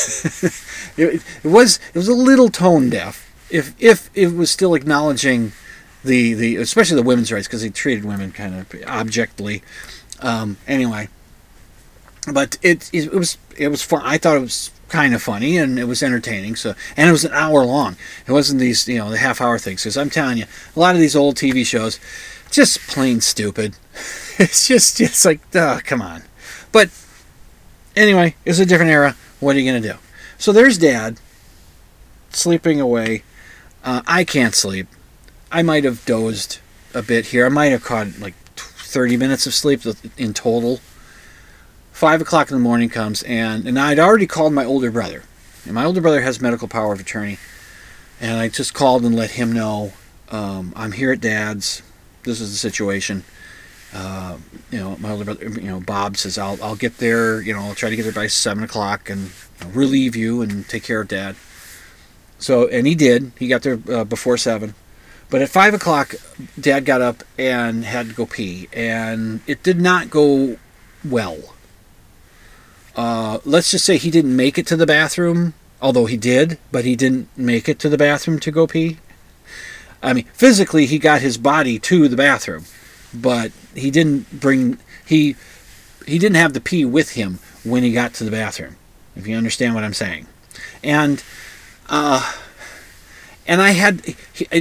it, 0.97 1.23
it 1.43 1.47
was 1.47 1.79
it 1.93 1.97
was 1.97 2.07
a 2.07 2.13
little 2.13 2.49
tone 2.49 2.89
deaf. 2.89 3.24
If 3.55 3.75
if 3.79 4.09
it 4.13 4.33
was 4.33 4.51
still 4.51 4.75
acknowledging 4.75 5.53
the 6.03 6.33
the 6.33 6.55
especially 6.57 6.97
the 6.97 7.03
women's 7.03 7.31
rights 7.31 7.47
because 7.47 7.61
they 7.61 7.69
treated 7.69 8.05
women 8.05 8.31
kind 8.31 8.55
of 8.55 8.83
objectly. 8.87 9.63
Um, 10.21 10.57
anyway, 10.67 11.09
but 12.31 12.57
it, 12.61 12.89
it 12.93 13.11
was 13.11 13.37
it 13.57 13.67
was 13.69 13.81
fun. 13.81 14.01
I 14.03 14.17
thought 14.17 14.37
it 14.37 14.41
was 14.41 14.71
kind 14.87 15.15
of 15.15 15.21
funny 15.21 15.57
and 15.57 15.79
it 15.79 15.85
was 15.85 16.03
entertaining. 16.03 16.55
So 16.55 16.75
and 16.95 17.09
it 17.09 17.11
was 17.11 17.25
an 17.25 17.33
hour 17.33 17.65
long. 17.65 17.97
It 18.27 18.31
wasn't 18.31 18.59
these 18.59 18.87
you 18.87 18.97
know 18.97 19.09
the 19.09 19.17
half 19.17 19.41
hour 19.41 19.57
things. 19.57 19.83
Because 19.83 19.97
I'm 19.97 20.09
telling 20.09 20.37
you, 20.37 20.45
a 20.75 20.79
lot 20.79 20.95
of 20.95 21.01
these 21.01 21.15
old 21.15 21.35
TV 21.35 21.65
shows 21.65 21.99
just 22.51 22.79
plain 22.87 23.21
stupid. 23.21 23.77
It's 24.37 24.67
just 24.67 24.99
it's 24.99 25.23
like 25.23 25.39
oh 25.55 25.79
come 25.85 26.01
on. 26.01 26.23
But 26.73 26.89
anyway, 27.95 28.35
it's 28.43 28.59
a 28.59 28.65
different 28.65 28.91
era. 28.91 29.15
What 29.39 29.55
are 29.55 29.59
you 29.59 29.71
gonna 29.71 29.93
do? 29.93 29.97
So 30.37 30.51
there's 30.51 30.77
Dad 30.77 31.21
sleeping 32.31 32.81
away. 32.81 33.23
Uh, 33.85 34.01
I 34.07 34.23
can't 34.23 34.55
sleep. 34.55 34.87
I 35.51 35.61
might 35.61 35.83
have 35.83 36.03
dozed 36.05 36.57
a 36.95 37.03
bit 37.03 37.27
here. 37.27 37.45
I 37.45 37.49
might 37.49 37.67
have 37.67 37.83
caught 37.83 38.19
like 38.19 38.33
30 38.55 39.15
minutes 39.15 39.45
of 39.45 39.53
sleep 39.53 39.81
in 40.17 40.33
total. 40.33 40.79
Five 41.91 42.19
o'clock 42.19 42.49
in 42.49 42.57
the 42.57 42.63
morning 42.63 42.89
comes, 42.89 43.23
and, 43.23 43.67
and 43.67 43.79
I'd 43.79 43.99
already 43.99 44.27
called 44.27 44.53
my 44.53 44.65
older 44.65 44.91
brother. 44.91 45.23
And 45.65 45.75
my 45.75 45.85
older 45.85 46.01
brother 46.01 46.21
has 46.21 46.41
medical 46.41 46.67
power 46.67 46.93
of 46.93 46.99
attorney. 46.99 47.37
And 48.19 48.39
I 48.39 48.49
just 48.49 48.73
called 48.73 49.05
and 49.05 49.15
let 49.15 49.31
him 49.31 49.53
know 49.53 49.93
um, 50.29 50.73
I'm 50.75 50.93
here 50.93 51.11
at 51.11 51.21
Dad's. 51.21 51.83
This 52.23 52.41
is 52.41 52.51
the 52.51 52.57
situation. 52.57 53.23
Uh, 53.93 54.37
you 54.71 54.79
know, 54.79 54.97
my 54.97 55.11
older 55.11 55.25
brother, 55.25 55.47
you 55.47 55.69
know, 55.69 55.79
Bob 55.79 56.17
says 56.17 56.37
I'll 56.37 56.61
I'll 56.61 56.75
get 56.75 56.97
there. 56.97 57.39
You 57.39 57.53
know, 57.53 57.61
I'll 57.61 57.75
try 57.75 57.89
to 57.89 57.95
get 57.95 58.03
there 58.03 58.11
by 58.11 58.27
seven 58.27 58.63
o'clock 58.63 59.09
and 59.09 59.31
you 59.59 59.65
know, 59.65 59.67
relieve 59.73 60.15
you 60.15 60.41
and 60.41 60.67
take 60.67 60.83
care 60.83 61.01
of 61.01 61.07
Dad. 61.07 61.35
So, 62.39 62.67
and 62.67 62.85
he 62.85 62.95
did. 62.95 63.31
He 63.39 63.47
got 63.47 63.63
there 63.63 63.79
uh, 63.89 64.03
before 64.03 64.37
seven. 64.37 64.75
But 65.29 65.41
at 65.41 65.49
five 65.49 65.73
o'clock, 65.73 66.15
Dad 66.59 66.85
got 66.85 67.01
up 67.01 67.23
and 67.37 67.83
had 67.83 68.09
to 68.09 68.13
go 68.13 68.25
pee, 68.25 68.69
and 68.71 69.41
it 69.47 69.63
did 69.63 69.81
not 69.81 70.09
go 70.09 70.57
well. 71.03 71.55
Uh, 72.95 73.39
let's 73.43 73.71
just 73.71 73.85
say 73.85 73.97
he 73.97 74.11
didn't 74.11 74.35
make 74.35 74.57
it 74.57 74.67
to 74.67 74.77
the 74.77 74.85
bathroom, 74.85 75.53
although 75.81 76.05
he 76.05 76.15
did, 76.15 76.57
but 76.71 76.85
he 76.85 76.95
didn't 76.95 77.27
make 77.35 77.67
it 77.67 77.79
to 77.79 77.89
the 77.89 77.97
bathroom 77.97 78.39
to 78.39 78.51
go 78.51 78.67
pee. 78.67 78.99
I 80.01 80.13
mean, 80.13 80.25
physically, 80.33 80.85
he 80.85 80.99
got 80.99 81.21
his 81.21 81.37
body 81.37 81.79
to 81.79 82.07
the 82.07 82.15
bathroom, 82.15 82.65
but 83.13 83.51
he 83.73 83.89
didn't 83.89 84.39
bring 84.39 84.77
he 85.05 85.35
he 86.05 86.19
didn't 86.19 86.35
have 86.35 86.53
the 86.53 86.61
pee 86.61 86.85
with 86.85 87.11
him 87.13 87.39
when 87.63 87.83
he 87.83 87.91
got 87.91 88.13
to 88.15 88.23
the 88.23 88.31
bathroom. 88.31 88.77
If 89.15 89.25
you 89.25 89.35
understand 89.35 89.73
what 89.73 89.83
I'm 89.83 89.93
saying, 89.93 90.27
and 90.83 91.23
uh, 91.89 92.33
and 93.47 93.61
I 93.61 93.71
had 93.71 94.15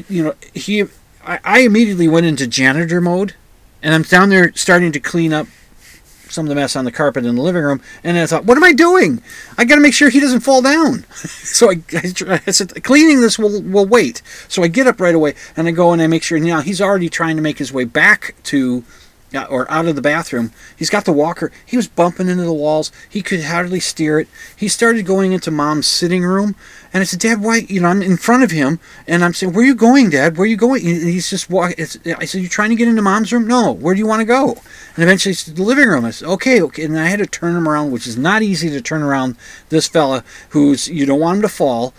you 0.08 0.24
know 0.24 0.34
he 0.52 0.84
I, 1.26 1.60
immediately 1.60 2.08
went 2.08 2.26
into 2.26 2.46
janitor 2.46 3.00
mode, 3.00 3.34
and 3.82 3.94
I'm 3.94 4.02
down 4.02 4.28
there 4.28 4.52
starting 4.54 4.92
to 4.92 5.00
clean 5.00 5.32
up 5.32 5.46
some 6.28 6.46
of 6.46 6.48
the 6.48 6.54
mess 6.54 6.74
on 6.74 6.84
the 6.84 6.92
carpet 6.92 7.24
in 7.24 7.36
the 7.36 7.42
living 7.42 7.62
room, 7.62 7.80
and 8.02 8.18
I 8.18 8.26
thought, 8.26 8.44
what 8.44 8.56
am 8.56 8.64
I 8.64 8.72
doing? 8.72 9.22
I 9.56 9.64
got 9.64 9.76
to 9.76 9.80
make 9.80 9.94
sure 9.94 10.08
he 10.08 10.20
doesn't 10.20 10.40
fall 10.40 10.62
down. 10.62 11.04
so 11.14 11.70
I, 11.70 11.76
I, 11.92 12.42
I 12.46 12.50
said, 12.50 12.82
cleaning 12.82 13.20
this 13.20 13.38
will 13.38 13.62
will 13.62 13.86
wait. 13.86 14.20
So 14.48 14.62
I 14.62 14.68
get 14.68 14.86
up 14.86 15.00
right 15.00 15.14
away 15.14 15.34
and 15.56 15.68
I 15.68 15.70
go 15.70 15.92
and 15.92 16.02
I 16.02 16.06
make 16.06 16.22
sure. 16.22 16.38
Now 16.38 16.60
he's 16.60 16.80
already 16.80 17.08
trying 17.08 17.36
to 17.36 17.42
make 17.42 17.58
his 17.58 17.72
way 17.72 17.84
back 17.84 18.34
to 18.44 18.84
or 19.42 19.70
out 19.70 19.86
of 19.86 19.96
the 19.96 20.02
bathroom. 20.02 20.52
He's 20.76 20.90
got 20.90 21.04
the 21.04 21.12
walker. 21.12 21.50
He 21.66 21.76
was 21.76 21.88
bumping 21.88 22.28
into 22.28 22.44
the 22.44 22.52
walls. 22.52 22.92
He 23.08 23.22
could 23.22 23.42
hardly 23.42 23.80
steer 23.80 24.20
it. 24.20 24.28
He 24.56 24.68
started 24.68 25.06
going 25.06 25.32
into 25.32 25.50
mom's 25.50 25.86
sitting 25.86 26.22
room, 26.22 26.54
and 26.92 27.00
I 27.00 27.04
said, 27.04 27.18
"Dad, 27.20 27.40
why?" 27.40 27.66
You 27.68 27.80
know, 27.80 27.88
I'm 27.88 28.02
in 28.02 28.16
front 28.16 28.44
of 28.44 28.50
him, 28.50 28.78
and 29.08 29.24
I'm 29.24 29.34
saying, 29.34 29.52
"Where 29.52 29.64
are 29.64 29.66
you 29.66 29.74
going, 29.74 30.10
Dad? 30.10 30.36
Where 30.36 30.44
are 30.44 30.46
you 30.46 30.56
going?" 30.56 30.86
And 30.86 31.08
he's 31.08 31.28
just 31.28 31.50
walking. 31.50 31.84
I 31.84 32.24
said, 32.24 32.40
"You're 32.40 32.48
trying 32.48 32.70
to 32.70 32.76
get 32.76 32.88
into 32.88 33.02
mom's 33.02 33.32
room?" 33.32 33.46
No. 33.46 33.72
Where 33.72 33.94
do 33.94 33.98
you 33.98 34.06
want 34.06 34.20
to 34.20 34.26
go? 34.26 34.60
And 34.94 35.02
eventually, 35.02 35.32
it's 35.32 35.44
the 35.44 35.62
living 35.62 35.88
room. 35.88 36.04
I 36.04 36.10
said, 36.10 36.28
"Okay, 36.28 36.62
okay." 36.62 36.84
And 36.84 36.98
I 36.98 37.06
had 37.06 37.18
to 37.18 37.26
turn 37.26 37.56
him 37.56 37.68
around, 37.68 37.90
which 37.90 38.06
is 38.06 38.16
not 38.16 38.42
easy 38.42 38.70
to 38.70 38.80
turn 38.80 39.02
around 39.02 39.36
this 39.68 39.88
fella 39.88 40.22
who's 40.50 40.88
you 40.88 41.06
don't 41.06 41.20
want 41.20 41.36
him 41.36 41.42
to 41.42 41.48
fall, 41.48 41.94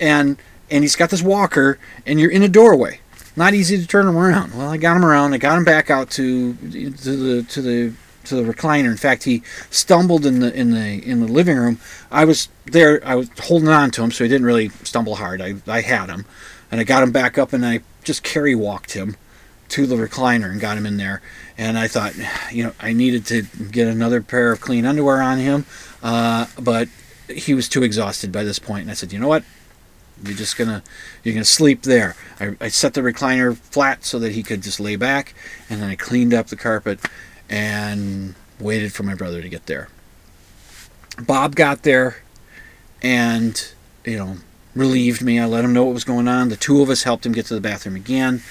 and 0.00 0.36
and 0.70 0.82
he's 0.82 0.96
got 0.96 1.10
this 1.10 1.22
walker, 1.22 1.78
and 2.06 2.18
you're 2.18 2.30
in 2.30 2.42
a 2.42 2.48
doorway 2.48 3.01
not 3.36 3.54
easy 3.54 3.78
to 3.78 3.86
turn 3.86 4.06
him 4.06 4.16
around. 4.16 4.54
Well, 4.54 4.68
I 4.68 4.76
got 4.76 4.96
him 4.96 5.04
around. 5.04 5.34
I 5.34 5.38
got 5.38 5.58
him 5.58 5.64
back 5.64 5.90
out 5.90 6.10
to 6.12 6.54
to 6.54 7.16
the 7.16 7.42
to 7.42 7.62
the 7.62 7.92
to 8.24 8.36
the 8.36 8.52
recliner. 8.52 8.90
In 8.90 8.96
fact, 8.96 9.24
he 9.24 9.42
stumbled 9.70 10.26
in 10.26 10.40
the 10.40 10.54
in 10.54 10.72
the 10.72 11.02
in 11.04 11.20
the 11.20 11.26
living 11.28 11.56
room. 11.56 11.78
I 12.10 12.24
was 12.24 12.48
there. 12.66 13.00
I 13.04 13.14
was 13.14 13.30
holding 13.40 13.68
on 13.68 13.90
to 13.92 14.02
him, 14.02 14.10
so 14.10 14.24
he 14.24 14.28
didn't 14.28 14.46
really 14.46 14.68
stumble 14.84 15.16
hard. 15.16 15.40
I 15.40 15.54
I 15.66 15.80
had 15.80 16.08
him, 16.08 16.24
and 16.70 16.80
I 16.80 16.84
got 16.84 17.02
him 17.02 17.12
back 17.12 17.38
up, 17.38 17.52
and 17.52 17.64
I 17.64 17.80
just 18.04 18.22
carry 18.22 18.54
walked 18.54 18.92
him 18.92 19.16
to 19.72 19.86
the 19.86 19.96
recliner 19.96 20.50
and 20.50 20.60
got 20.60 20.76
him 20.76 20.84
in 20.84 20.98
there. 20.98 21.22
And 21.56 21.78
I 21.78 21.88
thought, 21.88 22.14
you 22.52 22.64
know, 22.64 22.72
I 22.80 22.92
needed 22.92 23.26
to 23.26 23.42
get 23.70 23.88
another 23.88 24.22
pair 24.22 24.52
of 24.52 24.60
clean 24.60 24.84
underwear 24.84 25.22
on 25.22 25.38
him, 25.38 25.66
uh, 26.02 26.46
but 26.60 26.88
he 27.28 27.54
was 27.54 27.68
too 27.68 27.82
exhausted 27.82 28.30
by 28.30 28.44
this 28.44 28.58
point. 28.58 28.82
And 28.82 28.90
I 28.90 28.94
said, 28.94 29.12
you 29.12 29.18
know 29.18 29.28
what? 29.28 29.44
You're 30.22 30.36
just 30.36 30.56
gonna 30.56 30.82
you're 31.24 31.34
gonna 31.34 31.44
sleep 31.44 31.82
there. 31.82 32.16
I, 32.40 32.56
I 32.60 32.68
set 32.68 32.94
the 32.94 33.00
recliner 33.00 33.56
flat 33.56 34.04
so 34.04 34.18
that 34.18 34.32
he 34.32 34.42
could 34.42 34.62
just 34.62 34.80
lay 34.80 34.96
back, 34.96 35.34
and 35.68 35.82
then 35.82 35.90
I 35.90 35.96
cleaned 35.96 36.32
up 36.32 36.46
the 36.46 36.56
carpet 36.56 37.00
and 37.48 38.34
waited 38.60 38.92
for 38.92 39.02
my 39.02 39.14
brother 39.14 39.42
to 39.42 39.48
get 39.48 39.66
there. 39.66 39.88
Bob 41.20 41.54
got 41.54 41.82
there, 41.82 42.22
and 43.02 43.72
you 44.04 44.16
know 44.16 44.36
relieved 44.74 45.22
me. 45.22 45.38
I 45.38 45.46
let 45.46 45.64
him 45.64 45.72
know 45.72 45.84
what 45.84 45.94
was 45.94 46.04
going 46.04 46.28
on. 46.28 46.48
The 46.48 46.56
two 46.56 46.82
of 46.82 46.90
us 46.90 47.02
helped 47.02 47.26
him 47.26 47.32
get 47.32 47.46
to 47.46 47.54
the 47.54 47.60
bathroom 47.60 47.96
again, 47.96 48.42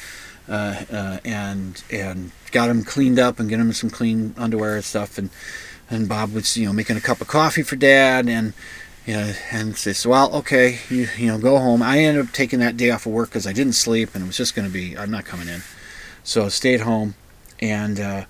uh, 0.47 0.84
uh, 0.91 1.17
and 1.26 1.84
and 1.91 2.32
got 2.51 2.69
him 2.69 2.84
cleaned 2.84 3.19
up 3.19 3.39
and 3.39 3.49
get 3.49 3.59
him 3.59 3.72
some 3.74 3.89
clean 3.89 4.34
underwear 4.38 4.76
and 4.76 4.84
stuff. 4.84 5.17
And 5.17 5.30
and 5.89 6.07
Bob 6.07 6.34
was 6.34 6.57
you 6.57 6.65
know 6.65 6.74
making 6.74 6.97
a 6.97 7.01
cup 7.01 7.22
of 7.22 7.28
coffee 7.28 7.63
for 7.63 7.76
Dad 7.76 8.28
and 8.28 8.53
you 9.12 9.18
know, 9.18 9.34
and 9.51 9.76
says, 9.76 10.07
well, 10.07 10.34
okay, 10.34 10.80
you, 10.89 11.05
you 11.18 11.28
know, 11.28 11.38
go 11.38 11.57
home. 11.57 11.82
I 11.82 11.99
ended 11.99 12.26
up 12.26 12.32
taking 12.32 12.59
that 12.59 12.78
day 12.78 12.91
off 12.91 13.05
of 13.05 13.12
work 13.12 13.28
because 13.28 13.45
I 13.45 13.51
didn't 13.51 13.74
sleep 13.74 14.16
and 14.16 14.24
it 14.24 14.28
was 14.28 14.38
just 14.38 14.55
going 14.55 14.66
to 14.66 14.74
be, 14.74 14.97
I'm 14.97 15.12
not 15.12 15.26
coming 15.26 15.49
in. 15.49 15.64
So 16.24 16.45
I 16.45 16.47
stayed 16.47 16.80
home 16.80 17.16
and 17.59 17.99
uh, 17.99 18.26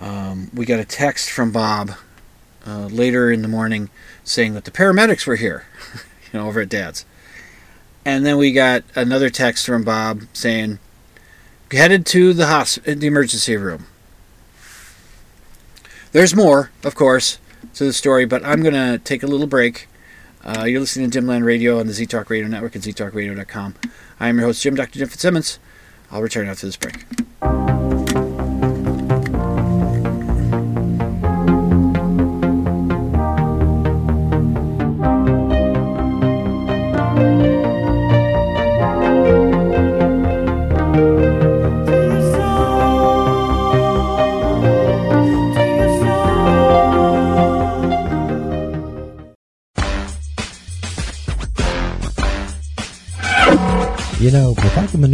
um, 0.00 0.50
we 0.54 0.64
got 0.64 0.80
a 0.80 0.86
text 0.86 1.30
from 1.30 1.52
Bob 1.52 1.90
uh, 2.66 2.86
later 2.86 3.30
in 3.30 3.42
the 3.42 3.48
morning 3.48 3.90
saying 4.24 4.54
that 4.54 4.64
the 4.64 4.70
paramedics 4.70 5.26
were 5.26 5.36
here, 5.36 5.66
you 6.32 6.38
know, 6.38 6.48
over 6.48 6.62
at 6.62 6.70
Dad's. 6.70 7.04
And 8.02 8.24
then 8.24 8.38
we 8.38 8.52
got 8.52 8.84
another 8.94 9.28
text 9.28 9.66
from 9.66 9.84
Bob 9.84 10.22
saying, 10.32 10.78
headed 11.70 12.06
to 12.06 12.32
the 12.32 12.46
hospital, 12.46 12.94
the 12.94 13.06
emergency 13.06 13.58
room. 13.58 13.84
There's 16.12 16.34
more, 16.34 16.70
of 16.84 16.94
course, 16.94 17.38
to 17.74 17.84
the 17.84 17.92
story, 17.92 18.24
but 18.24 18.42
I'm 18.46 18.62
going 18.62 18.72
to 18.72 18.98
take 18.98 19.22
a 19.22 19.26
little 19.26 19.46
break 19.46 19.88
uh, 20.44 20.64
you're 20.64 20.80
listening 20.80 21.10
to 21.10 21.20
Dimland 21.20 21.44
Radio 21.44 21.78
on 21.78 21.86
the 21.86 21.92
Z 21.92 22.06
Talk 22.06 22.30
Radio 22.30 22.48
Network 22.48 22.76
at 22.76 22.82
ztalkradio.com. 22.82 23.74
I 24.20 24.28
am 24.28 24.38
your 24.38 24.46
host, 24.46 24.62
Jim 24.62 24.74
Dr. 24.74 24.98
Dim 24.98 25.08
Fitzsimmons. 25.08 25.58
I'll 26.10 26.22
return 26.22 26.48
after 26.48 26.66
this 26.66 26.76
break. 26.76 27.04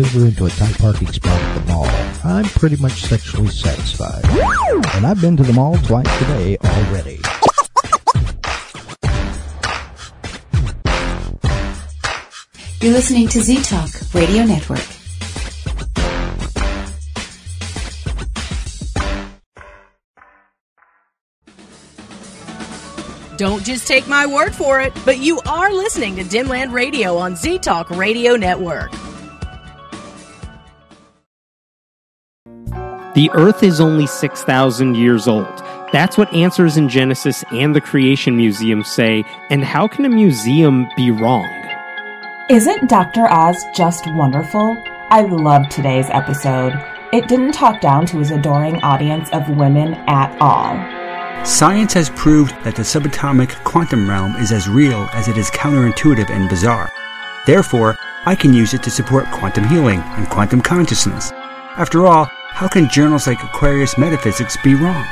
If 0.09 0.15
I 0.15 0.21
can 0.21 0.21
maneuver 0.21 0.29
into 0.29 0.47
a 0.47 0.51
tight 0.51 0.79
parking 0.79 1.09
spot 1.09 1.41
at 1.41 1.55
the 1.55 1.73
mall, 1.73 1.87
I'm 2.25 2.45
pretty 2.45 2.77
much 2.77 3.03
sexually 3.03 3.49
satisfied. 3.49 4.25
And 4.95 5.07
I've 5.07 5.21
been 5.21 5.37
to 5.37 5.43
the 5.43 5.53
mall 5.53 5.77
twice 5.79 6.19
today 6.19 6.57
already. 6.65 7.21
You're 12.81 12.93
listening 12.93 13.29
to 13.29 13.41
Z 13.41 13.63
Talk 13.63 13.91
Radio 14.15 14.45
Network. 14.45 14.87
Don't 23.37 23.65
just 23.65 23.87
take 23.87 24.09
my 24.09 24.27
word 24.27 24.53
for 24.55 24.81
it, 24.81 24.93
but 25.05 25.19
you 25.19 25.41
are 25.47 25.73
listening 25.73 26.17
to 26.17 26.25
Dimland 26.25 26.73
Radio 26.73 27.17
on 27.17 27.37
Z 27.37 27.61
Talk 27.61 27.91
Radio 27.91 28.35
Network. 28.35 28.91
The 33.19 33.33
Earth 33.33 33.65
is 33.65 33.81
only 33.81 34.07
6,000 34.07 34.95
years 34.95 35.27
old. 35.27 35.65
That's 35.91 36.17
what 36.17 36.33
Answers 36.33 36.77
in 36.77 36.89
Genesis 36.89 37.43
and 37.51 37.75
the 37.75 37.81
Creation 37.81 38.37
Museum 38.37 38.85
say, 38.85 39.25
and 39.51 39.65
how 39.65 39.89
can 39.89 40.05
a 40.05 40.09
museum 40.09 40.89
be 40.97 41.11
wrong? 41.11 41.51
Isn't 42.49 42.89
Dr. 42.89 43.27
Oz 43.29 43.61
just 43.75 44.07
wonderful? 44.15 44.81
I 45.11 45.23
loved 45.23 45.73
today's 45.73 46.07
episode. 46.11 46.75
It 47.13 47.27
didn't 47.27 47.55
talk 47.55 47.81
down 47.81 48.07
to 48.07 48.19
his 48.19 48.31
adoring 48.31 48.77
audience 48.85 49.29
of 49.33 49.51
women 49.51 49.95
at 50.07 50.41
all. 50.41 50.77
Science 51.45 51.93
has 51.95 52.11
proved 52.11 52.55
that 52.63 52.77
the 52.77 52.83
subatomic 52.83 53.53
quantum 53.65 54.09
realm 54.09 54.37
is 54.37 54.53
as 54.53 54.69
real 54.69 55.09
as 55.13 55.27
it 55.27 55.37
is 55.37 55.51
counterintuitive 55.51 56.31
and 56.31 56.49
bizarre. 56.49 56.93
Therefore, 57.47 57.97
I 58.27 58.37
can 58.37 58.53
use 58.55 58.75
it 58.75 58.85
to 58.85 58.93
support 58.93 59.29
quantum 59.33 59.65
healing 59.65 59.99
and 60.03 60.31
quantum 60.31 60.61
consciousness. 60.61 61.33
After 61.77 62.07
all, 62.07 62.31
how 62.59 62.67
can 62.67 62.89
journals 62.89 63.29
like 63.29 63.41
Aquarius 63.45 63.97
Metaphysics 63.97 64.57
be 64.65 64.75
wrong? 64.75 65.07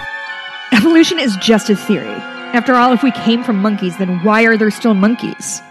Evolution 0.73 1.21
is 1.21 1.37
just 1.37 1.71
a 1.71 1.77
theory. 1.77 2.17
After 2.53 2.75
all, 2.75 2.93
if 2.93 3.05
we 3.05 3.13
came 3.13 3.45
from 3.45 3.63
monkeys, 3.63 3.97
then 3.99 4.19
why 4.25 4.43
are 4.43 4.57
there 4.57 4.73
still 4.73 4.95
monkeys? 4.95 5.63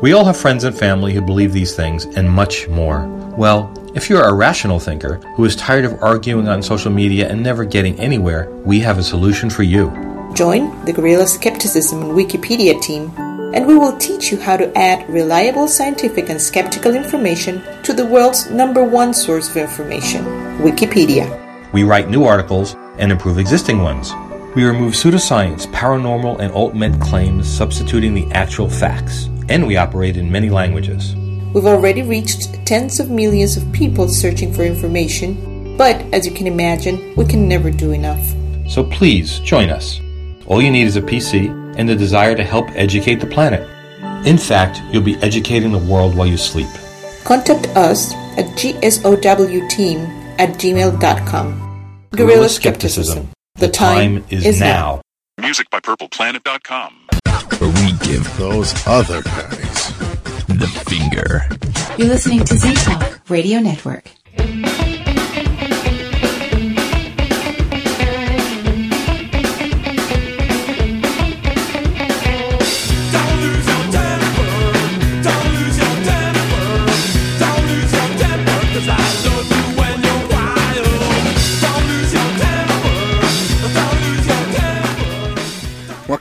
We 0.00 0.14
all 0.14 0.24
have 0.24 0.38
friends 0.38 0.64
and 0.64 0.74
family 0.74 1.12
who 1.12 1.20
believe 1.20 1.52
these 1.52 1.76
things 1.76 2.06
and 2.16 2.30
much 2.30 2.66
more. 2.68 3.06
Well, 3.36 3.74
if 3.94 4.08
you're 4.08 4.22
a 4.22 4.32
rational 4.32 4.80
thinker 4.80 5.16
who 5.36 5.44
is 5.44 5.54
tired 5.54 5.84
of 5.84 6.02
arguing 6.02 6.48
on 6.48 6.62
social 6.62 6.90
media 6.90 7.28
and 7.28 7.42
never 7.42 7.66
getting 7.66 8.00
anywhere, 8.00 8.50
we 8.64 8.80
have 8.80 8.96
a 8.96 9.02
solution 9.02 9.50
for 9.50 9.64
you. 9.64 9.90
Join 10.32 10.82
the 10.86 10.94
Guerrilla 10.94 11.26
Skepticism 11.26 12.00
and 12.04 12.12
Wikipedia 12.12 12.80
team, 12.80 13.12
and 13.54 13.68
we 13.68 13.78
will 13.78 13.96
teach 13.98 14.32
you 14.32 14.40
how 14.40 14.56
to 14.56 14.76
add 14.76 15.08
reliable 15.08 15.68
scientific 15.68 16.28
and 16.28 16.42
skeptical 16.42 16.92
information 16.96 17.62
to 17.84 17.92
the 17.92 18.04
world's 18.04 18.50
number 18.50 18.82
one 18.82 19.14
source 19.14 19.48
of 19.48 19.56
information, 19.56 20.24
Wikipedia. 20.58 21.72
We 21.72 21.84
write 21.84 22.10
new 22.10 22.24
articles 22.24 22.74
and 22.98 23.12
improve 23.12 23.38
existing 23.38 23.80
ones. 23.80 24.12
We 24.56 24.64
remove 24.64 24.94
pseudoscience, 24.94 25.66
paranormal, 25.68 26.40
and 26.40 26.52
alt-med 26.52 27.00
claims, 27.00 27.48
substituting 27.48 28.12
the 28.12 28.28
actual 28.32 28.68
facts. 28.68 29.26
And 29.48 29.68
we 29.68 29.76
operate 29.76 30.16
in 30.16 30.32
many 30.32 30.50
languages. 30.50 31.14
We've 31.54 31.66
already 31.66 32.02
reached 32.02 32.66
tens 32.66 32.98
of 32.98 33.08
millions 33.08 33.56
of 33.56 33.72
people 33.72 34.08
searching 34.08 34.52
for 34.52 34.64
information, 34.64 35.76
but 35.76 35.96
as 36.12 36.26
you 36.26 36.32
can 36.32 36.48
imagine, 36.48 37.14
we 37.14 37.24
can 37.24 37.48
never 37.48 37.70
do 37.70 37.92
enough. 37.92 38.34
So 38.68 38.82
please 38.82 39.38
join 39.40 39.70
us. 39.70 40.00
All 40.46 40.60
you 40.60 40.72
need 40.72 40.88
is 40.88 40.96
a 40.96 41.02
PC 41.02 41.63
and 41.76 41.88
the 41.88 41.96
desire 41.96 42.34
to 42.34 42.44
help 42.44 42.70
educate 42.70 43.16
the 43.16 43.26
planet. 43.26 43.68
In 44.26 44.38
fact, 44.38 44.80
you'll 44.92 45.02
be 45.02 45.16
educating 45.16 45.72
the 45.72 45.78
world 45.78 46.16
while 46.16 46.26
you 46.26 46.36
sleep. 46.36 46.68
Contact 47.24 47.66
us 47.76 48.12
at 48.38 48.46
gsowteam 48.56 50.38
at 50.38 50.50
gmail.com. 50.50 52.08
Guerrilla 52.10 52.48
Skepticism. 52.48 53.28
The 53.56 53.68
time 53.68 54.24
is 54.30 54.60
now. 54.60 55.00
Music 55.38 55.68
by 55.70 55.80
PurplePlanet.com. 55.80 57.08
Where 57.58 57.70
we 57.70 57.92
give 58.06 58.36
those 58.36 58.74
other 58.86 59.22
guys 59.22 59.98
the 60.48 60.66
finger. 60.88 61.48
You're 61.98 62.08
listening 62.08 62.44
to 62.44 62.54
Z 62.56 62.74
Talk 62.74 63.20
Radio 63.28 63.58
Network. 63.60 64.10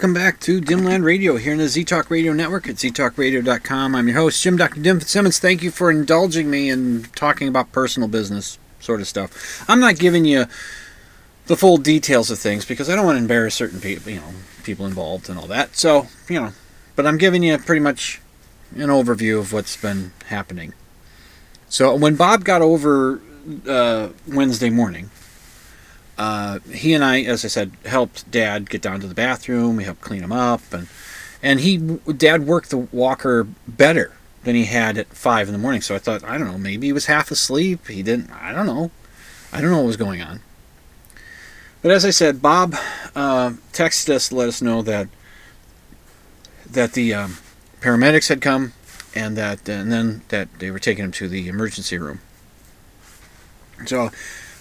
To 0.03 0.59
Dimland 0.59 1.05
Radio 1.05 1.37
here 1.37 1.53
in 1.53 1.59
the 1.59 1.69
Z 1.69 1.85
Talk 1.85 2.09
Radio 2.09 2.33
Network 2.33 2.67
at 2.67 2.75
ztalkradio.com. 2.75 3.95
I'm 3.95 4.07
your 4.09 4.17
host, 4.17 4.43
Jim 4.43 4.57
Dr. 4.57 4.81
Dim 4.81 4.99
Fitzsimmons. 4.99 5.39
Thank 5.39 5.63
you 5.63 5.71
for 5.71 5.89
indulging 5.89 6.49
me 6.49 6.69
in 6.69 7.03
talking 7.15 7.47
about 7.47 7.71
personal 7.71 8.09
business 8.09 8.59
sort 8.81 8.99
of 8.99 9.07
stuff. 9.07 9.63
I'm 9.69 9.79
not 9.79 9.97
giving 9.97 10.25
you 10.25 10.47
the 11.45 11.55
full 11.55 11.77
details 11.77 12.29
of 12.29 12.37
things 12.37 12.65
because 12.65 12.89
I 12.89 12.97
don't 12.97 13.05
want 13.05 13.15
to 13.15 13.21
embarrass 13.21 13.55
certain 13.55 13.79
people, 13.79 14.11
you 14.11 14.19
know, 14.19 14.33
people 14.63 14.85
involved 14.85 15.29
and 15.29 15.39
all 15.39 15.47
that. 15.47 15.77
So, 15.77 16.07
you 16.27 16.37
know, 16.37 16.51
but 16.97 17.07
I'm 17.07 17.17
giving 17.17 17.41
you 17.41 17.57
pretty 17.57 17.79
much 17.79 18.19
an 18.75 18.89
overview 18.89 19.39
of 19.39 19.53
what's 19.53 19.77
been 19.77 20.11
happening. 20.25 20.73
So 21.69 21.95
when 21.95 22.17
Bob 22.17 22.43
got 22.43 22.61
over 22.61 23.21
uh, 23.65 24.09
Wednesday 24.27 24.69
morning, 24.69 25.11
uh, 26.17 26.59
he 26.71 26.93
and 26.93 27.03
I, 27.03 27.21
as 27.21 27.43
I 27.43 27.47
said, 27.47 27.71
helped 27.85 28.29
Dad 28.29 28.69
get 28.69 28.81
down 28.81 28.99
to 28.99 29.07
the 29.07 29.15
bathroom. 29.15 29.77
We 29.77 29.83
helped 29.83 30.01
clean 30.01 30.23
him 30.23 30.31
up, 30.31 30.61
and 30.71 30.87
and 31.41 31.59
he, 31.59 31.77
Dad 31.77 32.45
worked 32.45 32.69
the 32.69 32.77
walker 32.77 33.47
better 33.67 34.13
than 34.43 34.55
he 34.55 34.65
had 34.65 34.97
at 34.97 35.07
five 35.07 35.47
in 35.47 35.53
the 35.53 35.59
morning. 35.59 35.81
So 35.81 35.95
I 35.95 35.99
thought, 35.99 36.23
I 36.23 36.37
don't 36.37 36.47
know, 36.47 36.57
maybe 36.57 36.87
he 36.87 36.93
was 36.93 37.07
half 37.07 37.31
asleep. 37.31 37.87
He 37.87 38.03
didn't. 38.03 38.31
I 38.31 38.51
don't 38.53 38.65
know. 38.65 38.91
I 39.51 39.61
don't 39.61 39.71
know 39.71 39.77
what 39.77 39.87
was 39.87 39.97
going 39.97 40.21
on. 40.21 40.41
But 41.81 41.91
as 41.91 42.05
I 42.05 42.11
said, 42.11 42.41
Bob 42.41 42.75
uh, 43.15 43.53
texted 43.73 44.09
us 44.09 44.29
to 44.29 44.35
let 44.35 44.47
us 44.47 44.61
know 44.61 44.81
that 44.83 45.09
that 46.69 46.93
the 46.93 47.13
um, 47.13 47.37
paramedics 47.81 48.29
had 48.29 48.41
come, 48.41 48.73
and 49.13 49.35
that 49.37 49.67
and 49.67 49.91
then 49.91 50.21
that 50.29 50.47
they 50.59 50.71
were 50.71 50.79
taking 50.79 51.03
him 51.03 51.11
to 51.13 51.27
the 51.27 51.47
emergency 51.47 51.97
room. 51.97 52.21
So 53.85 54.11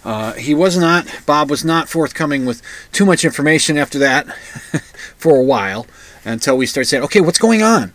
uh, 0.05 0.33
he 0.33 0.55
was 0.55 0.77
not, 0.77 1.07
Bob 1.27 1.51
was 1.51 1.65
not 1.65 1.89
forthcoming 1.89 2.45
with 2.45 2.63
too 2.91 3.07
much 3.07 3.25
information 3.25 3.79
after 3.79 3.99
that 4.01 4.27
for 5.17 5.37
a 5.37 5.43
while 5.43 5.87
until 6.25 6.57
we 6.57 6.67
started 6.67 6.89
saying, 6.89 7.05
okay, 7.05 7.21
what's 7.21 7.39
going 7.39 7.63
on? 7.63 7.95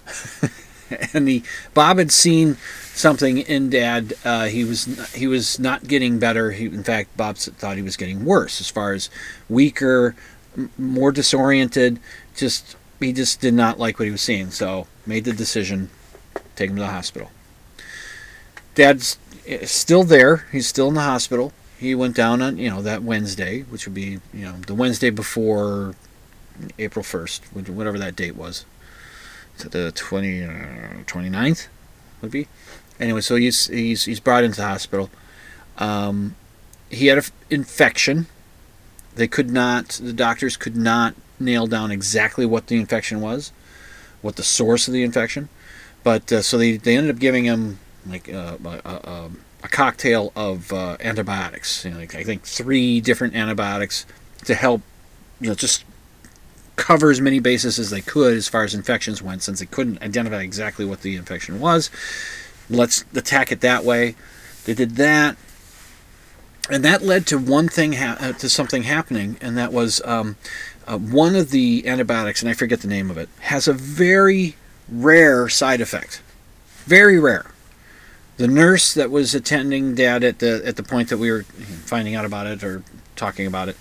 and 1.14 1.28
the 1.28 1.43
Bob 1.74 1.97
had 1.97 2.12
seen 2.12 2.55
something 2.93 3.39
in 3.39 3.70
Dad. 3.70 4.14
Uh, 4.24 4.45
he 4.45 4.64
was 4.64 5.14
he 5.14 5.28
was 5.28 5.60
not 5.60 5.88
getting 5.88 6.20
better. 6.20 6.51
He, 6.51 6.66
in 6.66 6.84
fact, 6.84 7.16
Bob 7.18 7.38
thought 7.38 7.76
he 7.76 7.82
was 7.82 7.97
getting 7.97 8.26
worse 8.26 8.62
as 8.62 8.70
far 8.70 8.93
as 8.93 9.10
weaker, 9.49 10.16
m- 10.55 10.72
more 10.78 11.12
disoriented. 11.12 11.99
Just 12.36 12.78
he 12.99 13.14
just 13.14 13.41
did 13.41 13.53
not 13.53 13.80
like 13.80 13.99
what 13.99 14.05
he 14.05 14.12
was 14.12 14.22
seeing. 14.22 14.49
So 14.51 14.88
made 15.05 15.26
the 15.26 15.34
decision, 15.34 15.89
take 16.55 16.70
him 16.70 16.78
to 16.78 16.84
the 16.84 16.88
hospital. 16.88 17.32
Dad's 18.76 19.18
eh, 19.45 19.66
still 19.66 20.03
there. 20.03 20.45
He's 20.51 20.68
still 20.68 20.88
in 20.88 20.95
the 20.95 21.01
hospital 21.01 21.51
he 21.80 21.94
went 21.96 22.16
down 22.16 22.42
on 22.42 22.58
you 22.58 22.70
know 22.70 22.82
that 22.82 23.04
Wednesday, 23.04 23.62
which 23.62 23.86
would 23.86 23.94
be 23.94 24.20
you 24.34 24.46
know 24.46 24.54
the 24.66 24.76
Wednesday 24.76 25.10
before 25.10 25.96
April 26.80 27.04
1st, 27.04 27.70
whatever 27.70 28.00
that 28.00 28.16
date 28.16 28.36
was. 28.36 28.66
So 29.58 29.70
the 29.70 29.92
20, 29.92 30.44
uh, 30.44 30.50
29th 31.06 31.68
would 32.22 32.32
be. 32.32 32.48
Anyway, 33.00 33.22
so 33.22 33.36
he's 33.36 33.68
he's 33.68 34.06
he's 34.06 34.20
brought 34.20 34.44
into 34.44 34.58
the 34.58 34.68
hospital. 34.68 35.10
Um, 35.78 36.36
he 36.90 37.08
had 37.08 37.18
an 37.18 37.24
infection. 37.50 38.28
They 39.16 39.28
could 39.28 39.52
not. 39.52 40.00
The 40.02 40.14
doctors 40.14 40.58
could 40.58 40.76
not 40.76 41.16
nail 41.40 41.68
down 41.68 41.92
exactly 41.92 42.46
what 42.46 42.68
the 42.68 42.78
infection 42.78 43.22
was, 43.22 43.52
what 44.22 44.36
the 44.36 44.44
source 44.44 44.88
of 44.88 44.94
the 44.94 45.04
infection. 45.04 45.50
But 46.04 46.32
uh, 46.32 46.42
so 46.42 46.58
they, 46.58 46.78
they 46.78 46.96
ended 46.98 47.16
up 47.16 47.20
giving 47.20 47.44
him 47.44 47.80
like 48.06 48.32
uh, 48.32 48.58
a, 48.64 48.70
a, 48.70 49.30
a 49.68 49.70
cocktail 49.70 50.32
of 50.36 50.72
uh, 50.72 50.97
antibiotics. 51.01 51.84
You 51.84 51.91
know, 51.91 51.97
like 51.97 52.15
I 52.15 52.24
think 52.24 52.43
three 52.43 53.01
different 53.01 53.36
antibiotics 53.36 54.05
to 54.45 54.55
help, 54.55 54.82
you 55.41 55.49
know, 55.49 55.55
just 55.55 55.84
cover 56.78 57.09
as 57.09 57.20
many 57.20 57.39
bases 57.39 57.78
as 57.78 57.89
they 57.89 58.01
could 58.01 58.36
as 58.36 58.47
far 58.47 58.63
as 58.63 58.74
infections 58.74 59.22
went, 59.22 59.43
since 59.43 59.59
they 59.59 59.65
couldn't 59.65 60.01
identify 60.01 60.41
exactly 60.41 60.86
what 60.86 61.01
the 61.01 61.15
infection 61.15 61.59
was. 61.59 61.89
Let's 62.70 63.03
attack 63.13 63.51
it 63.51 63.61
that 63.61 63.84
way. 63.84 64.15
They 64.65 64.74
did 64.74 64.91
that, 64.97 65.38
and 66.70 66.84
that 66.84 67.01
led 67.01 67.26
to 67.28 67.38
one 67.38 67.68
thing 67.68 67.93
ha- 67.93 68.18
uh, 68.20 68.34
to 68.34 68.49
something 68.49 68.84
happening, 68.84 69.38
and 69.41 69.57
that 69.57 69.74
was 69.74 70.01
um, 70.05 70.38
uh, 70.86 70.97
one 70.97 71.36
of 71.36 71.51
the 71.51 71.88
antibiotics, 71.88 72.41
and 72.41 72.49
I 72.49 72.53
forget 72.53 72.82
the 72.82 72.88
name 72.88 73.09
of 73.09 73.18
it, 73.18 73.30
has 73.39 73.68
a 73.68 73.74
very 73.74 74.55
rare 74.89 75.49
side 75.49 75.82
effect. 75.82 76.22
Very 76.86 77.20
rare 77.20 77.51
the 78.38 78.48
nurse 78.48 78.94
that 78.94 79.12
was 79.12 79.36
attending 79.36 79.96
dad 79.96 80.24
at 80.24 80.40
the 80.40 80.62
at 80.66 80.76
the 80.76 80.84
point 80.84 81.10
that 81.10 81.18
we 81.18 81.32
were 81.32 81.44
finding 81.44 82.16
out 82.16 82.26
about 82.26 82.48
it 82.48 82.64
or 82.64 82.84
talking 83.16 83.48
about 83.48 83.68
it, 83.68 83.78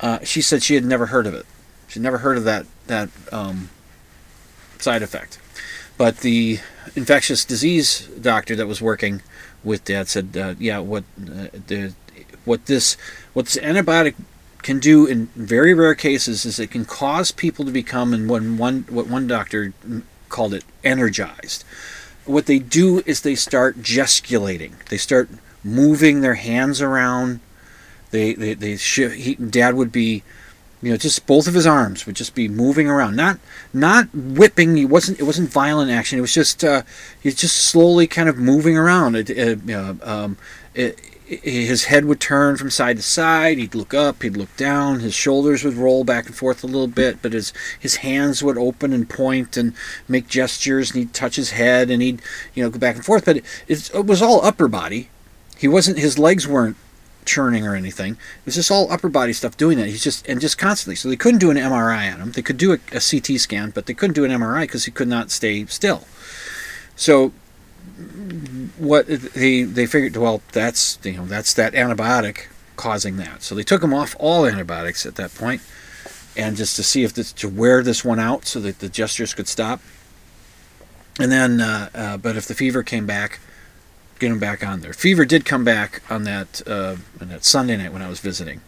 uh, 0.00 0.20
she 0.24 0.40
said 0.40 0.62
she 0.62 0.74
had 0.74 0.84
never 0.84 1.06
heard 1.06 1.26
of 1.26 1.34
it. 1.34 1.44
She'd 1.88 2.02
never 2.02 2.18
heard 2.18 2.38
of 2.38 2.44
that 2.44 2.66
that 2.86 3.10
um, 3.32 3.70
side 4.78 5.02
effect. 5.02 5.38
But 5.98 6.18
the 6.18 6.60
infectious 6.96 7.44
disease 7.44 8.08
doctor 8.20 8.56
that 8.56 8.66
was 8.66 8.80
working 8.80 9.22
with 9.64 9.84
dad 9.84 10.08
said, 10.08 10.36
uh, 10.36 10.54
"Yeah, 10.58 10.78
what 10.78 11.04
uh, 11.20 11.48
the 11.66 11.94
what 12.44 12.66
this 12.66 12.96
what 13.32 13.46
this 13.46 13.56
antibiotic 13.56 14.14
can 14.62 14.78
do 14.78 15.06
in 15.06 15.26
very 15.34 15.74
rare 15.74 15.96
cases 15.96 16.44
is 16.44 16.60
it 16.60 16.70
can 16.70 16.84
cause 16.84 17.32
people 17.32 17.64
to 17.64 17.72
become, 17.72 18.14
and 18.14 18.30
when 18.30 18.56
one 18.58 18.86
what 18.88 19.08
one 19.08 19.26
doctor 19.26 19.72
called 20.28 20.54
it, 20.54 20.64
energized." 20.84 21.64
What 22.24 22.46
they 22.46 22.58
do 22.58 23.02
is 23.06 23.20
they 23.20 23.34
start 23.34 23.82
gesticulating. 23.82 24.76
They 24.88 24.96
start 24.96 25.28
moving 25.64 26.20
their 26.20 26.34
hands 26.34 26.80
around. 26.80 27.40
They 28.10 28.34
they, 28.34 28.54
they 28.54 28.76
sh- 28.76 29.12
he, 29.12 29.34
dad 29.34 29.74
would 29.74 29.90
be, 29.92 30.22
you 30.80 30.90
know, 30.90 30.96
just 30.96 31.26
both 31.26 31.46
of 31.46 31.54
his 31.54 31.66
arms 31.66 32.06
would 32.06 32.16
just 32.16 32.34
be 32.34 32.48
moving 32.48 32.88
around. 32.88 33.16
Not 33.16 33.38
not 33.72 34.08
whipping. 34.14 34.76
He 34.76 34.84
wasn't. 34.84 35.20
It 35.20 35.24
wasn't 35.24 35.50
violent 35.50 35.90
action. 35.90 36.18
It 36.18 36.22
was 36.22 36.34
just 36.34 36.62
uh, 36.62 36.82
he's 37.22 37.36
just 37.36 37.56
slowly 37.56 38.06
kind 38.06 38.28
of 38.28 38.36
moving 38.36 38.76
around. 38.76 39.16
It, 39.16 39.30
it, 39.30 39.70
uh, 39.70 39.94
um, 40.02 40.36
it, 40.74 40.98
his 41.26 41.84
head 41.84 42.04
would 42.04 42.20
turn 42.20 42.56
from 42.56 42.70
side 42.70 42.96
to 42.96 43.02
side. 43.02 43.58
He'd 43.58 43.74
look 43.74 43.94
up, 43.94 44.22
he'd 44.22 44.36
look 44.36 44.54
down. 44.56 45.00
His 45.00 45.14
shoulders 45.14 45.64
would 45.64 45.74
roll 45.74 46.04
back 46.04 46.26
and 46.26 46.34
forth 46.34 46.62
a 46.62 46.66
little 46.66 46.88
bit, 46.88 47.22
but 47.22 47.32
his 47.32 47.52
his 47.78 47.96
hands 47.96 48.42
would 48.42 48.58
open 48.58 48.92
and 48.92 49.08
point 49.08 49.56
and 49.56 49.74
make 50.08 50.28
gestures. 50.28 50.90
And 50.90 50.98
he'd 50.98 51.14
touch 51.14 51.36
his 51.36 51.52
head 51.52 51.90
and 51.90 52.02
he'd 52.02 52.22
you 52.54 52.62
know 52.62 52.70
go 52.70 52.78
back 52.78 52.96
and 52.96 53.04
forth. 53.04 53.24
But 53.24 53.38
it, 53.68 53.90
it 53.94 54.06
was 54.06 54.22
all 54.22 54.44
upper 54.44 54.68
body. 54.68 55.08
He 55.56 55.68
wasn't. 55.68 55.98
His 55.98 56.18
legs 56.18 56.46
weren't 56.46 56.76
churning 57.24 57.66
or 57.66 57.74
anything. 57.74 58.12
It 58.12 58.46
was 58.46 58.56
just 58.56 58.70
all 58.70 58.90
upper 58.90 59.08
body 59.08 59.32
stuff 59.32 59.56
doing 59.56 59.78
that. 59.78 59.88
He's 59.88 60.04
just 60.04 60.26
and 60.28 60.40
just 60.40 60.58
constantly. 60.58 60.96
So 60.96 61.08
they 61.08 61.16
couldn't 61.16 61.40
do 61.40 61.50
an 61.50 61.56
MRI 61.56 62.12
on 62.12 62.20
him. 62.20 62.32
They 62.32 62.42
could 62.42 62.58
do 62.58 62.72
a, 62.72 62.78
a 62.92 63.00
CT 63.00 63.40
scan, 63.40 63.70
but 63.70 63.86
they 63.86 63.94
couldn't 63.94 64.14
do 64.14 64.24
an 64.24 64.30
MRI 64.30 64.62
because 64.62 64.84
he 64.84 64.90
could 64.90 65.08
not 65.08 65.30
stay 65.30 65.64
still. 65.66 66.04
So 66.96 67.32
what 68.78 69.06
they 69.06 69.62
they 69.62 69.86
figured 69.86 70.16
well 70.16 70.42
that's 70.52 70.98
you 71.04 71.12
know 71.12 71.26
that's 71.26 71.54
that 71.54 71.72
antibiotic 71.74 72.46
causing 72.76 73.16
that. 73.16 73.42
So 73.42 73.54
they 73.54 73.62
took 73.62 73.82
him 73.82 73.94
off 73.94 74.16
all 74.18 74.46
antibiotics 74.46 75.06
at 75.06 75.16
that 75.16 75.34
point 75.34 75.62
and 76.36 76.56
just 76.56 76.76
to 76.76 76.82
see 76.82 77.04
if 77.04 77.12
this, 77.12 77.32
to 77.34 77.48
wear 77.48 77.82
this 77.82 78.04
one 78.04 78.18
out 78.18 78.46
so 78.46 78.58
that 78.60 78.78
the 78.78 78.88
gestures 78.88 79.34
could 79.34 79.46
stop. 79.46 79.80
And 81.20 81.30
then 81.30 81.60
uh, 81.60 81.90
uh, 81.94 82.16
but 82.16 82.36
if 82.36 82.46
the 82.46 82.54
fever 82.54 82.82
came 82.82 83.06
back 83.06 83.40
get 84.22 84.30
him 84.30 84.38
back 84.38 84.64
on 84.64 84.80
there. 84.80 84.92
Fever 84.92 85.24
did 85.24 85.44
come 85.44 85.64
back 85.64 86.00
on 86.08 86.22
that 86.24 86.62
uh, 86.66 86.96
on 87.20 87.28
that 87.28 87.44
sunday 87.44 87.76
night 87.76 87.92
when 87.92 88.02
i 88.02 88.08
was 88.08 88.20
visiting 88.20 88.60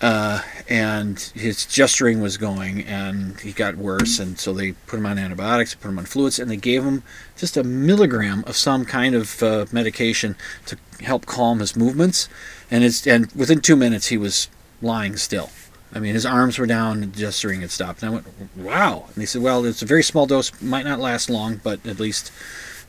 uh, 0.00 0.40
and 0.68 1.18
his 1.34 1.66
gesturing 1.66 2.20
was 2.20 2.36
going, 2.36 2.82
and 2.84 3.38
he 3.40 3.52
got 3.52 3.76
worse, 3.76 4.18
and 4.18 4.38
so 4.38 4.52
they 4.52 4.72
put 4.72 4.98
him 4.98 5.06
on 5.06 5.18
antibiotics, 5.18 5.74
put 5.74 5.88
him 5.88 5.98
on 5.98 6.06
fluids, 6.06 6.38
and 6.38 6.50
they 6.50 6.56
gave 6.56 6.84
him 6.84 7.02
just 7.36 7.56
a 7.56 7.64
milligram 7.64 8.42
of 8.46 8.56
some 8.56 8.84
kind 8.84 9.14
of 9.14 9.42
uh, 9.42 9.66
medication 9.72 10.36
to 10.66 10.78
help 11.00 11.26
calm 11.26 11.60
his 11.60 11.76
movements, 11.76 12.28
and 12.70 12.82
it's 12.82 13.06
and 13.06 13.30
within 13.32 13.60
two 13.60 13.76
minutes 13.76 14.06
he 14.06 14.16
was 14.16 14.48
lying 14.80 15.16
still. 15.16 15.50
I 15.92 15.98
mean, 15.98 16.14
his 16.14 16.24
arms 16.24 16.58
were 16.58 16.66
down, 16.66 17.02
and 17.02 17.14
gesturing 17.14 17.60
had 17.60 17.70
stopped, 17.70 18.02
and 18.02 18.10
I 18.10 18.14
went, 18.14 18.26
"Wow!" 18.56 19.04
And 19.08 19.16
he 19.16 19.26
said, 19.26 19.42
"Well, 19.42 19.66
it's 19.66 19.82
a 19.82 19.86
very 19.86 20.02
small 20.02 20.26
dose, 20.26 20.50
might 20.62 20.86
not 20.86 20.98
last 20.98 21.28
long, 21.28 21.60
but 21.62 21.84
at 21.86 22.00
least 22.00 22.32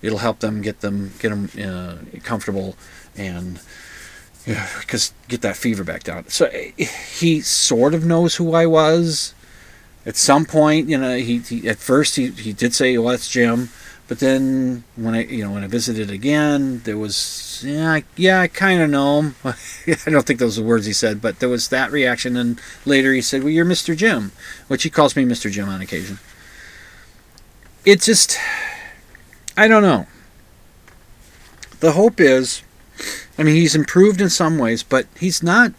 it'll 0.01 0.19
help 0.19 0.39
them 0.39 0.61
get 0.61 0.79
them 0.79 1.11
get 1.19 1.29
them 1.29 1.49
uh, 1.61 2.19
comfortable 2.23 2.77
and." 3.17 3.59
Because 4.45 5.13
get 5.27 5.41
that 5.41 5.57
fever 5.57 5.83
back 5.83 6.03
down. 6.03 6.27
So 6.27 6.49
he 6.49 7.41
sort 7.41 7.93
of 7.93 8.05
knows 8.05 8.35
who 8.35 8.53
I 8.53 8.65
was. 8.65 9.33
At 10.05 10.15
some 10.15 10.45
point, 10.45 10.89
you 10.89 10.97
know, 10.97 11.17
he, 11.17 11.39
he 11.39 11.69
at 11.69 11.77
first 11.77 12.15
he, 12.15 12.31
he 12.31 12.53
did 12.53 12.73
say, 12.73 12.97
"Well, 12.97 13.09
that's 13.09 13.29
Jim," 13.29 13.69
but 14.07 14.19
then 14.19 14.83
when 14.95 15.13
I 15.13 15.25
you 15.25 15.43
know 15.43 15.51
when 15.51 15.63
I 15.63 15.67
visited 15.67 16.09
again, 16.09 16.81
there 16.85 16.97
was 16.97 17.63
yeah 17.65 17.93
I, 17.93 18.03
yeah 18.15 18.41
I 18.41 18.47
kind 18.47 18.81
of 18.81 18.89
know 18.89 19.21
him. 19.21 19.35
I 19.45 20.09
don't 20.09 20.25
think 20.25 20.39
those 20.39 20.59
were 20.59 20.65
words 20.65 20.87
he 20.87 20.93
said, 20.93 21.21
but 21.21 21.39
there 21.39 21.49
was 21.49 21.67
that 21.67 21.91
reaction. 21.91 22.35
And 22.35 22.59
later 22.83 23.13
he 23.13 23.21
said, 23.21 23.43
"Well, 23.43 23.51
you're 23.51 23.63
Mr. 23.63 23.95
Jim," 23.95 24.31
which 24.67 24.81
he 24.81 24.89
calls 24.89 25.15
me 25.15 25.23
Mr. 25.23 25.51
Jim 25.51 25.69
on 25.69 25.81
occasion. 25.81 26.17
It 27.85 28.01
just 28.01 28.39
I 29.55 29.67
don't 29.67 29.83
know. 29.83 30.07
The 31.79 31.91
hope 31.91 32.19
is 32.19 32.63
I 33.41 33.43
mean, 33.43 33.55
he's 33.55 33.73
improved 33.73 34.21
in 34.21 34.29
some 34.29 34.59
ways, 34.59 34.83
but 34.83 35.07
he's 35.19 35.41
not. 35.41 35.73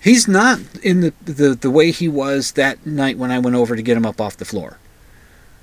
He's 0.00 0.28
not 0.28 0.60
in 0.80 1.00
the, 1.00 1.12
the, 1.24 1.56
the 1.56 1.72
way 1.72 1.90
he 1.90 2.06
was 2.06 2.52
that 2.52 2.86
night 2.86 3.18
when 3.18 3.32
I 3.32 3.40
went 3.40 3.56
over 3.56 3.74
to 3.74 3.82
get 3.82 3.96
him 3.96 4.06
up 4.06 4.20
off 4.20 4.36
the 4.36 4.44
floor. 4.44 4.78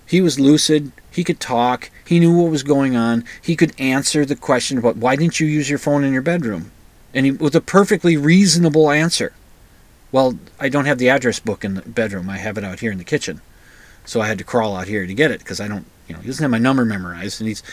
He 0.06 0.20
was 0.20 0.41
lucid. 0.41 0.91
He 1.10 1.24
could 1.24 1.39
talk. 1.39 1.89
He 2.06 2.20
knew 2.20 2.38
what 2.38 2.52
was 2.52 2.64
going 2.64 2.97
on. 2.97 3.24
He 3.41 3.56
could 3.56 3.80
answer 3.80 4.26
the 4.26 4.36
question 4.36 4.78
about 4.78 4.97
why 4.97 5.16
didn't 5.16 5.39
you 5.39 5.47
use 5.47 5.70
your 5.70 5.80
phone 5.80 6.04
in 6.04 6.12
your 6.12 6.22
bedroom? 6.22 6.72
And 7.14 7.26
he 7.26 7.32
with 7.32 7.56
a 7.56 7.62
perfectly 7.62 8.18
reasonable 8.18 8.91
answer. 8.91 9.32
Well, 10.12 10.38
I 10.60 10.68
don't 10.68 10.86
have 10.86 10.97
the 10.97 11.10
address 11.10 11.39
book 11.39 11.64
in 11.64 11.76
the 11.76 11.82
bedroom. 11.82 12.30
I 12.30 12.39
have 12.39 12.58
it 12.58 12.66
out 12.66 12.82
here 12.82 12.91
in 12.91 12.97
the 12.97 13.06
kitchen. 13.06 13.39
So 14.04 14.20
I 14.20 14.28
had 14.28 14.38
to 14.39 14.43
crawl 14.43 14.76
out 14.76 14.88
here 14.88 15.08
to 15.08 15.14
get 15.14 15.32
it 15.32 15.39
because 15.39 15.62
I 15.62 15.70
don't, 15.70 15.86
you 16.10 16.16
know, 16.16 16.20
he 16.20 16.28
doesn't 16.28 16.43
have 16.43 16.52
my 16.52 16.58
number 16.58 16.84
memorized. 16.84 17.39
And 17.39 17.47
he's 17.47 17.64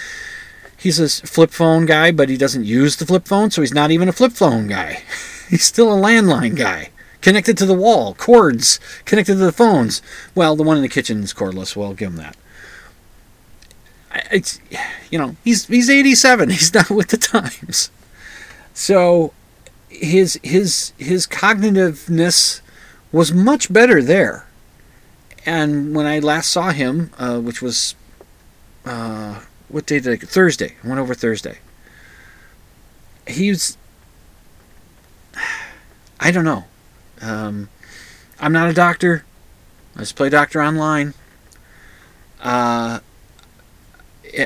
he's 0.76 0.98
a 0.98 1.08
flip 1.26 1.50
phone 1.50 1.86
guy, 1.86 2.10
but 2.10 2.28
he 2.28 2.36
doesn't 2.36 2.64
use 2.64 2.96
the 2.96 3.06
flip 3.06 3.26
phone, 3.26 3.50
so 3.50 3.60
he's 3.60 3.74
not 3.74 3.90
even 3.90 4.08
a 4.08 4.12
flip 4.12 4.32
phone 4.32 4.66
guy. 4.66 5.02
he's 5.48 5.64
still 5.64 5.92
a 5.92 6.00
landline 6.00 6.56
guy. 6.56 6.90
Connected 7.20 7.58
to 7.58 7.66
the 7.66 7.74
wall, 7.74 8.14
cords 8.14 8.78
connected 9.04 9.34
to 9.34 9.44
the 9.44 9.52
phones. 9.52 10.00
Well, 10.34 10.54
the 10.54 10.62
one 10.62 10.76
in 10.76 10.82
the 10.82 10.88
kitchen 10.88 11.22
is 11.22 11.34
cordless, 11.34 11.80
I'll 11.80 11.94
give 11.94 12.10
him 12.10 12.16
that. 12.16 12.36
It's, 14.30 14.60
you 15.10 15.18
know, 15.18 15.36
he's 15.44 15.66
he's 15.66 15.90
87. 15.90 16.50
He's 16.50 16.72
not 16.72 16.88
with 16.90 17.08
the 17.08 17.16
times. 17.16 17.90
So 18.72 19.32
his 19.88 20.38
his 20.42 20.92
his 20.98 21.26
cognitiveness 21.26 22.60
was 23.12 23.32
much 23.32 23.72
better 23.72 24.02
there. 24.02 24.46
And 25.44 25.94
when 25.94 26.06
I 26.06 26.18
last 26.18 26.50
saw 26.50 26.70
him, 26.70 27.10
uh, 27.18 27.40
which 27.40 27.62
was 27.62 27.94
uh, 28.84 29.40
what 29.68 29.86
day 29.86 30.00
did 30.00 30.12
I 30.12 30.16
get? 30.16 30.28
Thursday? 30.28 30.76
I 30.82 30.88
went 30.88 31.00
over 31.00 31.14
Thursday. 31.14 31.58
He's 33.26 33.76
I 36.20 36.30
don't 36.30 36.44
know. 36.44 36.64
Um, 37.20 37.68
I'm 38.40 38.52
not 38.52 38.68
a 38.68 38.72
doctor. 38.72 39.24
I 39.94 40.00
just 40.00 40.16
play 40.16 40.28
doctor 40.28 40.62
online. 40.62 41.14
Uh, 42.40 43.00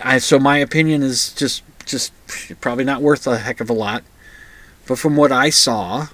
I 0.03 0.18
so 0.18 0.39
my 0.39 0.59
opinion 0.59 1.03
is 1.03 1.33
just 1.35 1.62
just 1.85 2.12
probably 2.61 2.85
not 2.85 3.03
worth 3.03 3.27
a 3.27 3.39
heck 3.39 3.61
of 3.61 3.68
a 3.68 3.73
lot. 3.73 4.05
But 4.87 4.99
from 4.99 5.16
what 5.16 5.31
I 5.31 5.51
saw, 5.51 6.09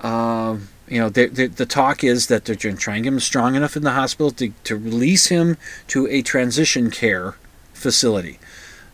uh, 0.00 0.58
you 0.86 1.00
know, 1.00 1.08
the, 1.08 1.66
talk 1.66 2.04
is 2.04 2.26
that 2.26 2.44
they're 2.44 2.54
trying 2.54 3.02
to 3.02 3.02
get 3.02 3.12
him 3.12 3.20
strong 3.20 3.54
enough 3.54 3.76
in 3.76 3.84
the 3.84 3.92
hospital 3.92 4.30
to, 4.32 4.52
to 4.64 4.76
release 4.76 5.26
him 5.26 5.56
to 5.88 6.06
a 6.08 6.22
transition 6.22 6.90
care 6.90 7.36
facility. 7.78 8.38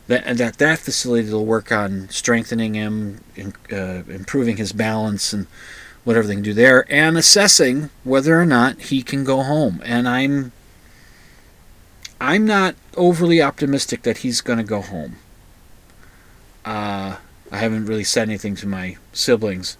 That, 0.07 0.23
and 0.25 0.37
that 0.37 0.59
that 0.59 0.79
facility 0.79 1.31
will 1.31 1.45
work 1.45 1.71
on 1.71 2.09
strengthening 2.09 2.75
him, 2.75 3.21
uh, 3.71 4.03
improving 4.07 4.57
his 4.57 4.71
balance, 4.71 5.33
and 5.33 5.47
whatever 6.03 6.27
they 6.27 6.35
can 6.35 6.43
do 6.43 6.53
there, 6.53 6.85
and 6.89 7.17
assessing 7.17 7.89
whether 8.03 8.39
or 8.39 8.45
not 8.45 8.79
he 8.79 9.01
can 9.01 9.23
go 9.23 9.41
home. 9.41 9.81
And 9.83 10.07
I'm 10.07 10.51
I'm 12.21 12.45
not 12.45 12.75
overly 12.95 13.41
optimistic 13.41 14.03
that 14.03 14.19
he's 14.19 14.41
going 14.41 14.59
to 14.59 14.63
go 14.63 14.81
home. 14.81 15.17
Uh, 16.63 17.17
I 17.51 17.57
haven't 17.57 17.85
really 17.85 18.03
said 18.03 18.29
anything 18.29 18.55
to 18.57 18.67
my 18.67 18.97
siblings, 19.11 19.77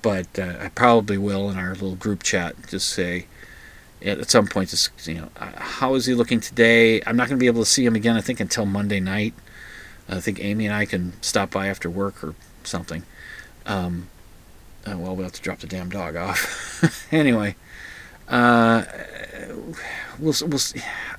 but 0.00 0.38
uh, 0.38 0.56
I 0.60 0.68
probably 0.68 1.18
will 1.18 1.50
in 1.50 1.58
our 1.58 1.72
little 1.72 1.96
group 1.96 2.22
chat. 2.22 2.56
Just 2.68 2.88
say 2.88 3.26
at 4.04 4.30
some 4.30 4.46
point, 4.46 4.70
just 4.70 4.90
you 5.06 5.14
know, 5.14 5.28
uh, 5.36 5.50
how 5.56 5.94
is 5.94 6.06
he 6.06 6.14
looking 6.14 6.40
today? 6.40 7.00
I'm 7.06 7.16
not 7.16 7.28
going 7.28 7.38
to 7.38 7.42
be 7.42 7.46
able 7.46 7.62
to 7.62 7.70
see 7.70 7.84
him 7.84 7.94
again. 7.94 8.16
I 8.16 8.20
think 8.20 8.40
until 8.40 8.66
Monday 8.66 9.00
night. 9.00 9.34
I 10.08 10.20
think 10.20 10.42
Amy 10.42 10.66
and 10.66 10.74
I 10.74 10.84
can 10.84 11.12
stop 11.22 11.50
by 11.50 11.68
after 11.68 11.88
work 11.88 12.22
or 12.22 12.34
something. 12.64 13.04
Um, 13.66 14.08
uh, 14.86 14.96
well, 14.98 15.14
we'll 15.14 15.24
have 15.24 15.32
to 15.32 15.40
drop 15.40 15.60
the 15.60 15.66
damn 15.66 15.88
dog 15.88 16.16
off. 16.16 17.06
anyway, 17.12 17.54
uh, 18.28 18.84
we'll, 20.18 20.34
we'll. 20.46 20.60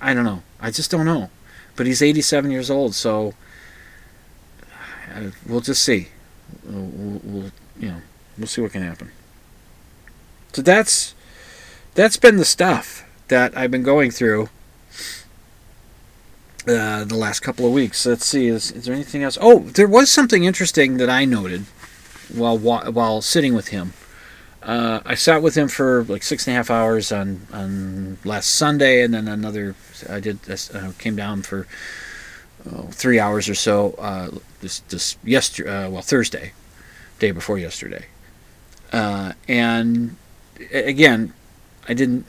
I 0.01 0.13
don't 0.13 0.25
know. 0.25 0.43
I 0.59 0.69
just 0.69 0.91
don't 0.91 1.05
know. 1.05 1.29
But 1.75 1.87
he's 1.87 2.01
87 2.01 2.51
years 2.51 2.69
old, 2.69 2.93
so 2.93 3.33
uh, 5.13 5.31
we'll 5.47 5.61
just 5.61 5.81
see. 5.81 6.09
We'll, 6.63 7.19
we'll, 7.23 7.51
you 7.79 7.87
know, 7.89 8.01
we'll 8.37 8.47
see 8.47 8.61
what 8.61 8.73
can 8.73 8.83
happen. 8.83 9.11
So 10.51 10.61
that's 10.61 11.15
that's 11.95 12.17
been 12.17 12.37
the 12.37 12.45
stuff 12.45 13.05
that 13.27 13.55
I've 13.57 13.71
been 13.71 13.83
going 13.83 14.11
through 14.11 14.49
uh, 16.67 17.03
the 17.03 17.15
last 17.15 17.41
couple 17.41 17.65
of 17.65 17.73
weeks. 17.73 18.05
Let's 18.05 18.25
see. 18.25 18.47
Is, 18.47 18.71
is 18.71 18.85
there 18.85 18.93
anything 18.93 19.23
else? 19.23 19.37
Oh, 19.39 19.59
there 19.59 19.87
was 19.87 20.09
something 20.09 20.43
interesting 20.43 20.97
that 20.97 21.09
I 21.09 21.25
noted 21.25 21.65
while 22.33 22.57
while 22.57 23.21
sitting 23.21 23.53
with 23.53 23.69
him. 23.69 23.93
Uh, 24.61 25.01
I 25.05 25.15
sat 25.15 25.41
with 25.41 25.55
him 25.55 25.67
for 25.67 26.05
like 26.05 26.23
six 26.23 26.47
and 26.47 26.53
a 26.53 26.55
half 26.55 26.71
hours 26.71 27.11
on, 27.11 27.47
on 27.51 28.17
last 28.23 28.49
Sunday, 28.49 29.01
and 29.01 29.13
then 29.13 29.27
another. 29.27 29.75
I 30.09 30.19
did 30.19 30.39
uh, 30.73 30.91
came 30.97 31.15
down 31.15 31.41
for 31.41 31.67
oh, 32.71 32.83
three 32.91 33.19
hours 33.19 33.49
or 33.49 33.55
so. 33.55 33.93
Uh, 33.99 34.29
this 34.61 34.79
this 34.79 35.17
yesterday, 35.23 35.69
uh, 35.69 35.89
well 35.89 36.01
Thursday, 36.01 36.53
day 37.19 37.31
before 37.31 37.59
yesterday, 37.59 38.05
uh, 38.93 39.33
and 39.49 40.15
again, 40.71 41.33
I 41.87 41.93
didn't, 41.93 42.25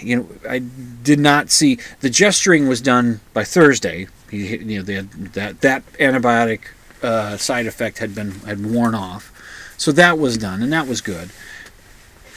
you 0.00 0.16
know, 0.16 0.28
I 0.48 0.58
did 0.58 1.18
not 1.18 1.50
see 1.50 1.78
the 2.00 2.10
gesturing 2.10 2.68
was 2.68 2.80
done 2.80 3.20
by 3.32 3.44
Thursday. 3.44 4.08
He, 4.30 4.56
you 4.56 4.82
know, 4.82 4.92
had, 4.92 5.10
that 5.34 5.60
that 5.62 5.92
antibiotic 5.94 6.60
uh, 7.02 7.36
side 7.36 7.66
effect 7.66 7.98
had 7.98 8.14
been 8.14 8.32
had 8.40 8.64
worn 8.64 8.94
off, 8.94 9.32
so 9.76 9.92
that 9.92 10.18
was 10.18 10.36
done, 10.36 10.62
and 10.62 10.72
that 10.72 10.86
was 10.86 11.00
good 11.00 11.30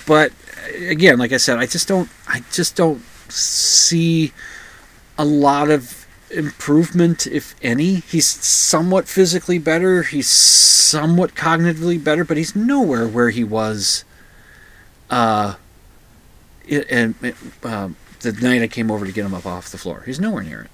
but 0.06 0.32
again, 0.88 1.18
like 1.18 1.32
I 1.32 1.38
said, 1.38 1.58
I 1.58 1.66
just 1.66 1.88
don't 1.88 2.10
I 2.28 2.44
just 2.52 2.76
don't 2.76 3.02
see 3.30 4.34
a 5.18 5.26
lot 5.26 5.70
of 5.70 6.06
improvement, 6.30 7.28
if 7.28 7.56
any. 7.62 7.96
He's 7.96 8.28
somewhat 8.28 9.08
physically 9.08 9.60
better. 9.60 10.04
He's 10.04 10.28
somewhat 10.28 11.36
cognitively 11.36 12.04
better, 12.04 12.24
but 12.24 12.38
he's 12.38 12.56
nowhere 12.56 13.08
where 13.08 13.30
he 13.30 13.44
was. 13.44 14.06
Uh, 15.10 15.56
and 16.70 17.16
uh, 17.64 17.90
the 18.22 18.32
night 18.34 18.62
I 18.62 18.68
came 18.68 18.92
over 18.92 19.06
to 19.06 19.12
get 19.12 19.26
him 19.26 19.34
up 19.34 19.46
off 19.46 19.72
the 19.72 19.78
floor, 19.78 20.04
he's 20.06 20.20
nowhere 20.20 20.44
near 20.44 20.68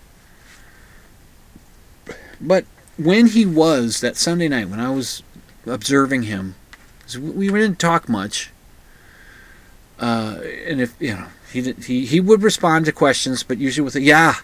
it. 2.07 2.15
But 2.39 2.65
when 2.97 3.27
he 3.27 3.45
was 3.45 4.01
that 4.01 4.17
Sunday 4.17 4.47
night, 4.47 4.69
when 4.69 4.79
I 4.79 4.89
was 4.89 5.23
observing 5.65 6.23
him, 6.23 6.55
we 7.19 7.49
didn't 7.49 7.79
talk 7.79 8.09
much. 8.09 8.51
Uh, 9.99 10.39
and 10.65 10.79
if 10.81 10.95
you 10.99 11.15
know, 11.15 11.27
he 11.51 11.61
did, 11.61 11.85
he 11.85 12.05
he 12.05 12.19
would 12.19 12.43
respond 12.43 12.85
to 12.85 12.91
questions, 12.91 13.43
but 13.43 13.57
usually 13.57 13.83
with 13.83 13.95
a 13.95 14.01
yeah, 14.01 14.35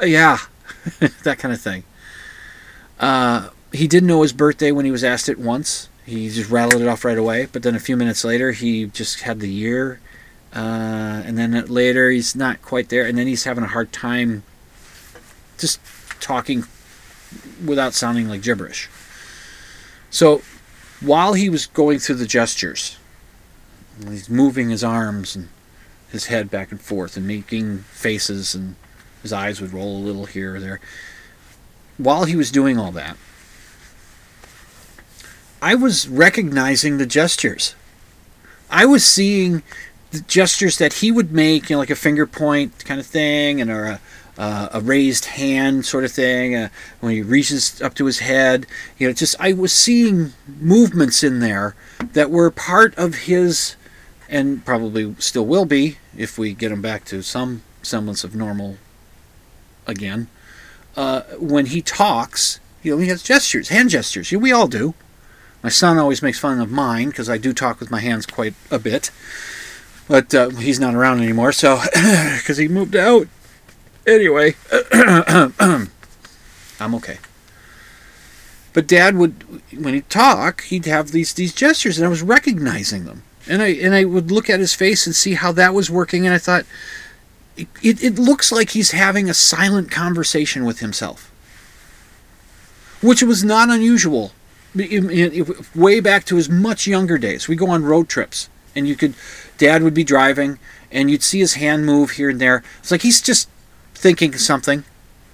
uh, 0.00 0.04
yeah, 0.04 0.38
that 1.22 1.38
kind 1.38 1.52
of 1.52 1.60
thing. 1.60 1.84
Uh, 3.00 3.48
he 3.72 3.88
didn't 3.88 4.06
know 4.06 4.22
his 4.22 4.32
birthday 4.32 4.70
when 4.70 4.84
he 4.84 4.90
was 4.90 5.02
asked 5.02 5.28
it 5.28 5.38
once. 5.38 5.88
He 6.06 6.28
just 6.28 6.50
rattled 6.50 6.82
it 6.82 6.88
off 6.88 7.04
right 7.04 7.18
away. 7.18 7.48
But 7.50 7.62
then 7.62 7.74
a 7.74 7.80
few 7.80 7.96
minutes 7.96 8.24
later, 8.24 8.52
he 8.52 8.86
just 8.86 9.22
had 9.22 9.40
the 9.40 9.48
year, 9.48 10.00
uh, 10.54 11.22
and 11.24 11.36
then 11.36 11.52
later 11.66 12.10
he's 12.10 12.34
not 12.36 12.62
quite 12.62 12.88
there, 12.88 13.06
and 13.06 13.18
then 13.18 13.26
he's 13.26 13.44
having 13.44 13.64
a 13.64 13.68
hard 13.68 13.92
time 13.92 14.42
just 15.58 15.80
talking 16.20 16.64
without 17.64 17.94
sounding 17.94 18.28
like 18.28 18.42
gibberish. 18.42 18.88
So 20.10 20.42
while 21.00 21.34
he 21.34 21.48
was 21.48 21.66
going 21.66 21.98
through 21.98 22.16
the 22.16 22.26
gestures 22.26 22.96
He's 24.08 24.28
moving 24.28 24.70
his 24.70 24.82
arms 24.82 25.36
and 25.36 25.48
his 26.10 26.26
head 26.26 26.50
back 26.50 26.70
and 26.70 26.80
forth 26.80 27.16
and 27.16 27.26
making 27.26 27.78
faces, 27.90 28.54
and 28.54 28.76
his 29.22 29.32
eyes 29.32 29.60
would 29.60 29.72
roll 29.72 29.96
a 29.96 30.04
little 30.04 30.26
here 30.26 30.56
or 30.56 30.60
there. 30.60 30.80
While 31.96 32.24
he 32.24 32.36
was 32.36 32.50
doing 32.50 32.78
all 32.78 32.92
that, 32.92 33.16
I 35.62 35.74
was 35.74 36.08
recognizing 36.08 36.98
the 36.98 37.06
gestures. 37.06 37.74
I 38.68 38.84
was 38.84 39.04
seeing 39.04 39.62
gestures 40.22 40.78
that 40.78 40.94
he 40.94 41.10
would 41.10 41.32
make, 41.32 41.68
you 41.68 41.76
know, 41.76 41.80
like 41.80 41.90
a 41.90 41.96
finger 41.96 42.26
point 42.26 42.84
kind 42.84 43.00
of 43.00 43.06
thing, 43.06 43.60
and 43.60 43.70
or 43.70 43.84
a, 43.84 44.00
uh, 44.38 44.68
a 44.72 44.80
raised 44.80 45.26
hand 45.26 45.86
sort 45.86 46.04
of 46.04 46.12
thing. 46.12 46.54
Uh, 46.54 46.68
when 47.00 47.12
he 47.12 47.22
reaches 47.22 47.80
up 47.82 47.94
to 47.94 48.06
his 48.06 48.20
head, 48.20 48.66
you 48.98 49.06
know, 49.06 49.12
just 49.12 49.36
I 49.40 49.52
was 49.52 49.72
seeing 49.72 50.32
movements 50.60 51.22
in 51.22 51.40
there 51.40 51.74
that 52.12 52.30
were 52.30 52.50
part 52.50 52.94
of 52.96 53.14
his 53.14 53.76
and 54.28 54.64
probably 54.64 55.14
still 55.18 55.46
will 55.46 55.64
be 55.64 55.98
if 56.16 56.38
we 56.38 56.54
get 56.54 56.72
him 56.72 56.82
back 56.82 57.04
to 57.04 57.22
some 57.22 57.62
semblance 57.82 58.24
of 58.24 58.34
normal 58.34 58.76
again. 59.86 60.28
Uh, 60.96 61.22
when 61.38 61.66
he 61.66 61.82
talks, 61.82 62.60
you 62.82 62.92
know, 62.92 62.98
he 63.00 63.08
has 63.08 63.22
gestures, 63.22 63.68
hand 63.68 63.90
gestures. 63.90 64.30
we 64.32 64.52
all 64.52 64.68
do. 64.68 64.94
My 65.62 65.70
son 65.70 65.98
always 65.98 66.22
makes 66.22 66.38
fun 66.38 66.60
of 66.60 66.70
mine 66.70 67.08
because 67.08 67.28
I 67.28 67.38
do 67.38 67.52
talk 67.52 67.80
with 67.80 67.90
my 67.90 68.00
hands 68.00 68.26
quite 68.26 68.54
a 68.70 68.78
bit, 68.78 69.10
but 70.08 70.34
uh, 70.34 70.50
he's 70.50 70.80
not 70.80 70.94
around 70.94 71.20
anymore, 71.20 71.52
so 71.52 71.80
because 72.36 72.56
he 72.56 72.68
moved 72.68 72.96
out. 72.96 73.28
Anyway, 74.06 74.54
I'm 76.80 76.94
okay. 76.96 77.18
But 78.74 78.88
Dad 78.88 79.16
would, 79.16 79.44
when 79.72 79.94
he'd 79.94 80.10
talk, 80.10 80.64
he'd 80.64 80.86
have 80.86 81.12
these 81.12 81.32
these 81.32 81.54
gestures, 81.54 81.96
and 81.96 82.04
I 82.04 82.10
was 82.10 82.22
recognizing 82.22 83.04
them, 83.04 83.22
and 83.48 83.62
I 83.62 83.68
and 83.68 83.94
I 83.94 84.04
would 84.04 84.30
look 84.30 84.50
at 84.50 84.60
his 84.60 84.74
face 84.74 85.06
and 85.06 85.14
see 85.14 85.34
how 85.34 85.52
that 85.52 85.72
was 85.72 85.90
working, 85.90 86.26
and 86.26 86.34
I 86.34 86.38
thought, 86.38 86.66
it, 87.56 88.02
it, 88.02 88.18
looks 88.18 88.50
like 88.50 88.70
he's 88.70 88.90
having 88.90 89.30
a 89.30 89.34
silent 89.34 89.90
conversation 89.90 90.64
with 90.64 90.80
himself, 90.80 91.30
which 93.00 93.22
was 93.22 93.44
not 93.44 93.70
unusual. 93.70 94.32
Way 95.74 96.00
back 96.00 96.24
to 96.24 96.34
his 96.34 96.50
much 96.50 96.88
younger 96.88 97.16
days, 97.16 97.46
we 97.46 97.54
go 97.54 97.70
on 97.70 97.84
road 97.84 98.08
trips, 98.08 98.48
and 98.74 98.88
you 98.88 98.96
could, 98.96 99.14
Dad 99.64 99.82
would 99.82 99.94
be 99.94 100.04
driving, 100.04 100.58
and 100.92 101.10
you'd 101.10 101.22
see 101.22 101.38
his 101.38 101.54
hand 101.54 101.86
move 101.86 102.12
here 102.12 102.28
and 102.28 102.38
there. 102.38 102.62
It's 102.80 102.90
like 102.90 103.00
he's 103.00 103.22
just 103.22 103.48
thinking 103.94 104.36
something. 104.36 104.84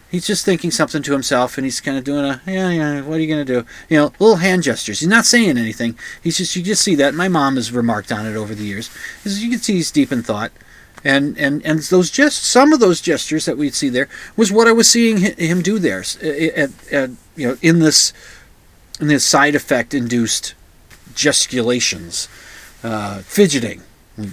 He's 0.09 0.25
just 0.25 0.45
thinking 0.45 0.71
something 0.71 1.03
to 1.03 1.13
himself, 1.13 1.59
and 1.59 1.65
he's 1.65 1.81
kind 1.81 1.99
of 1.99 2.05
doing 2.05 2.25
a 2.25 2.41
yeah, 2.47 2.71
yeah. 2.71 3.01
What 3.01 3.17
are 3.17 3.21
you 3.23 3.29
gonna 3.29 3.45
do? 3.45 3.67
You 3.89 3.97
know, 3.97 4.13
little 4.21 4.37
hand 4.37 4.63
gestures. 4.63 5.01
He's 5.01 5.09
not 5.09 5.27
saying 5.27 5.59
anything. 5.59 5.99
He's 6.23 6.37
just 6.37 6.55
you 6.55 6.63
just 6.63 6.83
see 6.83 6.95
that. 6.95 7.13
My 7.13 7.27
mom 7.27 7.57
has 7.57 7.73
remarked 7.73 8.13
on 8.13 8.25
it 8.25 8.37
over 8.37 8.55
the 8.55 8.63
years. 8.63 8.89
You 9.25 9.51
can 9.51 9.59
see 9.59 9.73
he's 9.73 9.91
deep 9.91 10.13
in 10.13 10.23
thought, 10.23 10.53
and 11.03 11.37
and 11.37 11.61
and 11.67 11.81
those 11.81 12.09
just 12.09 12.45
some 12.45 12.73
of 12.73 12.79
those 12.79 13.01
gestures 13.01 13.47
that 13.47 13.59
we'd 13.59 13.75
see 13.75 13.89
there 13.89 14.09
was 14.37 14.53
what 14.53 14.69
I 14.69 14.73
was 14.73 14.89
seeing 14.89 15.17
him 15.19 15.61
do 15.61 15.81
there, 15.81 16.05
at, 16.23 16.93
at, 16.93 17.11
you 17.35 17.49
know, 17.49 17.59
in 17.63 17.81
this 17.81 18.13
in 19.01 19.09
this 19.09 19.25
side 19.25 19.57
effect 19.57 19.93
induced 19.93 20.55
gesticulations, 21.17 22.29
uh, 22.85 23.23
fidgeting. 23.23 23.83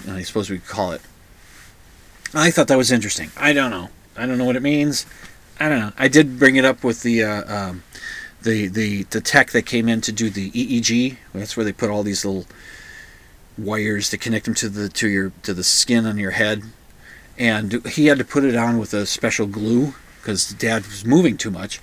I 0.10 0.22
suppose 0.24 0.50
we 0.50 0.60
could 0.60 0.68
call 0.68 0.92
it. 0.92 1.02
I 2.34 2.52
thought 2.52 2.68
that 2.68 2.78
was 2.78 2.92
interesting. 2.92 3.32
I 3.38 3.54
don't 3.54 3.72
know. 3.72 3.90
I 4.16 4.26
don't 4.26 4.38
know 4.38 4.46
what 4.46 4.56
it 4.56 4.62
means. 4.62 5.06
I 5.60 5.70
don't 5.70 5.80
know. 5.80 5.92
I 5.98 6.08
did 6.08 6.40
bring 6.40 6.56
it 6.56 6.66
up 6.66 6.84
with 6.84 7.04
the 7.04 7.24
uh, 7.24 7.56
um, 7.56 7.84
the 8.42 8.68
the 8.68 9.04
the 9.04 9.22
tech 9.22 9.52
that 9.52 9.64
came 9.64 9.88
in 9.88 10.02
to 10.02 10.12
do 10.12 10.30
the 10.30 10.52
EEG. 10.52 11.18
That's 11.34 11.56
where 11.58 11.64
they 11.64 11.74
put 11.74 11.90
all 11.90 12.04
these 12.04 12.26
little 12.26 12.46
wires 13.58 14.10
to 14.12 14.18
connect 14.18 14.46
them 14.46 14.54
to 14.56 14.70
the 14.70 14.90
to 14.90 15.08
your 15.08 15.32
to 15.44 15.54
the 15.54 15.64
skin 15.64 16.06
on 16.06 16.18
your 16.18 16.32
head, 16.32 16.64
and 17.38 17.86
he 17.88 18.08
had 18.08 18.18
to 18.20 18.26
put 18.26 18.44
it 18.44 18.56
on 18.56 18.78
with 18.78 18.94
a 18.94 19.06
special 19.06 19.48
glue 19.48 19.94
because 20.22 20.52
Dad 20.54 20.86
was 20.86 21.06
moving 21.06 21.38
too 21.38 21.52
much, 21.52 21.80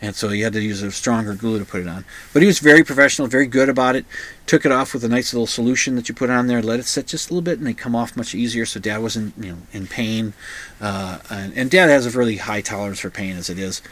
and 0.00 0.14
so 0.14 0.28
he 0.28 0.42
had 0.42 0.52
to 0.52 0.62
use 0.62 0.82
a 0.82 0.90
stronger 0.92 1.34
glue 1.34 1.58
to 1.58 1.64
put 1.64 1.80
it 1.80 1.88
on. 1.88 2.04
But 2.32 2.42
he 2.42 2.46
was 2.46 2.60
very 2.60 2.84
professional, 2.84 3.26
very 3.26 3.46
good 3.46 3.68
about 3.68 3.96
it. 3.96 4.04
Took 4.46 4.64
it 4.64 4.72
off 4.72 4.94
with 4.94 5.04
a 5.04 5.08
nice 5.08 5.32
little 5.32 5.46
solution 5.46 5.96
that 5.96 6.08
you 6.08 6.14
put 6.14 6.30
on 6.30 6.46
there, 6.46 6.62
let 6.62 6.78
it 6.78 6.86
sit 6.86 7.06
just 7.06 7.30
a 7.30 7.32
little 7.32 7.42
bit, 7.42 7.58
and 7.58 7.66
they 7.66 7.74
come 7.74 7.96
off 7.96 8.16
much 8.16 8.34
easier. 8.34 8.64
So 8.64 8.80
Dad 8.80 8.98
wasn't 8.98 9.34
you 9.38 9.52
know 9.52 9.58
in 9.72 9.86
pain, 9.86 10.34
uh, 10.80 11.18
and, 11.30 11.52
and 11.56 11.70
Dad 11.70 11.88
has 11.88 12.06
a 12.06 12.16
really 12.16 12.36
high 12.36 12.60
tolerance 12.60 13.00
for 13.00 13.10
pain 13.10 13.36
as 13.36 13.50
it 13.50 13.58
is, 13.58 13.82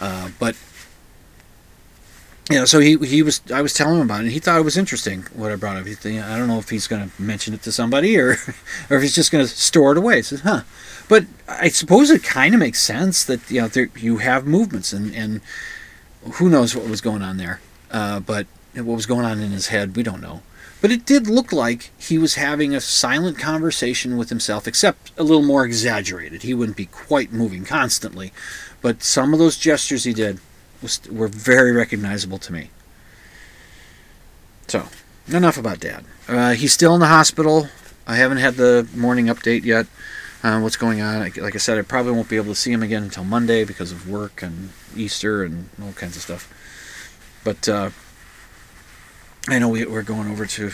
uh, 0.00 0.30
but 0.38 0.56
you 2.50 2.56
know, 2.58 2.64
so 2.64 2.78
he 2.80 2.96
he 2.98 3.22
was 3.22 3.42
I 3.52 3.60
was 3.60 3.74
telling 3.74 3.96
him 3.96 4.02
about 4.02 4.20
it. 4.20 4.24
and 4.24 4.32
He 4.32 4.38
thought 4.38 4.58
it 4.58 4.64
was 4.64 4.76
interesting 4.76 5.22
what 5.34 5.52
I 5.52 5.56
brought 5.56 5.76
up. 5.76 5.86
He, 5.86 6.18
I 6.18 6.38
don't 6.38 6.48
know 6.48 6.58
if 6.58 6.70
he's 6.70 6.86
going 6.86 7.10
to 7.10 7.22
mention 7.22 7.52
it 7.52 7.62
to 7.62 7.72
somebody 7.72 8.18
or 8.18 8.30
or 8.90 8.96
if 8.96 9.02
he's 9.02 9.14
just 9.14 9.30
going 9.30 9.44
to 9.44 9.50
store 9.50 9.92
it 9.92 9.98
away. 9.98 10.16
He 10.16 10.22
says, 10.22 10.40
"Huh." 10.40 10.62
But 11.08 11.26
I 11.46 11.68
suppose 11.68 12.10
it 12.10 12.22
kind 12.22 12.54
of 12.54 12.60
makes 12.60 12.80
sense 12.80 13.24
that 13.24 13.50
you 13.50 13.60
know 13.60 13.68
there, 13.68 13.90
you 13.96 14.18
have 14.18 14.46
movements 14.46 14.92
and 14.92 15.14
and 15.14 15.40
who 16.34 16.48
knows 16.48 16.74
what 16.74 16.88
was 16.88 17.00
going 17.00 17.22
on 17.22 17.36
there. 17.36 17.60
Uh, 17.90 18.20
but 18.20 18.46
what 18.74 18.86
was 18.86 19.06
going 19.06 19.24
on 19.24 19.40
in 19.40 19.50
his 19.50 19.68
head, 19.68 19.96
we 19.96 20.02
don't 20.02 20.20
know. 20.20 20.42
But 20.80 20.92
it 20.92 21.04
did 21.04 21.26
look 21.26 21.52
like 21.52 21.90
he 21.98 22.18
was 22.18 22.36
having 22.36 22.74
a 22.74 22.80
silent 22.80 23.38
conversation 23.38 24.16
with 24.16 24.28
himself, 24.28 24.68
except 24.68 25.10
a 25.18 25.24
little 25.24 25.42
more 25.42 25.64
exaggerated. 25.64 26.42
He 26.42 26.54
wouldn't 26.54 26.76
be 26.76 26.86
quite 26.86 27.32
moving 27.32 27.64
constantly, 27.64 28.32
but 28.80 29.02
some 29.02 29.32
of 29.32 29.40
those 29.40 29.56
gestures 29.56 30.04
he 30.04 30.12
did 30.12 30.38
was, 30.82 31.00
were 31.10 31.28
very 31.28 31.72
recognizable 31.72 32.38
to 32.38 32.52
me. 32.52 32.70
So, 34.66 34.88
enough 35.28 35.56
about 35.56 35.80
Dad. 35.80 36.04
Uh, 36.28 36.52
he's 36.52 36.72
still 36.72 36.94
in 36.94 37.00
the 37.00 37.06
hospital. 37.06 37.68
I 38.06 38.16
haven't 38.16 38.38
had 38.38 38.54
the 38.54 38.88
morning 38.94 39.26
update 39.26 39.64
yet. 39.64 39.86
Uh, 40.42 40.60
what's 40.60 40.76
going 40.76 41.00
on? 41.00 41.20
Like, 41.20 41.54
I 41.54 41.58
said, 41.58 41.78
I 41.78 41.82
probably 41.82 42.12
won't 42.12 42.28
be 42.28 42.36
able 42.36 42.52
to 42.52 42.54
see 42.54 42.72
him 42.72 42.82
again 42.82 43.02
until 43.02 43.24
Monday 43.24 43.64
because 43.64 43.90
of 43.90 44.08
work 44.08 44.42
and 44.42 44.70
Easter 44.96 45.42
and 45.42 45.68
all 45.82 45.92
kinds 45.92 46.16
of 46.16 46.22
stuff. 46.22 46.52
But 47.44 47.68
uh, 47.68 47.90
I 49.48 49.58
know 49.58 49.68
we, 49.68 49.84
we're 49.86 50.02
going 50.02 50.30
over 50.30 50.46
to 50.46 50.70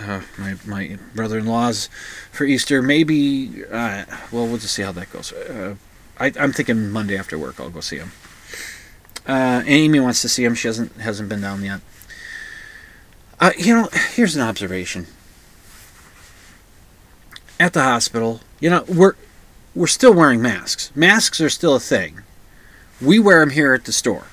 uh, 0.00 0.20
my 0.38 0.56
my 0.66 0.98
brother-in-law's 1.14 1.88
for 2.32 2.44
Easter. 2.44 2.82
Maybe, 2.82 3.64
uh, 3.64 4.04
well, 4.32 4.46
we'll 4.46 4.58
just 4.58 4.74
see 4.74 4.82
how 4.82 4.92
that 4.92 5.10
goes. 5.10 5.32
Uh, 5.32 5.76
I, 6.18 6.32
I'm 6.38 6.52
thinking 6.52 6.90
Monday 6.90 7.16
after 7.16 7.38
work 7.38 7.60
I'll 7.60 7.70
go 7.70 7.80
see 7.80 7.98
him. 7.98 8.10
Uh, 9.26 9.62
Amy 9.66 10.00
wants 10.00 10.22
to 10.22 10.28
see 10.28 10.44
him. 10.44 10.54
She 10.54 10.68
hasn't 10.68 10.92
hasn't 10.98 11.28
been 11.28 11.40
down 11.40 11.64
yet. 11.64 11.80
Uh, 13.40 13.52
you 13.58 13.74
know, 13.74 13.88
here's 14.14 14.36
an 14.36 14.42
observation. 14.42 15.06
At 17.58 17.72
the 17.72 17.82
hospital, 17.82 18.40
you 18.60 18.70
know, 18.70 18.84
we're 18.88 19.14
we're 19.74 19.86
still 19.86 20.14
wearing 20.14 20.40
masks. 20.40 20.90
Masks 20.94 21.40
are 21.40 21.50
still 21.50 21.74
a 21.74 21.80
thing. 21.80 22.22
We 23.00 23.18
wear 23.18 23.40
them 23.40 23.50
here 23.50 23.74
at 23.74 23.84
the 23.84 23.92
store. 23.92 24.26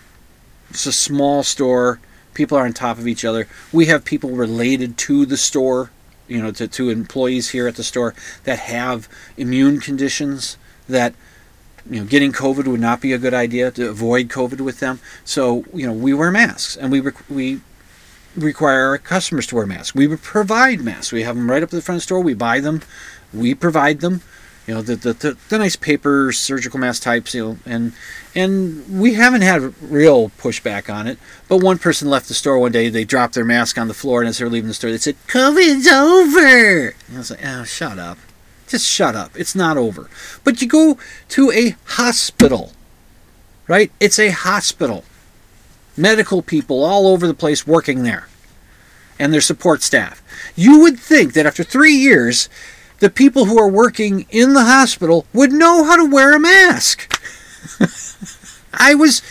It's 0.69 0.85
a 0.85 0.93
small 0.93 1.43
store. 1.43 1.99
People 2.33 2.57
are 2.57 2.65
on 2.65 2.73
top 2.73 2.97
of 2.97 3.07
each 3.07 3.25
other. 3.25 3.47
We 3.71 3.87
have 3.87 4.05
people 4.05 4.31
related 4.31 4.97
to 4.99 5.25
the 5.25 5.37
store, 5.37 5.91
you 6.27 6.41
know, 6.41 6.51
to, 6.51 6.67
to 6.67 6.89
employees 6.89 7.49
here 7.49 7.67
at 7.67 7.75
the 7.75 7.83
store 7.83 8.15
that 8.45 8.59
have 8.59 9.09
immune 9.37 9.79
conditions 9.79 10.57
that 10.87 11.13
you 11.89 11.99
know, 11.99 12.05
getting 12.05 12.31
COVID 12.31 12.67
would 12.67 12.79
not 12.79 13.01
be 13.01 13.13
a 13.13 13.17
good 13.17 13.33
idea 13.33 13.71
to 13.71 13.89
avoid 13.89 14.29
COVID 14.29 14.61
with 14.61 14.79
them. 14.79 14.99
So, 15.25 15.65
you 15.73 15.85
know, 15.85 15.93
we 15.93 16.13
wear 16.13 16.31
masks 16.31 16.75
and 16.77 16.91
we 16.91 16.99
rec- 16.99 17.29
we 17.29 17.61
require 18.35 18.87
our 18.87 18.97
customers 18.97 19.47
to 19.47 19.55
wear 19.55 19.65
masks. 19.65 19.93
We 19.93 20.15
provide 20.15 20.81
masks. 20.81 21.11
We 21.11 21.23
have 21.23 21.35
them 21.35 21.49
right 21.49 21.61
up 21.61 21.67
at 21.67 21.71
the 21.71 21.81
front 21.81 21.97
of 21.97 22.01
the 22.01 22.03
store. 22.03 22.21
We 22.21 22.33
buy 22.33 22.59
them. 22.59 22.81
We 23.33 23.53
provide 23.53 23.99
them. 23.99 24.21
You 24.65 24.75
know, 24.75 24.81
the 24.81 24.95
the, 24.95 25.13
the, 25.13 25.37
the 25.49 25.57
nice 25.57 25.75
paper 25.75 26.31
surgical 26.31 26.79
mask 26.79 27.03
types. 27.03 27.35
You 27.35 27.43
know, 27.43 27.57
and 27.65 27.91
and 28.33 29.01
we 29.01 29.15
haven't 29.15 29.41
had 29.41 29.73
real 29.81 30.29
pushback 30.29 30.93
on 30.93 31.05
it. 31.05 31.17
But 31.49 31.57
one 31.57 31.79
person 31.79 32.09
left 32.09 32.29
the 32.29 32.33
store 32.33 32.57
one 32.57 32.71
day. 32.71 32.87
They 32.87 33.03
dropped 33.03 33.33
their 33.33 33.43
mask 33.43 33.77
on 33.77 33.89
the 33.89 33.93
floor, 33.93 34.21
and 34.21 34.29
as 34.29 34.37
they 34.37 34.45
were 34.45 34.49
leaving 34.49 34.69
the 34.69 34.73
store, 34.73 34.91
they 34.91 34.97
said, 34.97 35.17
"COVID's 35.27 35.87
over." 35.87 36.95
And 37.07 37.15
I 37.15 37.17
was 37.17 37.31
like, 37.31 37.45
"Oh, 37.45 37.65
shut 37.65 37.99
up." 37.99 38.17
Just 38.67 38.87
shut 38.87 39.15
up. 39.15 39.31
It's 39.35 39.55
not 39.55 39.77
over. 39.77 40.09
But 40.43 40.61
you 40.61 40.67
go 40.67 40.97
to 41.29 41.51
a 41.51 41.75
hospital, 41.85 42.71
right? 43.67 43.91
It's 43.99 44.19
a 44.19 44.29
hospital. 44.29 45.03
Medical 45.95 46.41
people 46.41 46.83
all 46.83 47.07
over 47.07 47.27
the 47.27 47.33
place 47.33 47.67
working 47.67 48.03
there 48.03 48.27
and 49.19 49.33
their 49.33 49.41
support 49.41 49.81
staff. 49.81 50.21
You 50.55 50.79
would 50.79 50.99
think 50.99 51.33
that 51.33 51.45
after 51.45 51.63
three 51.63 51.93
years, 51.93 52.49
the 52.99 53.09
people 53.09 53.45
who 53.45 53.59
are 53.59 53.67
working 53.67 54.25
in 54.29 54.53
the 54.53 54.63
hospital 54.63 55.25
would 55.33 55.51
know 55.51 55.83
how 55.83 55.95
to 55.97 56.09
wear 56.09 56.33
a 56.33 56.39
mask. 56.39 57.13
I 58.73 58.95
was, 58.95 59.21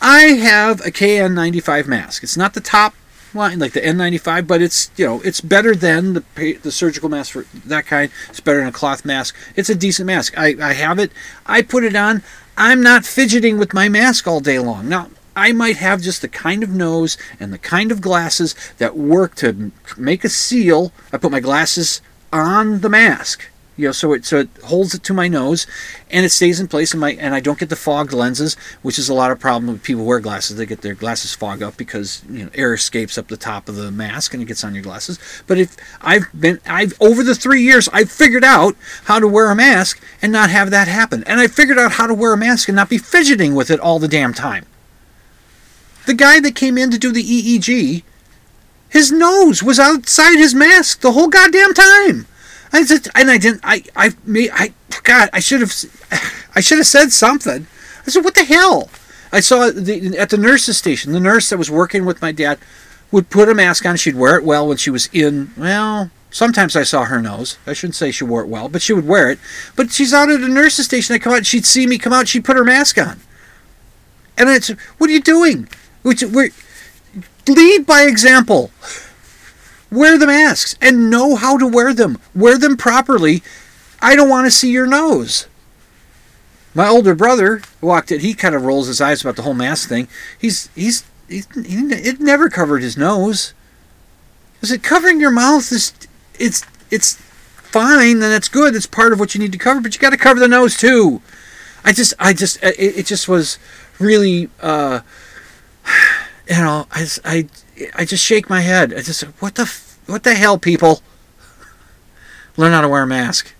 I 0.00 0.20
have 0.20 0.80
a 0.80 0.90
KN95 0.90 1.86
mask. 1.86 2.22
It's 2.22 2.36
not 2.36 2.54
the 2.54 2.60
top 2.60 2.94
line 3.34 3.58
like 3.58 3.72
the 3.72 3.80
N95, 3.80 4.46
but 4.46 4.62
it's 4.62 4.90
you 4.96 5.06
know 5.06 5.20
it's 5.22 5.40
better 5.40 5.74
than 5.74 6.14
the 6.14 6.58
the 6.62 6.72
surgical 6.72 7.08
mask 7.08 7.32
for 7.32 7.46
that 7.66 7.86
kind. 7.86 8.10
It's 8.28 8.40
better 8.40 8.58
than 8.58 8.68
a 8.68 8.72
cloth 8.72 9.04
mask. 9.04 9.36
It's 9.56 9.70
a 9.70 9.74
decent 9.74 10.06
mask. 10.06 10.36
I, 10.36 10.56
I 10.60 10.72
have 10.74 10.98
it. 10.98 11.12
I 11.46 11.62
put 11.62 11.84
it 11.84 11.96
on. 11.96 12.22
I'm 12.56 12.82
not 12.82 13.04
fidgeting 13.04 13.58
with 13.58 13.72
my 13.72 13.88
mask 13.88 14.26
all 14.26 14.40
day 14.40 14.58
long. 14.58 14.88
Now 14.88 15.08
I 15.34 15.52
might 15.52 15.76
have 15.76 16.02
just 16.02 16.20
the 16.22 16.28
kind 16.28 16.62
of 16.62 16.70
nose 16.70 17.16
and 17.40 17.52
the 17.52 17.58
kind 17.58 17.90
of 17.90 18.00
glasses 18.00 18.54
that 18.78 18.96
work 18.96 19.34
to 19.36 19.72
make 19.96 20.24
a 20.24 20.28
seal. 20.28 20.92
I 21.12 21.18
put 21.18 21.32
my 21.32 21.40
glasses 21.40 22.02
on 22.32 22.80
the 22.80 22.88
mask. 22.88 23.48
You 23.76 23.88
know, 23.88 23.92
so 23.92 24.12
it 24.12 24.26
so 24.26 24.40
it 24.40 24.50
holds 24.64 24.94
it 24.94 25.02
to 25.04 25.14
my 25.14 25.28
nose, 25.28 25.66
and 26.10 26.26
it 26.26 26.28
stays 26.28 26.60
in 26.60 26.68
place. 26.68 26.92
And 26.92 27.00
my 27.00 27.12
and 27.12 27.34
I 27.34 27.40
don't 27.40 27.58
get 27.58 27.70
the 27.70 27.76
fogged 27.76 28.12
lenses, 28.12 28.54
which 28.82 28.98
is 28.98 29.08
a 29.08 29.14
lot 29.14 29.30
of 29.30 29.40
problem 29.40 29.72
with 29.72 29.82
people 29.82 30.04
wear 30.04 30.20
glasses. 30.20 30.58
They 30.58 30.66
get 30.66 30.82
their 30.82 30.94
glasses 30.94 31.34
fog 31.34 31.62
up 31.62 31.78
because 31.78 32.22
you 32.28 32.44
know 32.44 32.50
air 32.54 32.74
escapes 32.74 33.16
up 33.16 33.28
the 33.28 33.36
top 33.38 33.70
of 33.70 33.76
the 33.76 33.90
mask 33.90 34.34
and 34.34 34.42
it 34.42 34.46
gets 34.46 34.62
on 34.62 34.74
your 34.74 34.82
glasses. 34.82 35.18
But 35.46 35.56
if 35.56 35.74
I've 36.02 36.28
been 36.38 36.60
I've 36.66 37.00
over 37.00 37.22
the 37.22 37.34
three 37.34 37.62
years 37.62 37.88
I've 37.94 38.10
figured 38.10 38.44
out 38.44 38.76
how 39.04 39.18
to 39.18 39.26
wear 39.26 39.50
a 39.50 39.56
mask 39.56 40.02
and 40.20 40.30
not 40.32 40.50
have 40.50 40.70
that 40.70 40.86
happen, 40.86 41.24
and 41.24 41.40
I 41.40 41.46
figured 41.46 41.78
out 41.78 41.92
how 41.92 42.06
to 42.06 42.14
wear 42.14 42.34
a 42.34 42.36
mask 42.36 42.68
and 42.68 42.76
not 42.76 42.90
be 42.90 42.98
fidgeting 42.98 43.54
with 43.54 43.70
it 43.70 43.80
all 43.80 43.98
the 43.98 44.08
damn 44.08 44.34
time. 44.34 44.66
The 46.04 46.14
guy 46.14 46.40
that 46.40 46.54
came 46.54 46.76
in 46.76 46.90
to 46.90 46.98
do 46.98 47.10
the 47.10 47.22
EEG, 47.22 48.02
his 48.90 49.10
nose 49.10 49.62
was 49.62 49.78
outside 49.78 50.36
his 50.36 50.54
mask 50.54 51.00
the 51.00 51.12
whole 51.12 51.28
goddamn 51.28 51.72
time. 51.72 52.26
I 52.72 52.84
said, 52.84 53.08
and 53.14 53.30
I 53.30 53.38
didn't. 53.38 53.60
I 53.62 53.84
I 53.94 54.12
made. 54.24 54.50
I 54.52 54.72
God. 55.02 55.28
I 55.32 55.40
should 55.40 55.60
have. 55.60 55.72
I 56.54 56.60
should 56.60 56.78
have 56.78 56.86
said 56.86 57.12
something. 57.12 57.66
I 58.06 58.10
said, 58.10 58.24
"What 58.24 58.34
the 58.34 58.44
hell?" 58.44 58.90
I 59.32 59.40
saw 59.40 59.70
the, 59.70 60.18
at 60.18 60.30
the 60.30 60.36
nurse's 60.36 60.76
station. 60.76 61.12
The 61.12 61.20
nurse 61.20 61.48
that 61.50 61.56
was 61.56 61.70
working 61.70 62.04
with 62.04 62.20
my 62.20 62.32
dad 62.32 62.58
would 63.10 63.30
put 63.30 63.48
a 63.48 63.54
mask 63.54 63.86
on. 63.86 63.96
She'd 63.96 64.14
wear 64.14 64.36
it 64.36 64.44
well 64.44 64.68
when 64.68 64.76
she 64.76 64.90
was 64.90 65.08
in. 65.12 65.52
Well, 65.56 66.10
sometimes 66.30 66.76
I 66.76 66.82
saw 66.82 67.04
her 67.04 67.20
nose. 67.20 67.58
I 67.66 67.72
shouldn't 67.72 67.94
say 67.94 68.10
she 68.10 68.24
wore 68.24 68.42
it 68.42 68.48
well, 68.48 68.68
but 68.68 68.82
she 68.82 68.92
would 68.92 69.06
wear 69.06 69.30
it. 69.30 69.38
But 69.76 69.90
she's 69.90 70.12
out 70.12 70.30
at 70.30 70.40
the 70.40 70.48
nurse's 70.48 70.86
station. 70.86 71.14
I 71.14 71.18
come 71.18 71.32
out. 71.32 71.46
She'd 71.46 71.66
see 71.66 71.86
me 71.86 71.98
come 71.98 72.12
out. 72.12 72.28
She'd 72.28 72.44
put 72.44 72.56
her 72.56 72.64
mask 72.64 72.98
on. 72.98 73.20
And 74.36 74.48
I 74.48 74.58
said, 74.58 74.78
"What 74.98 75.10
are 75.10 75.12
you 75.12 75.20
doing? 75.20 75.68
Which, 76.02 76.22
we're, 76.22 76.50
lead 77.48 77.86
by 77.86 78.02
example. 78.02 78.70
Wear 79.92 80.18
the 80.18 80.26
masks 80.26 80.74
and 80.80 81.10
know 81.10 81.36
how 81.36 81.58
to 81.58 81.66
wear 81.66 81.92
them. 81.92 82.18
Wear 82.34 82.56
them 82.56 82.78
properly. 82.78 83.42
I 84.00 84.16
don't 84.16 84.30
want 84.30 84.46
to 84.46 84.50
see 84.50 84.72
your 84.72 84.86
nose. 84.86 85.46
My 86.74 86.88
older 86.88 87.14
brother 87.14 87.60
walked 87.82 88.10
it. 88.10 88.22
He 88.22 88.32
kind 88.32 88.54
of 88.54 88.64
rolls 88.64 88.86
his 88.86 89.02
eyes 89.02 89.20
about 89.20 89.36
the 89.36 89.42
whole 89.42 89.52
mask 89.52 89.90
thing. 89.90 90.08
He's 90.38 90.70
he's, 90.74 91.04
he's 91.28 91.46
he, 91.54 91.80
it 91.92 92.20
never 92.20 92.48
covered 92.48 92.80
his 92.80 92.96
nose. 92.96 93.52
Is 94.62 94.72
it 94.72 94.82
covering 94.82 95.20
your 95.20 95.30
mouth? 95.30 95.70
Is 95.70 95.92
it's 96.38 96.64
it's 96.90 97.16
fine. 97.56 98.20
Then 98.20 98.32
it's 98.32 98.48
good. 98.48 98.74
It's 98.74 98.86
part 98.86 99.12
of 99.12 99.20
what 99.20 99.34
you 99.34 99.40
need 99.40 99.52
to 99.52 99.58
cover. 99.58 99.82
But 99.82 99.94
you 99.94 100.00
got 100.00 100.10
to 100.10 100.16
cover 100.16 100.40
the 100.40 100.48
nose 100.48 100.74
too. 100.74 101.20
I 101.84 101.92
just 101.92 102.14
I 102.18 102.32
just 102.32 102.62
it, 102.62 102.78
it 102.78 103.06
just 103.06 103.28
was 103.28 103.58
really 103.98 104.48
uh, 104.62 105.00
you 106.52 106.62
know 106.62 106.86
I 106.92 107.06
I 107.24 107.48
I 107.94 108.04
just 108.04 108.24
shake 108.24 108.50
my 108.50 108.60
head. 108.60 108.92
I 108.92 109.00
just 109.00 109.22
what 109.40 109.54
the 109.54 109.72
what 110.06 110.22
the 110.22 110.34
hell, 110.34 110.58
people? 110.58 111.00
Learn 112.56 112.72
how 112.72 112.82
to 112.82 112.88
wear 112.88 113.04
a 113.04 113.06
mask. 113.06 113.54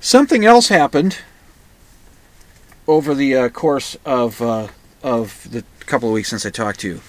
Something 0.00 0.44
else 0.44 0.68
happened 0.68 1.18
over 2.86 3.14
the 3.14 3.34
uh, 3.34 3.48
course 3.48 3.96
of 4.04 4.40
uh, 4.40 4.68
of 5.02 5.50
the 5.50 5.64
couple 5.86 6.08
of 6.08 6.14
weeks 6.14 6.28
since 6.28 6.46
I 6.46 6.50
talked 6.50 6.80
to 6.80 6.88
you. 6.88 7.00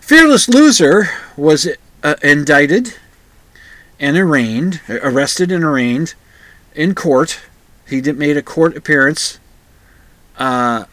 Fearless 0.00 0.48
Loser 0.48 1.08
was 1.36 1.68
uh, 2.02 2.14
indicted 2.22 2.94
and 4.00 4.16
arraigned, 4.16 4.80
arrested 4.88 5.52
and 5.52 5.62
arraigned 5.62 6.14
in 6.74 6.94
court. 6.94 7.40
He 7.88 8.00
did, 8.00 8.18
made 8.18 8.36
a 8.36 8.42
court 8.42 8.76
appearance. 8.76 9.38
Uh, 10.38 10.84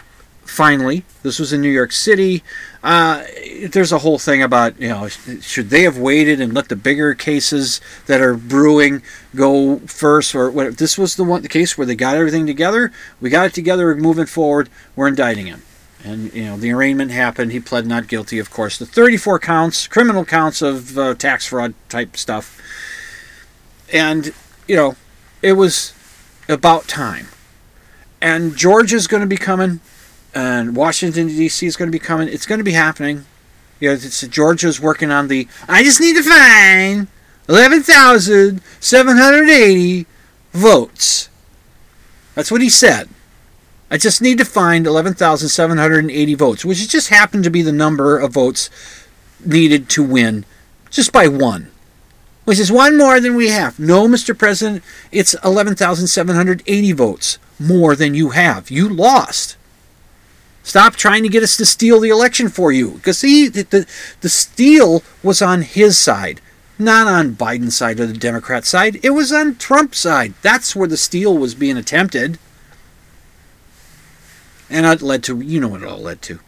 finally, 0.52 1.04
this 1.24 1.39
was 1.39 1.54
in 1.54 1.62
New 1.62 1.70
York 1.70 1.92
City. 1.92 2.44
Uh, 2.84 3.24
there's 3.70 3.92
a 3.92 4.00
whole 4.00 4.20
thing 4.20 4.42
about 4.42 4.80
you 4.80 4.89
know 4.89 5.08
should 5.08 5.70
they 5.70 5.84
have 5.84 5.98
waited 5.98 6.42
and 6.42 6.54
let 6.54 6.70
the 6.70 6.76
bigger 6.76 7.14
cases 7.14 7.80
that 8.08 8.22
are 8.22 8.36
brewing 8.36 9.02
go 9.36 9.80
first 9.80 10.36
or 10.36 10.52
what? 10.52 10.78
This 10.78 10.98
was 10.98 11.16
the 11.16 11.24
one 11.24 11.42
the 11.42 11.48
case 11.48 11.78
where 11.78 11.88
they 11.88 11.96
got 11.96 12.18
everything 12.18 12.46
together. 12.46 12.92
We 13.20 13.30
got 13.30 13.48
it 13.48 13.54
together. 13.54 13.86
We're 13.86 13.96
moving 13.96 14.26
forward. 14.26 14.70
We're 14.96 15.08
indicting 15.08 15.48
him. 15.48 15.64
And 16.04 16.34
you 16.34 16.46
know 16.46 16.58
the 16.58 16.72
arraignment 16.72 17.12
happened. 17.12 17.52
He 17.52 17.60
pled 17.60 17.86
not 17.86 18.08
guilty, 18.08 18.39
of 18.39 18.50
course. 18.50 18.78
The 18.78 18.86
34 18.86 19.39
counts, 19.39 19.88
criminal 19.88 20.26
counts 20.26 20.62
of 20.62 20.98
uh, 20.98 21.14
tax 21.16 21.48
fraud 21.48 21.74
type 21.89 22.18
stuff. 22.18 22.60
And 23.94 24.34
you 24.68 24.76
know, 24.76 24.96
it 25.42 25.54
was 25.54 25.94
about 26.50 26.88
time. 26.88 27.28
And 28.22 28.55
Georgia's 28.55 29.07
going 29.07 29.22
to 29.22 29.28
be 29.28 29.38
coming 29.38 29.80
and 30.34 30.76
Washington 30.76 31.28
D.C. 31.28 31.65
is 31.65 31.76
going 31.76 31.88
to 31.88 31.91
be 31.91 31.99
coming. 31.99 32.28
It's 32.28 32.45
going 32.45 32.59
to 32.59 32.63
be 32.63 32.72
happening. 32.72 33.26
You 33.80 33.89
know, 33.89 33.93
it's, 33.95 34.26
Georgia's 34.28 34.80
working 34.80 35.11
on 35.11 35.28
the. 35.28 35.47
I 35.67 35.84
just 35.84 35.99
need 35.99 36.15
to 36.15 36.24
find 36.24 37.07
eleven 37.49 37.82
thousand 37.82 38.61
seven 38.80 39.17
hundred 39.17 39.49
eighty 39.49 40.05
votes. 40.53 41.30
That's 42.36 42.51
what 42.51 42.61
he 42.61 42.69
said. 42.69 43.09
I 43.89 43.97
just 43.97 44.22
need 44.22 44.38
to 44.38 44.45
find 44.45 44.88
eleven 44.88 45.13
thousand 45.13 45.49
seven 45.49 45.78
hundred 45.78 46.09
eighty 46.09 46.36
votes, 46.36 46.63
which 46.63 46.88
just 46.88 47.09
happened 47.09 47.43
to 47.43 47.49
be 47.49 47.61
the 47.61 47.72
number 47.72 48.17
of 48.17 48.34
votes 48.34 48.69
needed 49.43 49.89
to 49.89 50.03
win, 50.03 50.45
just 50.89 51.11
by 51.11 51.28
one. 51.28 51.72
Which 52.43 52.59
is 52.59 52.72
one 52.72 52.97
more 52.97 53.19
than 53.19 53.36
we 53.36 53.49
have. 53.49 53.80
No, 53.80 54.07
Mr. 54.07 54.36
President, 54.36 54.84
it's 55.11 55.36
11,780 55.43 56.91
votes 56.91 57.38
more 57.62 57.95
than 57.95 58.14
you 58.14 58.30
have. 58.30 58.72
You 58.72 58.89
lost. 58.89 59.55
Stop 60.64 60.95
trying 60.95 61.24
to 61.24 61.30
get 61.30 61.43
us 61.43 61.57
to 61.57 61.66
steal 61.66 61.99
the 61.99 62.09
election 62.09 62.49
for 62.49 62.72
you. 62.72 62.91
Because 62.91 63.20
see, 63.20 63.47
the, 63.47 63.64
the, 63.64 63.88
the 64.22 64.30
steal 64.30 65.03
was 65.24 65.41
on 65.41 65.62
his 65.62 65.97
side, 65.97 66.39
not 66.78 67.07
on 67.07 67.36
Biden's 67.36 67.76
side 67.76 67.99
or 67.99 68.05
the 68.05 68.14
Democrat 68.14 68.66
side. 68.66 69.03
It 69.03 69.12
was 69.12 69.32
on 69.32 69.55
Trump's 69.55 69.99
side. 69.99 70.34
That's 70.41 70.76
where 70.76 70.88
the 70.88 70.97
steal 70.97 71.38
was 71.38 71.55
being 71.55 71.78
attempted. 71.78 72.38
And 74.70 74.86
it 74.86 75.01
led 75.01 75.24
to, 75.24 75.41
you 75.41 75.59
know 75.59 75.68
what 75.68 75.82
it 75.82 75.88
all 75.88 75.99
led 75.99 76.22
to. 76.24 76.39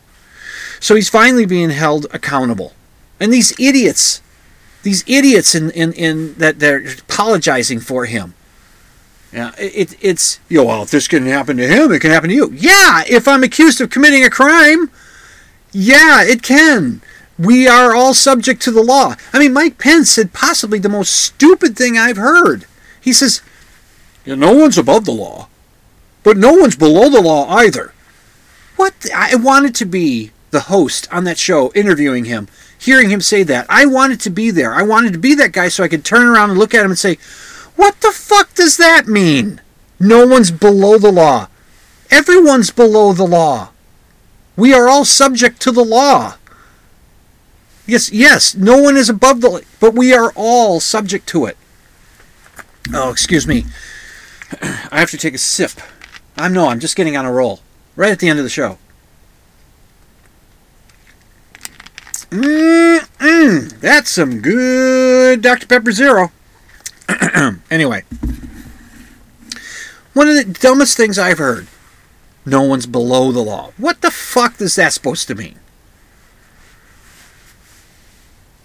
So 0.80 0.96
he's 0.96 1.10
finally 1.10 1.46
being 1.46 1.72
held 1.72 2.06
accountable. 2.14 2.74
And 3.20 3.34
these 3.34 3.58
idiots, 3.60 4.22
these 4.84 5.04
idiots 5.08 5.56
in, 5.56 5.72
in, 5.72 5.94
in 5.94 6.36
that 6.36 6.60
they're 6.60 6.86
apologizing 6.86 7.80
for 7.80 8.06
him 8.06 8.34
yeah, 9.34 9.52
it, 9.58 9.98
it's 10.00 10.40
you 10.48 10.58
know, 10.58 10.66
well, 10.66 10.84
if 10.84 10.92
this 10.92 11.08
can 11.08 11.26
happen 11.26 11.58
to 11.58 11.68
him, 11.68 11.92
it 11.92 12.00
can 12.00 12.12
happen 12.12 12.30
to 12.30 12.36
you. 12.36 12.52
Yeah, 12.54 13.04
if 13.08 13.28
I'm 13.28 13.44
accused 13.44 13.82
of 13.82 13.90
committing 13.90 14.24
a 14.24 14.30
crime, 14.30 14.92
yeah, 15.72 16.24
it 16.24 16.44
can. 16.44 17.02
We 17.40 17.68
are 17.68 17.96
all 17.96 18.14
subject 18.14 18.62
to 18.64 18.72
the 18.72 18.84
law. 18.84 19.16
I 19.34 19.40
mean, 19.40 19.54
Mike 19.54 19.80
Pence 19.80 20.12
said 20.12 20.34
possibly 20.34 20.78
the 20.78 20.88
most 20.88 21.10
stupid 21.10 21.76
thing 21.76 21.98
I've 21.98 22.18
heard. 22.18 22.66
He 23.02 23.12
says, 23.12 23.42
yeah, 24.24 24.36
no 24.36 24.54
one's 24.54 24.78
above 24.78 25.06
the 25.06 25.12
law, 25.12 25.48
but 26.22 26.38
no 26.38 26.54
one's 26.54 26.76
below 26.76 27.10
the 27.10 27.22
law 27.22 27.50
either. 27.56 27.94
What? 28.76 28.94
I 29.14 29.36
wanted 29.36 29.74
to 29.76 29.86
be 29.86 30.32
the 30.52 30.62
host 30.62 31.12
on 31.12 31.24
that 31.24 31.40
show 31.40 31.72
interviewing 31.74 32.26
him, 32.26 32.48
hearing 32.78 33.10
him 33.10 33.20
say 33.20 33.42
that. 33.44 33.66
I 33.68 33.88
wanted 33.88 34.20
to 34.22 34.30
be 34.30 34.52
there. 34.52 34.74
I 34.74 34.84
wanted 34.84 35.14
to 35.14 35.20
be 35.20 35.34
that 35.36 35.52
guy 35.52 35.70
so 35.70 35.84
I 35.84 35.88
could 35.88 36.06
turn 36.06 36.28
around 36.28 36.52
and 36.52 36.60
look 36.60 36.76
at 36.76 36.86
him 36.86 36.92
and 36.92 37.00
say, 37.00 37.18
what 37.84 38.00
the 38.00 38.12
fuck 38.12 38.54
does 38.54 38.78
that 38.78 39.08
mean? 39.08 39.60
No 40.00 40.26
one's 40.26 40.52
below 40.52 40.98
the 40.98 41.12
law. 41.12 41.50
Everyone's 42.10 42.72
below 42.72 43.12
the 43.12 43.28
law. 43.28 43.72
We 44.56 44.74
are 44.74 44.88
all 44.88 45.04
subject 45.04 45.62
to 45.64 45.72
the 45.72 45.84
law. 45.84 46.36
Yes, 47.86 48.10
yes, 48.10 48.56
no 48.56 48.82
one 48.82 48.96
is 48.96 49.10
above 49.10 49.42
the 49.42 49.50
law, 49.50 49.60
but 49.82 49.94
we 49.96 50.14
are 50.14 50.32
all 50.34 50.80
subject 50.80 51.28
to 51.30 51.46
it. 51.46 51.58
Oh, 52.94 53.12
excuse 53.12 53.46
me. 53.46 53.66
I 54.62 55.00
have 55.00 55.12
to 55.12 55.18
take 55.18 55.34
a 55.34 55.38
sip. 55.38 55.72
I'm 56.38 56.54
no, 56.54 56.70
I'm 56.70 56.80
just 56.80 56.96
getting 56.96 57.18
on 57.18 57.26
a 57.26 57.34
roll. 57.34 57.60
Right 57.98 58.14
at 58.14 58.20
the 58.20 58.30
end 58.30 58.40
of 58.40 58.46
the 58.46 58.50
show. 58.50 58.78
Mmm, 62.30 63.80
that's 63.82 64.10
some 64.10 64.40
good 64.40 65.42
Dr. 65.42 65.68
Pepper 65.68 65.92
Zero. 65.92 66.32
anyway, 67.72 68.04
one 70.14 70.28
of 70.28 70.36
the 70.36 70.46
dumbest 70.46 70.98
things 70.98 71.18
I've 71.20 71.38
heard. 71.38 71.68
No 72.46 72.64
one's 72.64 72.86
below 72.86 73.32
the 73.32 73.42
law. 73.42 73.72
What 73.78 74.02
the 74.02 74.12
fuck 74.12 74.60
is 74.60 74.76
that 74.76 74.92
supposed 74.92 75.28
to 75.30 75.36
mean? 75.36 75.60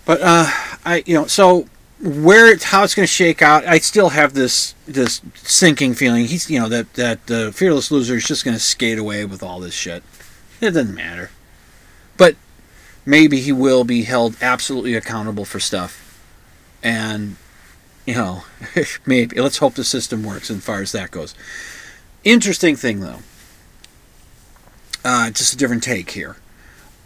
But 0.05 0.21
uh, 0.23 0.51
I 0.85 1.05
you 1.07 1.15
know 1.15 1.27
so 1.27 1.69
where 2.01 2.53
it's 2.53 2.65
how 2.65 2.85
it's 2.85 2.95
going 2.95 3.07
to 3.07 3.13
shake 3.13 3.43
out, 3.43 3.67
I 3.67 3.79
still 3.79 4.11
have 4.11 4.35
this 4.35 4.75
this 4.87 5.21
sinking 5.35 5.95
feeling. 5.95 6.27
He's 6.27 6.51
you 6.51 6.59
know 6.61 6.69
that 6.69 6.95
that 6.95 7.27
the 7.27 7.49
uh, 7.49 7.51
fearless 7.53 7.91
loser 7.91 8.17
is 8.17 8.25
just 8.25 8.45
going 8.45 8.57
to 8.57 8.63
skate 8.63 8.99
away 8.99 9.25
with 9.25 9.43
all 9.43 9.61
this 9.61 9.75
shit. 9.75 10.03
It 10.61 10.71
doesn't 10.71 10.95
matter. 10.95 11.31
But 12.17 12.37
maybe 13.05 13.41
he 13.41 13.53
will 13.53 13.85
be 13.85 14.03
held 14.05 14.37
absolutely 14.41 14.95
accountable 14.95 15.45
for 15.45 15.61
stuff, 15.61 16.21
and 16.83 17.37
you 18.09 18.15
know, 18.15 18.43
maybe. 19.07 19.39
Let's 19.39 19.59
hope 19.59 19.75
the 19.75 19.85
system 19.85 20.25
works 20.25 20.51
as 20.51 20.65
far 20.65 20.81
as 20.81 20.93
that 20.93 21.11
goes. 21.11 21.35
Interesting 22.25 22.75
thing, 22.75 23.01
though. 23.01 23.19
Uh, 25.05 25.31
just 25.31 25.53
a 25.53 25.59
different 25.59 25.83
take 25.83 26.13
here. 26.13 26.37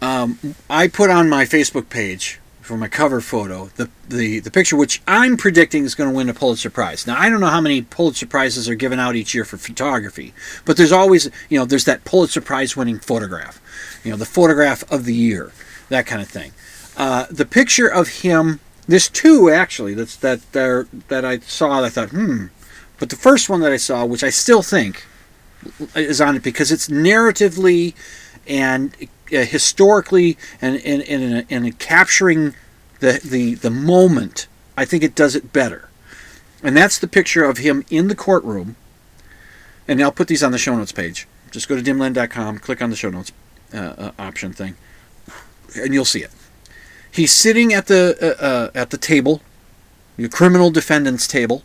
Um, 0.01 0.55
I 0.69 0.87
put 0.87 1.09
on 1.09 1.27
my 1.27 1.43
Facebook 1.43 1.89
page 1.89 2.39
for 2.61 2.77
my 2.77 2.87
cover 2.87 3.19
photo 3.19 3.65
the, 3.75 3.89
the, 4.07 4.39
the 4.39 4.49
picture 4.49 4.77
which 4.77 5.01
I'm 5.05 5.35
predicting 5.35 5.83
is 5.83 5.93
going 5.93 6.09
to 6.09 6.15
win 6.15 6.29
a 6.29 6.33
Pulitzer 6.33 6.69
Prize. 6.69 7.05
Now, 7.05 7.19
I 7.19 7.29
don't 7.29 7.41
know 7.41 7.47
how 7.47 7.59
many 7.59 7.81
Pulitzer 7.81 8.25
Prizes 8.25 8.69
are 8.69 8.75
given 8.75 8.97
out 8.97 9.17
each 9.17 9.33
year 9.33 9.43
for 9.43 9.57
photography, 9.57 10.33
but 10.63 10.77
there's 10.77 10.93
always, 10.93 11.29
you 11.49 11.59
know, 11.59 11.65
there's 11.65 11.83
that 11.83 12.05
Pulitzer 12.05 12.39
Prize 12.39 12.77
winning 12.77 12.99
photograph. 12.99 13.61
You 14.05 14.11
know, 14.11 14.17
the 14.17 14.25
photograph 14.25 14.89
of 14.89 15.03
the 15.03 15.13
year, 15.13 15.51
that 15.89 16.05
kind 16.05 16.21
of 16.21 16.29
thing. 16.29 16.53
Uh, 16.95 17.25
the 17.29 17.45
picture 17.45 17.89
of 17.89 18.07
him 18.07 18.61
there's 18.87 19.09
two 19.09 19.49
actually 19.49 19.93
that's 19.93 20.15
that 20.17 20.51
there 20.51 20.87
that 21.07 21.23
I 21.25 21.39
saw. 21.39 21.81
That 21.81 21.87
I 21.87 21.89
thought, 21.89 22.09
hmm. 22.09 22.47
But 22.99 23.09
the 23.09 23.15
first 23.15 23.49
one 23.49 23.61
that 23.61 23.71
I 23.71 23.77
saw, 23.77 24.05
which 24.05 24.23
I 24.23 24.29
still 24.29 24.61
think 24.61 25.05
is 25.95 26.21
on 26.21 26.35
it 26.35 26.43
because 26.43 26.71
it's 26.71 26.87
narratively 26.87 27.93
and 28.47 28.95
uh, 29.33 29.37
historically 29.45 30.37
and 30.61 30.77
and 30.85 31.01
and, 31.03 31.45
and 31.49 31.79
capturing 31.79 32.53
the, 32.99 33.19
the 33.23 33.55
the 33.55 33.69
moment. 33.69 34.47
I 34.77 34.85
think 34.85 35.03
it 35.03 35.15
does 35.15 35.35
it 35.35 35.53
better. 35.53 35.89
And 36.63 36.75
that's 36.75 36.97
the 36.97 37.07
picture 37.07 37.43
of 37.43 37.57
him 37.57 37.83
in 37.89 38.07
the 38.07 38.15
courtroom. 38.15 38.75
And 39.87 40.01
I'll 40.01 40.13
put 40.13 40.29
these 40.29 40.41
on 40.41 40.51
the 40.51 40.57
show 40.57 40.75
notes 40.75 40.93
page. 40.93 41.27
Just 41.51 41.67
go 41.67 41.75
to 41.75 41.83
dimland.com, 41.83 42.59
click 42.59 42.81
on 42.81 42.89
the 42.89 42.95
show 42.95 43.09
notes 43.09 43.31
uh, 43.73 43.77
uh, 43.77 44.11
option 44.17 44.53
thing, 44.53 44.75
and 45.75 45.93
you'll 45.93 46.05
see 46.05 46.23
it. 46.23 46.31
He's 47.13 47.31
sitting 47.31 47.73
at 47.73 47.85
the 47.85 48.17
uh, 48.19 48.43
uh, 48.43 48.71
at 48.73 48.89
the 48.89 48.97
table, 48.97 49.41
the 50.17 50.27
criminal 50.27 50.71
defendant's 50.71 51.27
table. 51.27 51.63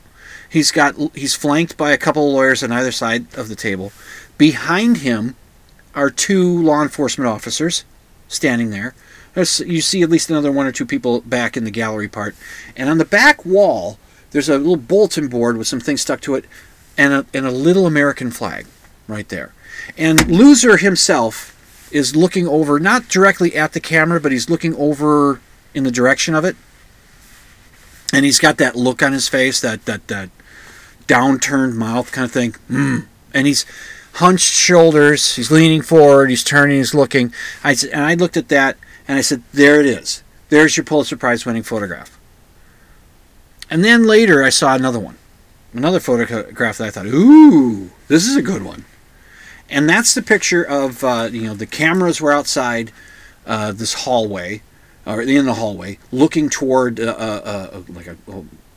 He's 0.50 0.70
got 0.70 0.94
he's 1.14 1.34
flanked 1.34 1.78
by 1.78 1.92
a 1.92 1.98
couple 1.98 2.28
of 2.28 2.34
lawyers 2.34 2.62
on 2.62 2.70
either 2.70 2.92
side 2.92 3.32
of 3.34 3.48
the 3.48 3.56
table. 3.56 3.90
Behind 4.36 4.98
him 4.98 5.36
are 5.94 6.10
two 6.10 6.62
law 6.62 6.82
enforcement 6.82 7.28
officers 7.28 7.84
standing 8.28 8.70
there. 8.70 8.94
You 9.34 9.80
see 9.80 10.02
at 10.02 10.10
least 10.10 10.28
another 10.28 10.52
one 10.52 10.66
or 10.66 10.72
two 10.72 10.86
people 10.86 11.22
back 11.22 11.56
in 11.56 11.64
the 11.64 11.70
gallery 11.70 12.08
part. 12.08 12.34
And 12.76 12.90
on 12.90 12.98
the 12.98 13.04
back 13.04 13.46
wall, 13.46 13.98
there's 14.32 14.48
a 14.48 14.58
little 14.58 14.76
bulletin 14.76 15.28
board 15.28 15.56
with 15.56 15.66
some 15.66 15.80
things 15.80 16.02
stuck 16.02 16.20
to 16.22 16.34
it 16.34 16.44
and 16.98 17.12
a, 17.12 17.26
and 17.32 17.46
a 17.46 17.50
little 17.50 17.86
American 17.86 18.30
flag 18.30 18.66
right 19.06 19.28
there. 19.28 19.54
And 19.96 20.28
Loser 20.30 20.76
himself 20.76 21.54
is 21.90 22.14
looking 22.14 22.46
over, 22.46 22.78
not 22.78 23.08
directly 23.08 23.54
at 23.56 23.72
the 23.72 23.80
camera, 23.80 24.20
but 24.20 24.32
he's 24.32 24.50
looking 24.50 24.74
over 24.76 25.40
in 25.74 25.84
the 25.84 25.90
direction 25.90 26.34
of 26.34 26.44
it. 26.44 26.56
And 28.12 28.24
he's 28.24 28.38
got 28.38 28.56
that 28.58 28.74
look 28.74 29.02
on 29.02 29.12
his 29.12 29.28
face, 29.28 29.60
that, 29.60 29.84
that, 29.84 30.08
that 30.08 30.30
downturned 31.06 31.74
mouth 31.74 32.12
kind 32.12 32.24
of 32.24 32.32
thing. 32.32 32.52
Mm. 32.70 33.06
And 33.34 33.46
he's 33.46 33.66
hunched 34.18 34.52
shoulders. 34.52 35.36
He's 35.36 35.50
leaning 35.50 35.82
forward. 35.82 36.30
He's 36.30 36.44
turning. 36.44 36.78
He's 36.78 36.94
looking. 36.94 37.32
I 37.64 37.76
and 37.92 38.04
I 38.04 38.14
looked 38.14 38.36
at 38.36 38.48
that 38.48 38.76
and 39.06 39.18
I 39.18 39.22
said, 39.22 39.42
"There 39.52 39.80
it 39.80 39.86
is. 39.86 40.22
There's 40.50 40.76
your 40.76 40.84
Pulitzer 40.84 41.16
Prize 41.16 41.46
winning 41.46 41.62
photograph." 41.62 42.18
And 43.70 43.84
then 43.84 44.06
later 44.06 44.42
I 44.42 44.48
saw 44.50 44.74
another 44.74 44.98
one, 44.98 45.16
another 45.72 46.00
photograph 46.00 46.78
that 46.78 46.86
I 46.86 46.90
thought, 46.90 47.06
"Ooh, 47.06 47.90
this 48.08 48.26
is 48.26 48.36
a 48.36 48.42
good 48.42 48.62
one." 48.62 48.84
And 49.70 49.88
that's 49.88 50.14
the 50.14 50.22
picture 50.22 50.62
of 50.62 51.04
uh, 51.04 51.28
you 51.30 51.42
know 51.42 51.54
the 51.54 51.66
cameras 51.66 52.20
were 52.20 52.32
outside 52.32 52.92
uh, 53.46 53.72
this 53.72 54.04
hallway, 54.04 54.62
or 55.06 55.22
in 55.22 55.46
the 55.46 55.54
hallway, 55.54 55.98
looking 56.10 56.48
toward 56.48 57.00
uh, 57.00 57.04
uh, 57.04 57.70
uh 57.72 57.82
like 57.88 58.06
a, 58.06 58.16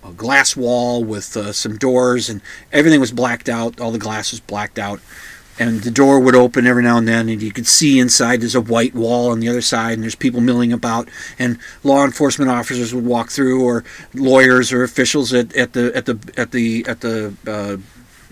a, 0.04 0.12
glass 0.14 0.56
wall 0.58 1.04
with 1.04 1.38
uh, 1.38 1.54
some 1.54 1.78
doors, 1.78 2.30
and 2.30 2.42
everything 2.72 3.00
was 3.00 3.12
blacked 3.12 3.48
out. 3.48 3.80
All 3.80 3.92
the 3.92 3.98
glass 3.98 4.32
was 4.32 4.40
blacked 4.42 4.78
out 4.78 5.00
and 5.60 5.82
the 5.82 5.92
door 5.92 6.20
would 6.20 6.36
open 6.36 6.66
every 6.66 6.82
now 6.82 6.98
and 6.98 7.08
then 7.08 7.30
and 7.30 7.42
you 7.42 7.52
could 7.52 7.68
see 7.68 8.00
inside 8.00 8.42
there's 8.42 8.56
a 8.56 8.62
white 8.62 8.96
wall 8.96 9.30
on 9.30 9.40
the 9.40 9.50
other 9.50 9.62
side 9.62 9.94
and 9.94 10.04
there's 10.04 10.16
people 10.16 10.42
milling 10.42 10.74
about 10.74 11.10
and 11.38 11.60
law 11.84 12.04
enforcement 12.06 12.50
officers 12.50 12.94
would 12.94 13.06
walk 13.06 13.30
through 13.30 13.64
or 13.64 13.84
lawyers 14.14 14.72
or 14.72 14.84
officials 14.84 15.34
at, 15.34 15.56
at 15.56 15.74
the 15.74 15.96
at 15.96 16.06
the 16.06 16.34
at 16.38 16.52
the 16.52 16.86
at 16.88 17.02
the 17.02 17.34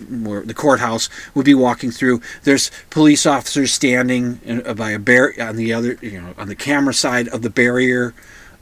uh, 0.00 0.40
the 0.44 0.54
courthouse 0.54 1.08
would 1.34 1.44
be 1.44 1.54
walking 1.54 1.90
through. 1.90 2.20
There's 2.44 2.70
police 2.90 3.26
officers 3.26 3.72
standing 3.72 4.40
uh, 4.66 4.74
by 4.74 4.90
a 4.90 4.98
bar 4.98 5.34
on 5.40 5.56
the 5.56 5.72
other, 5.72 5.98
you 6.00 6.20
know, 6.20 6.34
on 6.36 6.48
the 6.48 6.56
camera 6.56 6.94
side 6.94 7.28
of 7.28 7.42
the 7.42 7.50
barrier 7.50 8.14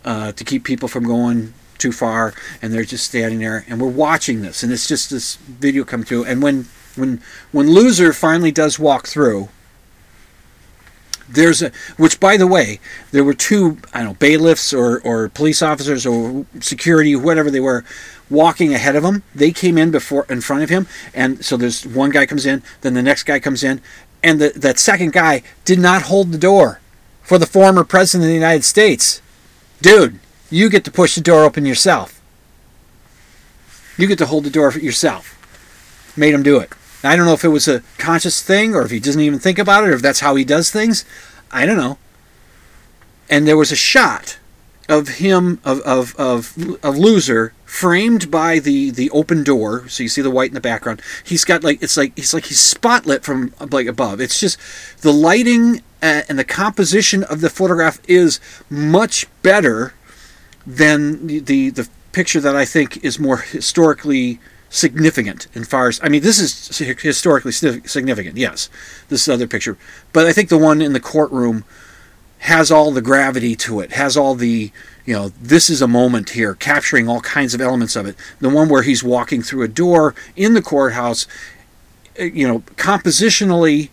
uh, 0.04 0.32
to 0.32 0.44
keep 0.44 0.64
people 0.64 0.88
from 0.88 1.04
going 1.04 1.54
too 1.78 1.92
far, 1.92 2.34
and 2.60 2.72
they're 2.72 2.84
just 2.84 3.06
standing 3.06 3.38
there. 3.38 3.64
And 3.68 3.80
we're 3.80 3.88
watching 3.88 4.42
this, 4.42 4.62
and 4.62 4.72
it's 4.72 4.88
just 4.88 5.10
this 5.10 5.36
video 5.36 5.84
come 5.84 6.02
through. 6.02 6.24
And 6.24 6.42
when 6.42 6.66
when 6.96 7.22
when 7.52 7.70
loser 7.70 8.12
finally 8.12 8.50
does 8.50 8.78
walk 8.78 9.06
through 9.06 9.48
there's 11.28 11.62
a 11.62 11.70
which 11.96 12.18
by 12.18 12.36
the 12.36 12.46
way 12.46 12.80
there 13.10 13.24
were 13.24 13.34
two 13.34 13.78
i 13.92 13.98
don't 13.98 14.08
know 14.08 14.14
bailiffs 14.14 14.72
or 14.72 15.00
or 15.00 15.28
police 15.28 15.62
officers 15.62 16.06
or 16.06 16.46
security 16.60 17.14
whatever 17.14 17.50
they 17.50 17.60
were 17.60 17.84
walking 18.30 18.74
ahead 18.74 18.94
of 18.94 19.04
him. 19.04 19.22
They 19.34 19.52
came 19.52 19.78
in 19.78 19.90
before 19.90 20.26
in 20.28 20.42
front 20.42 20.62
of 20.62 20.68
him 20.68 20.86
and 21.14 21.44
so 21.44 21.56
there's 21.56 21.86
one 21.86 22.10
guy 22.10 22.26
comes 22.26 22.46
in 22.46 22.62
then 22.80 22.94
the 22.94 23.02
next 23.02 23.24
guy 23.24 23.40
comes 23.40 23.62
in 23.64 23.80
and 24.22 24.40
the, 24.40 24.50
that 24.56 24.78
second 24.78 25.12
guy 25.12 25.42
did 25.64 25.78
not 25.78 26.02
hold 26.02 26.32
the 26.32 26.38
door 26.38 26.80
for 27.22 27.38
the 27.38 27.46
former 27.46 27.84
president 27.84 28.24
of 28.24 28.28
the 28.28 28.34
united 28.34 28.64
states. 28.64 29.22
Dude 29.80 30.18
you 30.50 30.70
get 30.70 30.84
to 30.84 30.90
push 30.90 31.14
the 31.14 31.20
door 31.20 31.44
open 31.44 31.66
yourself. 31.66 32.20
You 33.96 34.06
get 34.06 34.18
to 34.18 34.26
hold 34.26 34.44
the 34.44 34.50
door 34.50 34.70
for 34.70 34.78
yourself. 34.78 35.34
Made 36.16 36.32
him 36.32 36.42
do 36.42 36.58
it 36.58 36.72
I 37.02 37.16
don't 37.16 37.26
know 37.26 37.32
if 37.32 37.44
it 37.44 37.48
was 37.48 37.68
a 37.68 37.82
conscious 37.96 38.42
thing 38.42 38.74
or 38.74 38.82
if 38.82 38.90
he 38.90 39.00
doesn't 39.00 39.20
even 39.20 39.38
think 39.38 39.58
about 39.58 39.84
it 39.84 39.90
or 39.90 39.94
if 39.94 40.02
that's 40.02 40.20
how 40.20 40.34
he 40.34 40.44
does 40.44 40.70
things. 40.70 41.04
I 41.50 41.66
don't 41.66 41.76
know. 41.76 41.98
And 43.30 43.46
there 43.46 43.56
was 43.56 43.70
a 43.70 43.76
shot 43.76 44.38
of 44.88 45.08
him 45.08 45.60
of 45.64 45.80
of 45.80 46.16
of, 46.16 46.56
of 46.82 46.96
loser 46.96 47.52
framed 47.66 48.30
by 48.30 48.58
the 48.58 48.90
the 48.90 49.10
open 49.10 49.44
door 49.44 49.86
so 49.86 50.02
you 50.02 50.08
see 50.08 50.22
the 50.22 50.30
white 50.30 50.48
in 50.48 50.54
the 50.54 50.60
background 50.62 51.02
he's 51.22 51.44
got 51.44 51.62
like 51.62 51.82
it's 51.82 51.98
like 51.98 52.16
he's 52.16 52.32
like 52.32 52.46
he's 52.46 52.74
spotlit 52.74 53.22
from 53.22 53.52
like 53.70 53.86
above 53.86 54.18
it's 54.18 54.40
just 54.40 54.58
the 55.02 55.12
lighting 55.12 55.82
uh, 56.02 56.22
and 56.26 56.38
the 56.38 56.44
composition 56.44 57.22
of 57.24 57.42
the 57.42 57.50
photograph 57.50 58.00
is 58.08 58.40
much 58.70 59.26
better 59.42 59.92
than 60.66 61.26
the 61.26 61.40
the, 61.40 61.70
the 61.70 61.88
picture 62.12 62.40
that 62.40 62.56
I 62.56 62.64
think 62.64 63.04
is 63.04 63.18
more 63.18 63.38
historically 63.38 64.40
significant 64.70 65.46
in 65.54 65.64
far 65.64 65.88
as 65.88 66.00
I 66.02 66.08
mean 66.08 66.22
this 66.22 66.38
is 66.38 66.78
historically 67.00 67.52
significant 67.52 68.36
yes. 68.36 68.68
This 69.08 69.28
other 69.28 69.46
picture. 69.46 69.78
But 70.12 70.26
I 70.26 70.32
think 70.32 70.48
the 70.48 70.58
one 70.58 70.82
in 70.82 70.92
the 70.92 71.00
courtroom 71.00 71.64
has 72.40 72.70
all 72.70 72.92
the 72.92 73.02
gravity 73.02 73.56
to 73.56 73.80
it 73.80 73.92
has 73.92 74.16
all 74.16 74.34
the 74.34 74.70
you 75.04 75.14
know 75.14 75.30
this 75.40 75.70
is 75.70 75.82
a 75.82 75.88
moment 75.88 76.30
here 76.30 76.54
capturing 76.54 77.08
all 77.08 77.20
kinds 77.20 77.54
of 77.54 77.60
elements 77.60 77.96
of 77.96 78.06
it. 78.06 78.16
The 78.40 78.50
one 78.50 78.68
where 78.68 78.82
he's 78.82 79.02
walking 79.02 79.42
through 79.42 79.62
a 79.62 79.68
door 79.68 80.14
in 80.36 80.54
the 80.54 80.62
courthouse 80.62 81.26
eh, 82.16 82.30
you 82.32 82.46
know 82.46 82.60
compositionally 82.76 83.90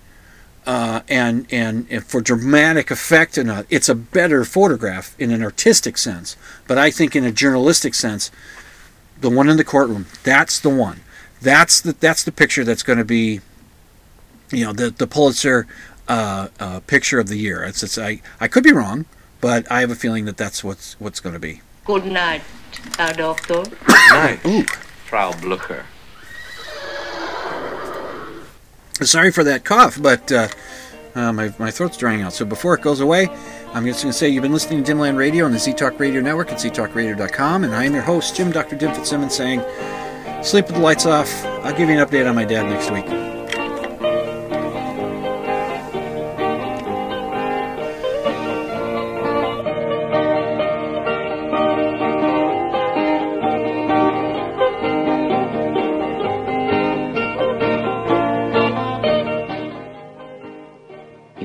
uh, 0.67 1.01
and, 1.07 1.45
and, 1.51 1.85
and 1.91 2.03
for 2.03 2.21
dramatic 2.21 2.89
effect 2.89 3.37
and 3.37 3.51
a, 3.51 3.65
it's 3.69 3.87
a 3.87 3.93
better 3.93 4.43
photograph 4.43 5.15
in 5.19 5.29
an 5.29 5.43
artistic 5.43 5.95
sense 5.95 6.35
but 6.67 6.77
I 6.77 6.89
think 6.89 7.15
in 7.15 7.23
a 7.23 7.31
journalistic 7.31 7.93
sense 7.93 8.31
the 9.25 9.35
one 9.35 9.49
in 9.49 9.57
the 9.57 9.63
courtroom. 9.63 10.05
That's 10.23 10.59
the 10.59 10.69
one. 10.69 11.01
That's 11.41 11.81
the 11.81 11.93
that's 11.93 12.23
the 12.23 12.31
picture 12.31 12.63
that's 12.63 12.83
going 12.83 12.99
to 12.99 13.05
be, 13.05 13.41
you 14.51 14.63
know, 14.63 14.71
the 14.71 14.91
the 14.91 15.07
Pulitzer 15.07 15.67
uh, 16.07 16.49
uh, 16.59 16.79
picture 16.81 17.19
of 17.19 17.27
the 17.27 17.37
year. 17.37 17.63
It's, 17.63 17.81
it's 17.81 17.97
I 17.97 18.21
I 18.39 18.47
could 18.47 18.63
be 18.63 18.71
wrong, 18.71 19.05
but 19.41 19.69
I 19.71 19.81
have 19.81 19.89
a 19.89 19.95
feeling 19.95 20.25
that 20.25 20.37
that's 20.37 20.63
what's 20.63 20.99
what's 20.99 21.19
going 21.19 21.33
to 21.33 21.39
be. 21.39 21.61
Good 21.85 22.05
night, 22.05 22.43
Herr 22.97 23.13
Doctor. 23.13 23.63
Good 23.63 24.09
night, 24.11 24.39
Ooh. 24.45 24.63
Frau 25.07 25.33
Blucher. 25.33 25.85
Sorry 29.01 29.31
for 29.31 29.43
that 29.43 29.65
cough, 29.65 30.01
but 30.01 30.31
uh, 30.31 30.47
uh, 31.15 31.33
my, 31.33 31.53
my 31.57 31.71
throat's 31.71 31.97
drying 31.97 32.21
out. 32.21 32.31
So 32.31 32.45
before 32.45 32.75
it 32.75 32.81
goes 32.81 33.01
away, 33.01 33.27
I'm 33.75 33.83
just 33.83 34.01
going 34.03 34.13
to 34.13 34.17
say 34.17 34.29
you've 34.29 34.41
been 34.41 34.53
listening 34.53 34.85
to 34.85 34.93
Dimland 34.93 35.17
Radio 35.17 35.43
on 35.43 35.51
the 35.51 35.59
Z 35.59 35.73
Talk 35.73 35.99
Radio 35.99 36.21
Network 36.21 36.49
at 36.49 36.59
ztalkradio.com, 36.59 37.65
and 37.65 37.75
I 37.75 37.83
am 37.83 37.93
your 37.93 38.03
host, 38.03 38.33
Jim 38.33 38.49
Dr. 38.49 38.77
Dim 38.77 38.95
Fitzsimmons, 38.95 39.35
saying, 39.35 39.59
sleep 40.45 40.67
with 40.67 40.75
the 40.75 40.81
lights 40.81 41.05
off. 41.05 41.29
I'll 41.43 41.75
give 41.75 41.89
you 41.89 41.99
an 41.99 42.07
update 42.07 42.25
on 42.25 42.35
my 42.35 42.45
dad 42.45 42.69
next 42.69 42.89
week. 42.89 43.34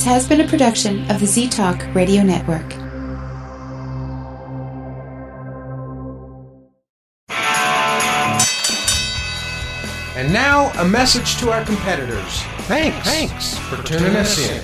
This 0.00 0.06
has 0.06 0.26
been 0.26 0.40
a 0.40 0.48
production 0.48 1.10
of 1.10 1.20
the 1.20 1.26
Z 1.26 1.50
Talk 1.50 1.94
Radio 1.94 2.22
Network. 2.22 2.72
And 10.16 10.32
now, 10.32 10.72
a 10.80 10.88
message 10.88 11.36
to 11.40 11.52
our 11.52 11.62
competitors. 11.66 12.40
Thanks. 12.60 13.06
Thanks 13.06 13.58
for 13.58 13.76
tuning 13.82 14.16
us 14.16 14.38
in. 14.38 14.62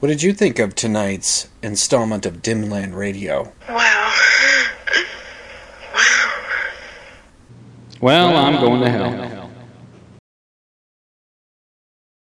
What 0.00 0.08
did 0.08 0.22
you 0.22 0.32
think 0.32 0.58
of 0.58 0.74
tonight's 0.74 1.50
installment 1.62 2.24
of 2.24 2.40
Dimland 2.40 2.94
Radio? 2.94 3.52
Wow. 3.68 4.18
Wow. 5.94 6.32
Well, 8.00 8.34
I'm 8.34 8.58
going 8.62 8.80
to 8.80 8.88
hell. 8.88 9.31